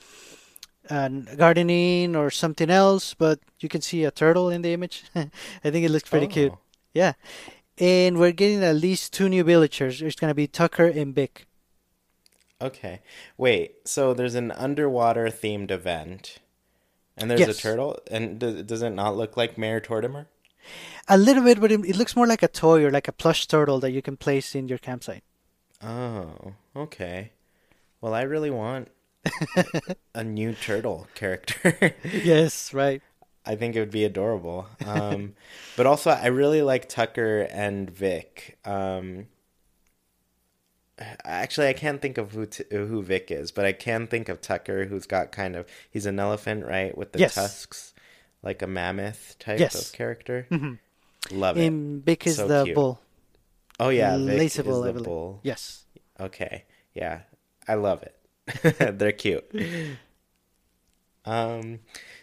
uh, 0.89 1.09
gardening 1.37 2.15
or 2.17 2.31
something 2.31 2.71
else, 2.71 3.15
but 3.15 3.41
you 3.61 3.69
can 3.69 3.81
see 3.81 4.05
a 4.05 4.11
turtle 4.11 4.51
in 4.51 4.63
the 4.63 4.73
image. 4.73 5.05
I 5.15 5.71
think 5.71 5.85
it 5.85 5.91
looks 5.91 6.09
pretty 6.09 6.27
cute. 6.27 6.53
Oh. 6.53 6.59
Yeah. 6.93 7.15
And 7.81 8.19
we're 8.19 8.33
getting 8.33 8.63
at 8.63 8.77
least 8.77 9.13
two 9.13 9.29
new 9.29 9.43
villagers. 9.43 10.03
It's 10.03 10.15
going 10.17 10.31
to 10.31 10.35
be 10.35 10.47
Tucker 10.47 10.87
and 10.87 11.15
Vic. 11.15 11.47
Okay. 12.61 13.01
Wait, 13.39 13.77
so 13.89 14.13
there's 14.13 14.35
an 14.35 14.51
underwater 14.53 15.27
themed 15.29 15.71
event. 15.71 16.39
And 17.17 17.31
there's 17.31 17.41
Yes. 17.41 17.59
a 17.59 17.63
turtle? 17.63 17.99
And 18.11 18.39
does, 18.39 18.63
does 18.65 18.83
it 18.83 18.91
not 18.91 19.17
look 19.17 19.37
like 19.37 19.57
Mayor 19.57 19.81
Tortimer? 19.81 20.27
A 21.09 21.17
little 21.17 21.43
bit, 21.43 21.59
but 21.61 21.73
it, 21.73 21.81
it 21.87 21.97
looks 21.97 22.15
more 22.15 22.27
like 22.27 22.43
a 22.43 22.49
toy 22.49 22.85
or 22.85 22.91
like 22.91 23.09
a 23.09 23.13
plush 23.13 23.47
turtle 23.47 23.81
that 23.81 23.93
you 23.93 24.03
can 24.03 24.17
place 24.19 24.55
in 24.55 24.69
your 24.69 24.79
campsite. 24.79 25.25
Oh, 25.83 26.53
okay. 26.77 27.33
Well, 28.03 28.13
I 28.13 28.23
really 28.23 28.51
want 28.51 28.89
a 30.15 30.23
new 30.23 30.53
turtle 30.53 31.07
character. 31.15 31.95
yes, 32.05 32.75
right. 32.75 33.01
I 33.47 33.57
think 33.57 33.75
it 33.75 33.81
would 33.81 33.91
be 33.91 34.05
adorable. 34.05 34.67
Um, 34.87 35.35
but 35.77 35.87
also, 35.87 36.11
I 36.11 36.27
really 36.27 36.63
like 36.63 36.89
Tucker 36.89 37.49
and 37.51 37.89
Vic. 37.91 38.59
Um, 38.65 39.27
actually, 41.25 41.69
I 41.69 41.73
can't 41.73 42.01
think 42.03 42.19
of 42.19 42.33
who 42.33 42.47
t- 42.47 42.65
who 42.71 43.03
Vic 43.03 43.31
is, 43.31 43.51
but 43.51 43.65
I 43.65 43.73
can 43.73 44.07
think 44.07 44.29
of 44.29 44.41
Tucker, 44.41 44.85
who's 44.87 45.07
got 45.07 45.33
kind 45.33 45.57
of 45.57 45.67
he's 45.91 46.07
an 46.07 46.19
elephant, 46.19 46.67
right, 46.67 46.97
with 46.97 47.13
the 47.13 47.21
Yes. 47.21 47.35
tusks, 47.35 47.95
like 48.43 48.61
a 48.63 48.67
mammoth 48.67 49.37
type 49.39 49.59
Yes. 49.61 49.89
of 49.89 49.93
character. 49.97 50.47
Mhm. 50.51 50.79
Love 51.31 51.57
it. 51.57 51.67
And 51.67 52.05
Vic 52.05 52.27
is 52.27 52.37
So 52.37 52.47
the 52.49 52.65
cute. 52.65 52.75
bull. 52.75 53.01
Oh 53.79 53.89
yeah, 53.89 54.17
Vic 54.19 54.27
Lazy 54.27 54.61
is 54.61 54.67
bull, 54.67 54.83
the 54.83 54.93
bull. 54.93 55.41
Yes. 55.43 55.85
Okay. 56.19 56.65
Yeah. 56.93 57.21
I 57.67 57.75
love 57.75 58.03
it. 58.03 58.99
They're 58.99 59.13
cute. 59.13 59.51
Um 61.27 61.81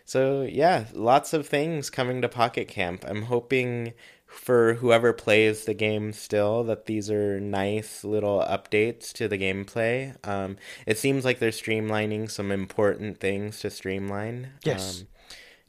so 0.08 0.42
yeah, 0.42 0.86
lots 0.94 1.34
of 1.34 1.46
things 1.48 1.90
coming 1.92 2.22
to 2.24 2.30
Pocket 2.30 2.68
Camp. 2.68 3.04
I'm 3.08 3.24
hoping 3.24 3.94
for 4.26 4.74
whoever 4.76 5.14
plays 5.14 5.66
the 5.66 5.74
game 5.74 6.12
still 6.14 6.64
that 6.66 6.86
these 6.86 7.10
are 7.12 7.40
nice 7.40 8.04
little 8.04 8.40
updates 8.40 9.14
to 9.14 9.28
the 9.28 9.38
gameplay. 9.38 10.16
Um 10.28 10.58
it 10.86 10.98
seems 10.98 11.24
like 11.26 11.40
they're 11.40 11.52
streamlining 11.52 12.32
some 12.32 12.52
important 12.52 13.20
things 13.20 13.60
to 13.60 13.70
streamline. 13.70 14.54
Yes. 14.64 15.02
Um, 15.02 15.08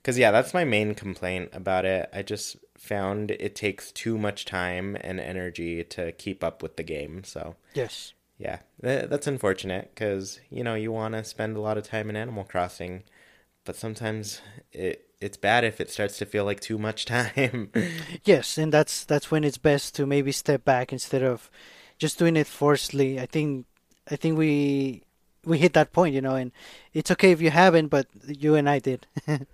Cause 0.05 0.17
yeah, 0.17 0.31
that's 0.31 0.55
my 0.55 0.65
main 0.65 0.95
complaint 0.95 1.51
about 1.53 1.85
it. 1.85 2.09
I 2.15 2.23
just 2.23 2.57
found 2.79 3.31
it 3.33 3.55
takes 3.55 3.93
too 3.93 4.17
much 4.17 4.45
time 4.45 4.97
and 5.03 5.21
energy 5.21 5.85
to 5.85 6.13
keep 6.13 6.43
up 6.43 6.63
with 6.63 6.77
the 6.77 6.83
game. 6.85 7.25
So 7.25 7.57
Yes. 7.75 8.15
yeah, 8.39 8.61
tha- 8.81 9.07
that's 9.11 9.27
unfortunate 9.27 9.91
because 9.95 10.41
you 10.49 10.63
know 10.65 10.75
you 10.75 10.93
want 10.93 11.15
to 11.15 11.25
spend 11.25 11.57
a 11.57 11.61
lot 11.61 11.77
of 11.77 11.85
time 11.85 12.09
in 12.09 12.17
Animal 12.17 12.45
Crossing, 12.45 13.03
but 13.69 13.77
sometimes 13.77 14.41
it 14.73 15.11
it's 15.21 15.37
bad 15.37 15.63
if 15.63 15.79
it 15.79 15.91
starts 15.91 16.17
to 16.17 16.25
feel 16.25 16.47
like 16.47 16.59
too 16.59 16.79
much 16.79 17.05
time. 17.05 17.71
Yes, 18.25 18.57
and 18.57 18.73
that's 18.73 19.05
that's 19.05 19.31
when 19.31 19.45
it's 19.45 19.59
best 19.59 19.95
to 19.97 20.07
maybe 20.07 20.33
step 20.33 20.65
back 20.65 20.91
instead 20.91 21.23
of 21.23 21.51
just 21.99 22.19
doing 22.19 22.35
it 22.35 22.47
forcefully. 22.47 23.21
I 23.21 23.27
think 23.27 23.67
I 24.11 24.17
think 24.17 24.39
we 24.39 25.03
we 25.45 25.59
hit 25.59 25.75
that 25.75 25.93
point, 25.93 26.15
you 26.15 26.23
know, 26.23 26.35
and 26.35 26.51
it's 26.95 27.11
okay 27.11 27.31
if 27.31 27.43
you 27.43 27.51
haven't, 27.51 27.89
but 27.89 28.07
you 28.27 28.55
and 28.55 28.71
I 28.71 28.79
did. 28.79 29.07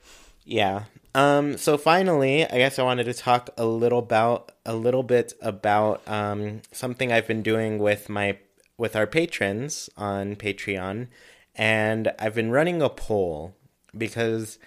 yeah. 0.44 0.84
Um. 1.12 1.58
So 1.58 1.76
finally, 1.76 2.44
I 2.44 2.58
guess 2.58 2.78
I 2.78 2.84
wanted 2.84 3.06
to 3.06 3.14
talk 3.14 3.50
a 3.58 3.66
little 3.66 3.98
about 3.98 4.52
a 4.64 4.76
little 4.76 5.02
bit 5.02 5.32
about 5.42 6.06
um 6.06 6.62
something 6.70 7.10
I've 7.10 7.26
been 7.26 7.42
doing 7.42 7.80
with 7.80 8.08
my 8.08 8.38
with 8.78 8.94
our 8.94 9.08
patrons 9.08 9.90
on 9.96 10.36
Patreon, 10.36 11.08
and 11.56 12.12
I've 12.20 12.36
been 12.36 12.52
running 12.52 12.80
a 12.80 12.88
poll 12.88 13.56
because 13.96 14.58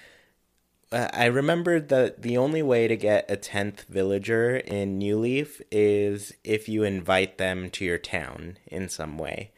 uh, 0.91 1.07
I 1.13 1.25
remembered 1.25 1.89
that 1.89 2.21
the 2.21 2.37
only 2.37 2.61
way 2.61 2.87
to 2.87 2.95
get 2.95 3.29
a 3.29 3.35
10th 3.37 3.85
villager 3.85 4.55
in 4.57 4.97
New 4.97 5.19
Leaf 5.19 5.61
is 5.71 6.33
if 6.43 6.69
you 6.69 6.83
invite 6.83 7.37
them 7.37 7.69
to 7.71 7.85
your 7.85 7.97
town 7.97 8.57
in 8.67 8.87
some 8.89 9.17
way. 9.17 9.51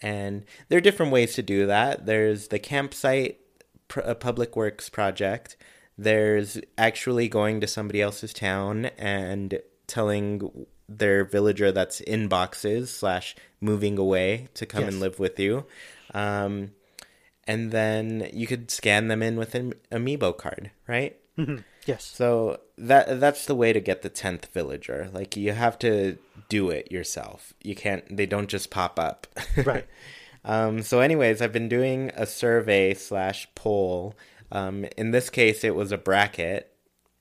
and 0.00 0.44
there 0.68 0.78
are 0.78 0.80
different 0.82 1.12
ways 1.12 1.34
to 1.34 1.42
do 1.42 1.66
that. 1.66 2.06
There's 2.06 2.48
the 2.48 2.58
campsite 2.58 3.38
pr- 3.88 4.00
public 4.14 4.56
works 4.56 4.88
project. 4.88 5.56
There's 5.96 6.58
actually 6.78 7.28
going 7.28 7.60
to 7.60 7.66
somebody 7.66 8.00
else's 8.02 8.32
town 8.32 8.86
and 8.98 9.60
telling 9.86 10.66
their 10.88 11.24
villager 11.24 11.70
that's 11.70 12.00
in 12.00 12.26
boxes 12.28 12.90
slash 12.90 13.36
moving 13.60 13.98
away 13.98 14.48
to 14.54 14.66
come 14.66 14.82
Yes. 14.84 14.92
and 14.92 15.00
live 15.00 15.18
with 15.20 15.38
you. 15.38 15.66
Um, 16.12 16.72
and 17.46 17.70
then 17.72 18.28
you 18.32 18.46
could 18.46 18.70
scan 18.70 19.08
them 19.08 19.22
in 19.22 19.36
with 19.36 19.54
an 19.54 19.74
amiibo 19.90 20.36
card, 20.36 20.70
right? 20.86 21.16
Yes. 21.86 22.04
So 22.04 22.60
that 22.78 23.20
that's 23.20 23.46
the 23.46 23.54
way 23.54 23.72
to 23.72 23.80
get 23.80 24.02
the 24.02 24.08
tenth 24.08 24.46
villager. 24.52 25.10
Like 25.12 25.36
you 25.36 25.52
have 25.52 25.78
to 25.80 26.18
do 26.48 26.70
it 26.70 26.92
yourself. 26.92 27.52
You 27.62 27.74
can't. 27.74 28.04
They 28.14 28.26
don't 28.26 28.48
just 28.48 28.70
pop 28.70 28.98
up. 28.98 29.26
Right. 29.64 29.86
um, 30.44 30.82
so, 30.82 31.00
anyways, 31.00 31.40
I've 31.40 31.52
been 31.52 31.68
doing 31.68 32.10
a 32.14 32.26
survey 32.26 32.94
slash 32.94 33.48
poll. 33.54 34.14
Um, 34.50 34.84
in 34.96 35.10
this 35.10 35.30
case, 35.30 35.64
it 35.64 35.74
was 35.74 35.92
a 35.92 35.98
bracket 35.98 36.72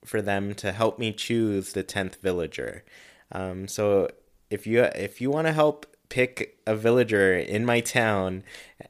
for 0.06 0.22
them 0.22 0.54
to 0.56 0.72
help 0.72 1.00
me 1.00 1.14
choose 1.14 1.74
the 1.74 1.84
tenth 1.84 2.18
villager. 2.22 2.84
Um, 3.32 3.68
so 3.68 4.10
if 4.50 4.68
you 4.68 4.84
if 4.84 5.22
you 5.22 5.32
want 5.32 5.48
to 5.48 5.54
help 5.54 5.86
pick 6.10 6.60
a 6.68 6.76
villager 6.76 7.38
in 7.38 7.66
my 7.66 7.80
town, 7.80 8.44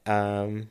um, 0.06 0.70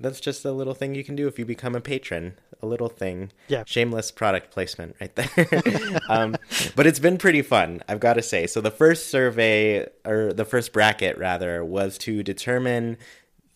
that's 0.00 0.20
just 0.20 0.44
a 0.44 0.52
little 0.52 0.74
thing 0.74 0.94
you 0.94 1.04
can 1.04 1.14
do 1.14 1.28
if 1.28 1.38
you 1.38 1.44
become 1.44 1.74
a 1.74 1.80
patron. 1.80 2.34
A 2.62 2.66
little 2.66 2.88
thing. 2.88 3.32
Yeah. 3.48 3.64
Shameless 3.66 4.10
product 4.10 4.50
placement 4.50 4.96
right 5.00 5.14
there. 5.14 6.00
um, 6.08 6.36
but 6.74 6.86
it's 6.86 6.98
been 6.98 7.18
pretty 7.18 7.42
fun, 7.42 7.82
I've 7.88 8.00
got 8.00 8.14
to 8.14 8.22
say. 8.22 8.46
So 8.46 8.60
the 8.60 8.70
first 8.70 9.08
survey, 9.08 9.86
or 10.04 10.32
the 10.32 10.44
first 10.44 10.72
bracket 10.72 11.16
rather, 11.18 11.64
was 11.64 11.96
to 11.98 12.22
determine 12.22 12.96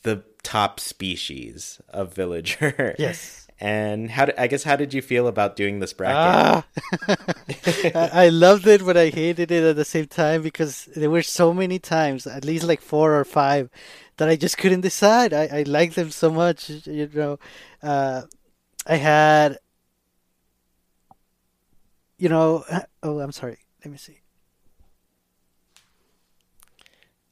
the 0.03 0.23
top 0.43 0.81
species 0.81 1.81
of 1.89 2.15
villager. 2.15 2.95
Yes. 2.99 3.45
And 3.61 4.11
how? 4.11 4.27
Did, 4.27 4.35
I 4.37 4.49
guess 4.49 4.65
how 4.65 4.75
did 4.77 4.93
you 4.93 5.01
feel 5.01 5.29
about 5.29 5.55
doing 5.55 5.79
this 5.79 5.93
bracket? 5.93 6.17
Ah, 6.17 6.67
I 7.95 8.25
I 8.25 8.29
loved 8.29 8.67
it, 8.67 8.85
but 8.85 8.97
I 8.97 9.11
hated 9.11 9.53
it 9.53 9.63
at 9.63 9.77
the 9.77 9.85
same 9.85 10.07
time 10.07 10.43
because 10.43 10.87
there 10.97 11.09
were 11.09 11.23
so 11.23 11.55
many 11.55 11.79
times, 11.79 12.27
at 12.27 12.45
least 12.45 12.65
like 12.65 12.81
four 12.83 13.19
or 13.19 13.25
five, 13.25 13.71
that 14.17 14.29
I 14.29 14.37
just 14.37 14.59
couldn't 14.59 14.83
decide. 14.83 15.33
I, 15.33 15.47
I 15.47 15.63
liked 15.63 15.97
them 15.97 16.11
so 16.11 16.31
much, 16.31 16.71
you 16.71 17.09
know. 17.13 17.39
Uh, 17.83 18.23
I 18.87 18.97
had, 18.97 19.59
you 22.19 22.29
know, 22.29 22.65
oh, 23.03 23.19
I'm 23.21 23.33
sorry. 23.33 23.59
Let 23.85 23.91
me 23.93 23.99
see. 23.99 24.21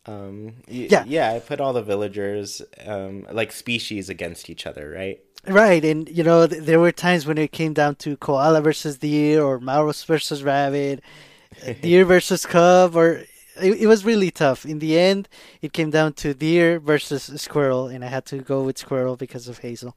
Um, 0.07 0.55
y- 0.69 0.89
Yeah. 0.91 1.05
yeah. 1.07 1.31
I 1.33 1.39
put 1.39 1.61
all 1.61 1.73
the 1.73 1.83
villagers, 1.83 2.61
um, 2.87 3.27
like 3.31 3.53
species 3.53 4.09
against 4.09 4.51
each 4.51 4.67
other, 4.67 4.91
right? 4.91 5.21
Right, 5.47 5.85
and 5.85 6.09
you 6.09 6.23
know, 6.23 6.47
th- 6.47 6.63
there 6.63 6.79
were 6.79 6.93
times 6.93 7.27
when 7.27 7.37
it 7.39 7.51
came 7.51 7.73
down 7.73 7.97
to 7.97 8.17
koala 8.17 8.61
versus 8.61 8.99
deer, 8.99 9.43
or 9.43 9.59
mouse 9.59 10.05
versus 10.05 10.43
rabbit, 10.45 11.03
deer 11.81 12.05
versus 12.05 12.47
cub, 12.47 12.95
or 12.97 13.25
it, 13.63 13.83
it 13.83 13.87
was 13.87 14.05
really 14.05 14.31
tough. 14.31 14.65
In 14.65 14.79
the 14.79 14.99
end, 14.99 15.29
it 15.61 15.73
came 15.73 15.91
down 15.91 16.15
to 16.15 16.35
deer 16.35 16.79
versus 16.79 17.31
squirrel, 17.41 17.87
and 17.89 18.05
I 18.05 18.09
had 18.09 18.25
to 18.27 18.39
go 18.39 18.63
with 18.63 18.79
squirrel 18.79 19.17
because 19.17 19.49
of 19.49 19.59
Hazel. 19.59 19.97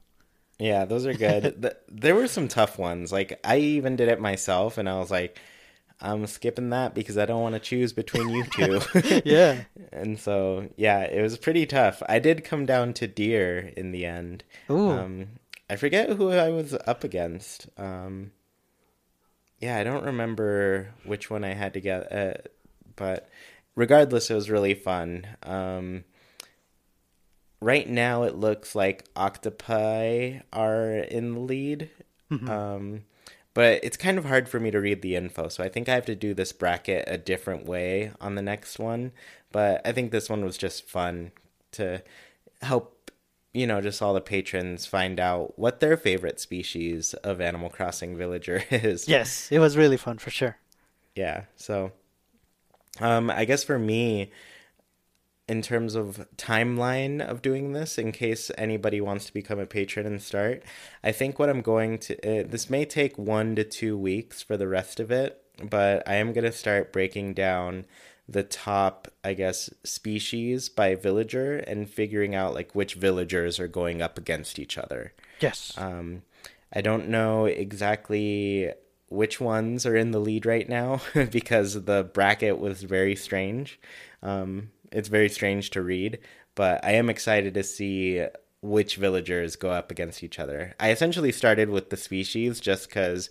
Yeah, 0.58 0.84
those 0.84 1.06
are 1.06 1.14
good. 1.14 1.74
There 1.88 2.14
were 2.14 2.28
some 2.28 2.48
tough 2.48 2.78
ones. 2.78 3.12
Like 3.12 3.40
I 3.44 3.58
even 3.58 3.96
did 3.96 4.08
it 4.08 4.20
myself, 4.20 4.78
and 4.78 4.88
I 4.88 4.98
was 4.98 5.10
like, 5.10 5.38
I'm 6.00 6.26
skipping 6.26 6.70
that 6.70 6.94
because 6.94 7.16
I 7.16 7.24
don't 7.24 7.40
want 7.42 7.54
to 7.54 7.60
choose 7.60 7.92
between 7.92 8.28
you 8.28 8.44
two. 8.44 8.80
Yeah. 9.24 9.64
and 9.92 10.18
so 10.18 10.68
yeah, 10.76 11.00
it 11.02 11.22
was 11.22 11.38
pretty 11.38 11.66
tough. 11.66 12.02
I 12.08 12.18
did 12.18 12.44
come 12.44 12.66
down 12.66 12.92
to 12.94 13.06
deer 13.06 13.72
in 13.76 13.92
the 13.92 14.04
end. 14.04 14.44
Ooh. 14.70 14.90
Um, 14.90 15.28
I 15.68 15.76
forget 15.76 16.10
who 16.10 16.30
I 16.30 16.50
was 16.50 16.74
up 16.86 17.02
against. 17.02 17.68
Um, 17.78 18.32
yeah, 19.58 19.78
I 19.78 19.84
don't 19.84 20.04
remember 20.04 20.92
which 21.04 21.30
one 21.30 21.44
I 21.44 21.54
had 21.54 21.72
to 21.74 21.80
get, 21.80 22.12
uh, 22.12 22.34
but 22.94 23.28
regardless, 23.76 24.30
it 24.30 24.34
was 24.34 24.50
really 24.50 24.74
fun. 24.74 25.26
Um, 25.44 26.04
right 27.60 27.88
now, 27.88 28.24
it 28.24 28.34
looks 28.34 28.74
like 28.74 29.04
octopi 29.14 30.40
are 30.52 30.94
in 30.94 31.34
the 31.34 31.40
lead. 31.40 31.90
Um, 32.48 33.04
but 33.54 33.84
it's 33.84 33.96
kind 33.96 34.18
of 34.18 34.24
hard 34.24 34.48
for 34.48 34.58
me 34.58 34.70
to 34.72 34.80
read 34.80 35.00
the 35.00 35.14
info, 35.14 35.48
so 35.48 35.62
I 35.62 35.68
think 35.68 35.88
I 35.88 35.94
have 35.94 36.06
to 36.06 36.16
do 36.16 36.34
this 36.34 36.52
bracket 36.52 37.04
a 37.06 37.16
different 37.16 37.64
way 37.66 38.10
on 38.20 38.34
the 38.34 38.42
next 38.42 38.78
one. 38.80 39.12
But 39.52 39.80
I 39.86 39.92
think 39.92 40.10
this 40.10 40.28
one 40.28 40.44
was 40.44 40.58
just 40.58 40.82
fun 40.88 41.30
to 41.72 42.02
help, 42.62 43.10
you 43.54 43.66
know, 43.66 43.80
just 43.80 44.02
all 44.02 44.12
the 44.12 44.20
patrons 44.20 44.86
find 44.86 45.20
out 45.20 45.58
what 45.58 45.80
their 45.80 45.96
favorite 45.96 46.40
species 46.40 47.14
of 47.14 47.40
Animal 47.40 47.70
Crossing 47.70 48.16
villager 48.16 48.64
is. 48.70 49.08
yes, 49.08 49.50
it 49.52 49.60
was 49.60 49.76
really 49.76 49.96
fun 49.96 50.18
for 50.18 50.30
sure. 50.30 50.56
Yeah. 51.14 51.44
So, 51.54 51.92
um, 53.00 53.30
I 53.30 53.44
guess 53.44 53.64
for 53.64 53.78
me, 53.78 54.30
in 55.48 55.62
terms 55.62 55.94
of 55.94 56.26
timeline 56.36 57.20
of 57.20 57.40
doing 57.40 57.72
this, 57.72 57.98
in 57.98 58.12
case 58.12 58.50
anybody 58.58 59.00
wants 59.00 59.26
to 59.26 59.34
become 59.34 59.58
a 59.58 59.66
patron 59.66 60.06
and 60.06 60.20
start, 60.20 60.62
I 61.04 61.12
think 61.12 61.38
what 61.38 61.48
I'm 61.48 61.62
going 61.62 61.98
to 61.98 62.40
uh, 62.40 62.44
this 62.48 62.68
may 62.68 62.84
take 62.84 63.16
one 63.16 63.54
to 63.56 63.64
two 63.64 63.96
weeks 63.96 64.42
for 64.42 64.56
the 64.56 64.68
rest 64.68 64.98
of 64.98 65.10
it, 65.10 65.42
but 65.62 66.06
I 66.06 66.16
am 66.16 66.32
going 66.32 66.44
to 66.44 66.52
start 66.52 66.92
breaking 66.92 67.34
down 67.34 67.84
the 68.28 68.42
top, 68.42 69.08
I 69.22 69.34
guess, 69.34 69.70
species 69.84 70.68
by 70.68 70.96
villager 70.96 71.58
and 71.58 71.88
figuring 71.88 72.34
out 72.34 72.54
like 72.54 72.74
which 72.74 72.94
villagers 72.94 73.60
are 73.60 73.68
going 73.68 74.02
up 74.02 74.18
against 74.18 74.58
each 74.58 74.76
other. 74.76 75.12
Yes. 75.40 75.72
Um, 75.76 76.22
I 76.72 76.80
don't 76.80 77.08
know 77.08 77.46
exactly 77.46 78.72
which 79.08 79.40
ones 79.40 79.86
are 79.86 79.96
in 79.96 80.10
the 80.10 80.18
lead 80.18 80.46
right 80.46 80.68
now 80.68 81.00
because 81.30 81.84
the 81.84 82.10
bracket 82.12 82.58
was 82.58 82.82
very 82.82 83.16
strange. 83.16 83.78
Um, 84.22 84.70
it's 84.92 85.08
very 85.08 85.28
strange 85.28 85.70
to 85.70 85.82
read, 85.82 86.18
but 86.54 86.84
I 86.84 86.92
am 86.92 87.10
excited 87.10 87.54
to 87.54 87.62
see 87.62 88.24
which 88.62 88.96
villagers 88.96 89.56
go 89.56 89.70
up 89.70 89.90
against 89.90 90.22
each 90.22 90.38
other. 90.38 90.74
I 90.80 90.90
essentially 90.90 91.32
started 91.32 91.70
with 91.70 91.90
the 91.90 91.96
species 91.96 92.60
just 92.60 92.88
because 92.88 93.30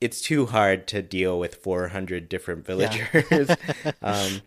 it's 0.00 0.20
too 0.20 0.46
hard 0.46 0.86
to 0.88 1.02
deal 1.02 1.38
with 1.38 1.56
400 1.56 2.28
different 2.28 2.66
villagers. 2.66 3.50
um, 4.02 4.42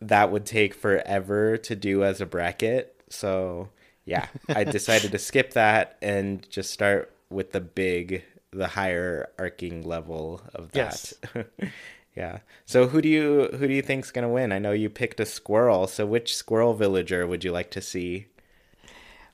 that 0.00 0.30
would 0.30 0.46
take 0.46 0.74
forever 0.74 1.56
to 1.58 1.76
do 1.76 2.04
as 2.04 2.20
a 2.20 2.26
bracket. 2.26 3.00
So, 3.08 3.70
yeah, 4.04 4.26
I 4.48 4.64
decided 4.64 5.12
to 5.12 5.18
skip 5.18 5.52
that 5.54 5.96
and 6.02 6.48
just 6.48 6.70
start 6.70 7.14
with 7.30 7.52
the 7.52 7.60
big, 7.60 8.22
the 8.54 8.68
higher 8.68 9.28
arcing 9.38 9.82
level 9.82 10.40
of 10.54 10.72
that. 10.72 11.12
Yes. 11.34 11.44
yeah. 12.16 12.38
So, 12.66 12.86
who 12.88 13.00
do 13.00 13.08
you 13.08 13.48
who 13.52 13.66
do 13.66 13.72
you 13.74 13.82
think's 13.82 14.10
gonna 14.10 14.28
win? 14.28 14.52
I 14.52 14.58
know 14.58 14.72
you 14.72 14.90
picked 14.90 15.20
a 15.20 15.26
squirrel. 15.26 15.86
So, 15.86 16.06
which 16.06 16.36
squirrel 16.36 16.74
villager 16.74 17.26
would 17.26 17.44
you 17.44 17.52
like 17.52 17.70
to 17.72 17.80
see? 17.80 18.26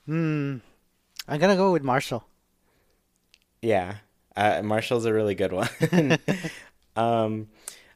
Hmm. 0.05 0.57
I'm 1.27 1.39
gonna 1.39 1.55
go 1.55 1.71
with 1.71 1.83
Marshall. 1.83 2.25
Yeah, 3.61 3.97
uh, 4.35 4.61
Marshall's 4.63 5.05
a 5.05 5.13
really 5.13 5.35
good 5.35 5.53
one. 5.53 5.69
um, 6.95 7.47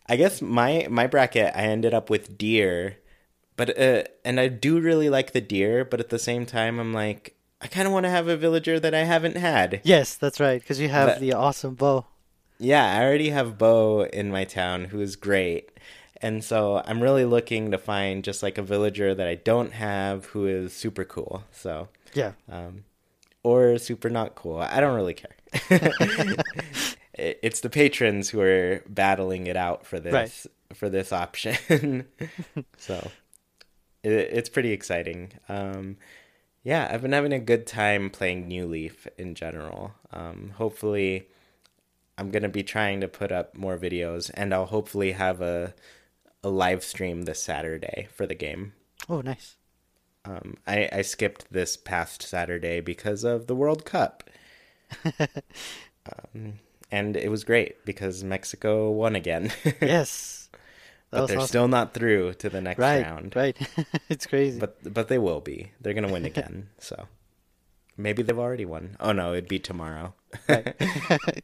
I 0.07 0.15
guess 0.15 0.41
my 0.41 0.87
my 0.89 1.07
bracket, 1.07 1.53
I 1.55 1.63
ended 1.63 1.93
up 1.93 2.09
with 2.09 2.37
deer, 2.37 2.97
but 3.55 3.77
uh, 3.79 4.03
and 4.23 4.39
I 4.39 4.47
do 4.47 4.79
really 4.79 5.09
like 5.09 5.33
the 5.33 5.41
deer, 5.41 5.83
but 5.83 5.99
at 5.99 6.09
the 6.09 6.19
same 6.19 6.45
time, 6.45 6.79
I'm 6.79 6.93
like, 6.93 7.34
I 7.61 7.67
kind 7.67 7.87
of 7.87 7.93
want 7.93 8.03
to 8.05 8.09
have 8.09 8.27
a 8.27 8.37
villager 8.37 8.79
that 8.79 8.93
I 8.93 9.03
haven't 9.05 9.37
had. 9.37 9.81
Yes, 9.83 10.15
that's 10.15 10.39
right, 10.39 10.59
because 10.61 10.79
you 10.79 10.89
have 10.89 11.07
But- 11.07 11.19
the 11.19 11.33
awesome 11.33 11.75
Bo. 11.75 12.05
Yeah, 12.57 12.97
I 12.97 13.03
already 13.03 13.29
have 13.31 13.57
Bo 13.57 14.03
in 14.05 14.31
my 14.31 14.45
town, 14.45 14.85
who 14.85 15.01
is 15.01 15.15
great. 15.17 15.71
And 16.21 16.41
so 16.43 16.81
I'm 16.85 17.01
really 17.03 17.25
looking 17.25 17.71
to 17.71 17.77
find 17.77 18.23
just 18.23 18.41
like 18.41 18.57
a 18.57 18.61
villager 18.61 19.13
that 19.13 19.27
I 19.27 19.35
don't 19.35 19.73
have 19.73 20.25
who 20.27 20.47
is 20.47 20.71
super 20.73 21.03
cool. 21.03 21.43
So, 21.51 21.89
Yeah. 22.13 22.31
um, 22.49 22.85
or 23.43 23.77
super 23.77 24.09
not 24.09 24.35
cool. 24.35 24.57
I 24.59 24.79
don't 24.79 24.95
really 24.95 25.13
care. 25.15 25.35
It's 27.17 27.61
the 27.61 27.69
patrons 27.69 28.29
who 28.29 28.41
are 28.41 28.83
battling 28.89 29.47
it 29.47 29.55
out 29.55 29.85
for 29.85 30.01
this 30.01 30.47
for 30.73 30.89
this 30.89 31.13
option. 31.13 32.05
so 32.77 33.09
it, 34.03 34.11
it's 34.11 34.49
pretty 34.49 34.71
exciting. 34.73 35.31
Um, 35.47 35.95
yeah, 36.65 36.89
I've 36.91 37.03
been 37.03 37.11
having 37.11 37.31
a 37.31 37.39
good 37.39 37.67
time 37.67 38.09
playing 38.09 38.47
New 38.47 38.65
Leaf 38.65 39.07
in 39.19 39.35
general. 39.35 39.93
Um, 40.11 40.51
hopefully, 40.57 41.29
I'm 42.17 42.31
gonna 42.31 42.49
be 42.49 42.63
trying 42.63 43.01
to 43.01 43.07
put 43.07 43.31
up 43.31 43.55
more 43.55 43.77
videos, 43.77 44.31
and 44.33 44.51
I'll 44.51 44.65
hopefully 44.65 45.11
have 45.11 45.41
a 45.41 45.75
a 46.43 46.49
live 46.49 46.83
stream 46.83 47.23
this 47.23 47.41
Saturday 47.41 48.07
for 48.11 48.25
the 48.25 48.35
game. 48.35 48.73
Oh, 49.07 49.21
nice. 49.21 49.57
Um, 50.25 50.57
I, 50.65 50.89
I 50.91 51.01
skipped 51.03 51.51
this 51.51 51.77
past 51.77 52.23
Saturday 52.23 52.81
because 52.81 53.23
of 53.23 53.45
the 53.45 53.55
World 53.55 53.85
Cup. 53.85 54.27
um, 55.19 56.59
and 56.91 57.15
it 57.15 57.29
was 57.29 57.43
great 57.43 57.85
because 57.85 58.23
Mexico 58.23 58.89
won 58.89 59.15
again. 59.15 59.51
Yes. 59.81 60.44
That 61.11 61.19
but 61.19 61.27
they're 61.27 61.37
awesome. 61.37 61.47
still 61.47 61.67
not 61.67 61.93
through 61.93 62.33
to 62.35 62.49
the 62.49 62.61
next 62.61 62.79
right. 62.79 63.03
round. 63.03 63.35
Right. 63.35 63.55
it's 64.09 64.25
crazy. 64.25 64.59
But 64.59 64.93
but 64.93 65.07
they 65.07 65.17
will 65.17 65.41
be. 65.41 65.71
They're 65.79 65.93
gonna 65.93 66.11
win 66.11 66.25
again. 66.25 66.69
so 66.79 67.07
maybe 67.95 68.23
they've 68.23 68.37
already 68.37 68.65
won. 68.65 68.97
Oh 68.99 69.11
no, 69.11 69.33
it'd 69.33 69.47
be 69.47 69.59
tomorrow. 69.59 70.13
Right. 70.49 70.75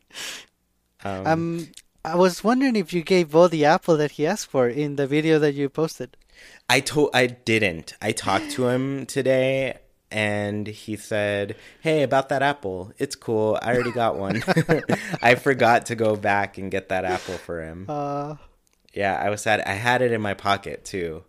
um, 1.03 1.28
um, 1.28 1.68
I 2.03 2.16
was 2.16 2.43
wondering 2.43 2.76
if 2.76 2.91
you 2.91 3.03
gave 3.03 3.32
Bo 3.32 3.47
the 3.47 3.66
apple 3.66 3.97
that 3.97 4.12
he 4.12 4.26
asked 4.26 4.47
for 4.47 4.68
in 4.68 4.95
the 4.95 5.07
video 5.07 5.38
that 5.39 5.53
you 5.53 5.70
posted. 5.70 6.18
I 6.68 6.80
told 6.80 7.12
I 7.14 7.28
didn't. 7.28 7.93
I 8.01 8.12
talked 8.12 8.51
to 8.51 8.68
him 8.68 9.05
today 9.18 9.78
and 10.09 10.68
he 10.68 10.97
said, 10.97 11.55
"Hey, 11.82 12.01
about 12.01 12.30
that 12.30 12.41
apple. 12.41 12.91
It's 12.97 13.16
cool. 13.16 13.59
I 13.62 13.74
already 13.74 13.91
got 13.91 14.18
one. 14.18 14.43
I 15.22 15.36
forgot 15.36 15.86
to 15.86 15.95
go 15.95 16.16
back 16.16 16.57
and 16.57 16.70
get 16.70 16.89
that 16.89 17.05
apple 17.05 17.38
for 17.38 17.64
him." 17.64 17.86
Uh, 17.88 18.36
Yeah, 18.93 19.17
I 19.19 19.29
was 19.29 19.41
sad. 19.41 19.61
I 19.61 19.73
had 19.73 20.01
it 20.01 20.11
in 20.11 20.21
my 20.21 20.33
pocket 20.33 20.83
too. 20.85 21.23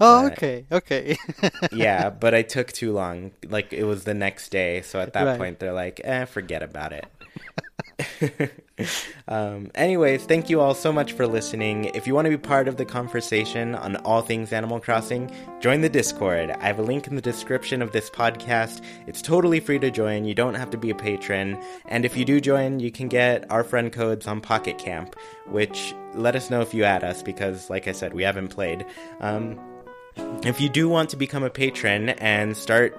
oh, 0.00 0.24
But- 0.24 0.32
okay, 0.32 0.66
okay. 0.72 1.16
Yeah, 1.72 2.10
but 2.10 2.34
I 2.34 2.42
took 2.42 2.72
too 2.72 2.92
long. 2.92 3.32
Like 3.46 3.72
it 3.72 3.84
was 3.84 4.04
the 4.04 4.14
next 4.14 4.50
day, 4.50 4.82
so 4.82 5.00
at 5.00 5.12
that 5.14 5.24
Right. 5.24 5.38
point 5.38 5.58
they're 5.60 5.72
like, 5.72 6.00
"Eh, 6.04 6.24
forget 6.26 6.62
about 6.62 6.92
it." 6.92 7.06
um, 9.28 9.70
anyways, 9.74 10.24
thank 10.24 10.48
you 10.48 10.60
all 10.60 10.74
so 10.74 10.92
much 10.92 11.12
for 11.12 11.26
listening. 11.26 11.86
If 11.86 12.06
you 12.06 12.14
want 12.14 12.26
to 12.26 12.30
be 12.30 12.36
part 12.36 12.68
of 12.68 12.76
the 12.76 12.84
conversation 12.84 13.74
on 13.74 13.96
all 13.96 14.22
things 14.22 14.52
Animal 14.52 14.80
Crossing, 14.80 15.30
join 15.60 15.80
the 15.80 15.88
Discord. 15.88 16.50
I 16.50 16.66
have 16.66 16.78
a 16.78 16.82
link 16.82 17.06
in 17.06 17.16
the 17.16 17.22
description 17.22 17.82
of 17.82 17.92
this 17.92 18.08
podcast. 18.08 18.82
It's 19.06 19.20
totally 19.20 19.60
free 19.60 19.78
to 19.80 19.90
join. 19.90 20.24
You 20.24 20.34
don't 20.34 20.54
have 20.54 20.70
to 20.70 20.78
be 20.78 20.90
a 20.90 20.94
patron. 20.94 21.60
And 21.86 22.04
if 22.04 22.16
you 22.16 22.24
do 22.24 22.40
join, 22.40 22.78
you 22.78 22.92
can 22.92 23.08
get 23.08 23.50
our 23.50 23.64
friend 23.64 23.92
codes 23.92 24.26
on 24.26 24.40
Pocket 24.40 24.78
Camp, 24.78 25.16
which 25.46 25.94
let 26.14 26.36
us 26.36 26.50
know 26.50 26.60
if 26.60 26.72
you 26.72 26.84
add 26.84 27.02
us 27.02 27.22
because, 27.22 27.68
like 27.68 27.88
I 27.88 27.92
said, 27.92 28.14
we 28.14 28.22
haven't 28.22 28.48
played. 28.48 28.86
Um, 29.20 29.58
if 30.44 30.60
you 30.60 30.68
do 30.68 30.88
want 30.88 31.10
to 31.10 31.16
become 31.16 31.42
a 31.42 31.50
patron 31.50 32.10
and 32.10 32.56
start 32.56 32.96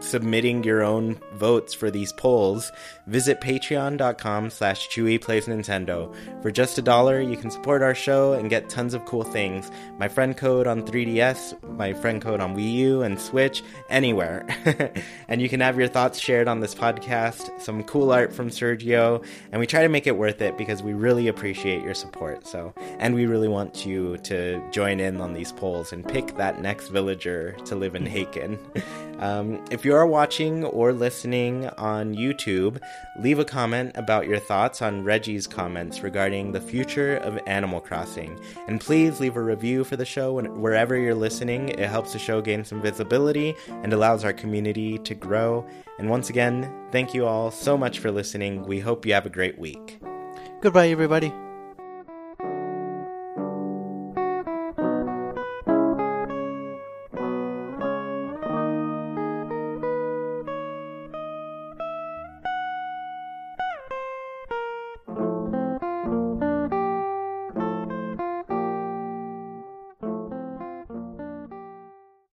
submitting 0.00 0.64
your 0.64 0.82
own 0.82 1.18
votes 1.34 1.74
for 1.74 1.90
these 1.90 2.12
polls, 2.12 2.72
visit 3.06 3.40
patreon.com 3.40 4.50
slash 4.50 4.88
Chewy 4.88 5.18
Nintendo. 5.18 6.14
For 6.42 6.50
just 6.50 6.78
a 6.78 6.82
dollar, 6.82 7.20
you 7.20 7.36
can 7.36 7.50
support 7.50 7.82
our 7.82 7.94
show 7.94 8.32
and 8.32 8.50
get 8.50 8.68
tons 8.68 8.94
of 8.94 9.04
cool 9.04 9.22
things. 9.24 9.70
My 9.98 10.08
friend 10.08 10.36
code 10.36 10.66
on 10.66 10.82
3DS, 10.82 11.76
my 11.76 11.92
friend 11.92 12.20
code 12.20 12.40
on 12.40 12.56
Wii 12.56 12.72
U 12.74 13.02
and 13.02 13.20
Switch, 13.20 13.62
anywhere. 13.88 14.46
and 15.28 15.40
you 15.40 15.48
can 15.48 15.60
have 15.60 15.78
your 15.78 15.88
thoughts 15.88 16.18
shared 16.18 16.48
on 16.48 16.60
this 16.60 16.74
podcast, 16.74 17.60
some 17.60 17.82
cool 17.84 18.12
art 18.12 18.32
from 18.32 18.50
Sergio, 18.50 19.24
and 19.50 19.60
we 19.60 19.66
try 19.66 19.82
to 19.82 19.88
make 19.88 20.06
it 20.06 20.16
worth 20.16 20.40
it 20.40 20.56
because 20.58 20.82
we 20.82 20.92
really 20.92 21.28
appreciate 21.28 21.82
your 21.82 21.94
support. 21.94 22.46
So, 22.46 22.74
and 22.98 23.14
we 23.14 23.26
really 23.26 23.48
want 23.48 23.86
you 23.86 24.18
to 24.18 24.62
join 24.70 25.00
in 25.00 25.20
on 25.20 25.32
these 25.34 25.52
polls 25.52 25.92
and 25.92 26.06
pick 26.06 26.36
that 26.36 26.60
next 26.60 26.88
villager 26.88 27.52
to 27.64 27.76
live 27.76 27.94
in 27.94 28.06
Haken. 28.06 28.58
Um, 29.22 29.64
if 29.72 29.86
you 29.86 29.94
are 29.94 30.06
watching 30.06 30.64
or 30.64 30.92
listening 30.92 31.66
on 31.78 32.14
YouTube, 32.14 32.78
leave 33.18 33.38
a 33.38 33.44
comment 33.44 33.92
about 33.94 34.28
your 34.28 34.38
thoughts 34.38 34.82
on 34.82 35.02
Reggie's 35.02 35.46
comments 35.46 36.02
regarding 36.02 36.52
the 36.52 36.60
future 36.60 37.16
of 37.16 37.40
Animal 37.46 37.80
Crossing. 37.80 38.38
And 38.68 38.78
please 38.78 39.18
leave 39.18 39.36
a 39.36 39.42
review 39.42 39.82
for 39.82 39.96
the 39.96 40.04
show 40.04 40.38
wherever 40.42 40.94
you're 40.94 41.14
listening. 41.14 41.70
It 41.70 41.88
helps 41.88 42.12
the 42.12 42.18
show 42.18 42.42
gain 42.42 42.66
some 42.66 42.82
visibility 42.82 43.54
and 43.68 43.94
allows 43.94 44.24
our 44.24 44.34
community 44.34 44.98
to 44.98 45.14
grow. 45.14 45.66
And 45.98 46.10
once 46.10 46.28
again, 46.28 46.70
thank 46.92 47.14
you 47.14 47.26
all 47.26 47.50
so 47.50 47.78
much 47.78 47.98
for 47.98 48.10
listening. 48.10 48.64
We 48.64 48.78
hope 48.78 49.06
you 49.06 49.14
have 49.14 49.26
a 49.26 49.30
great 49.30 49.58
week. 49.58 49.98
Goodbye, 50.60 50.88
everybody. 50.88 51.32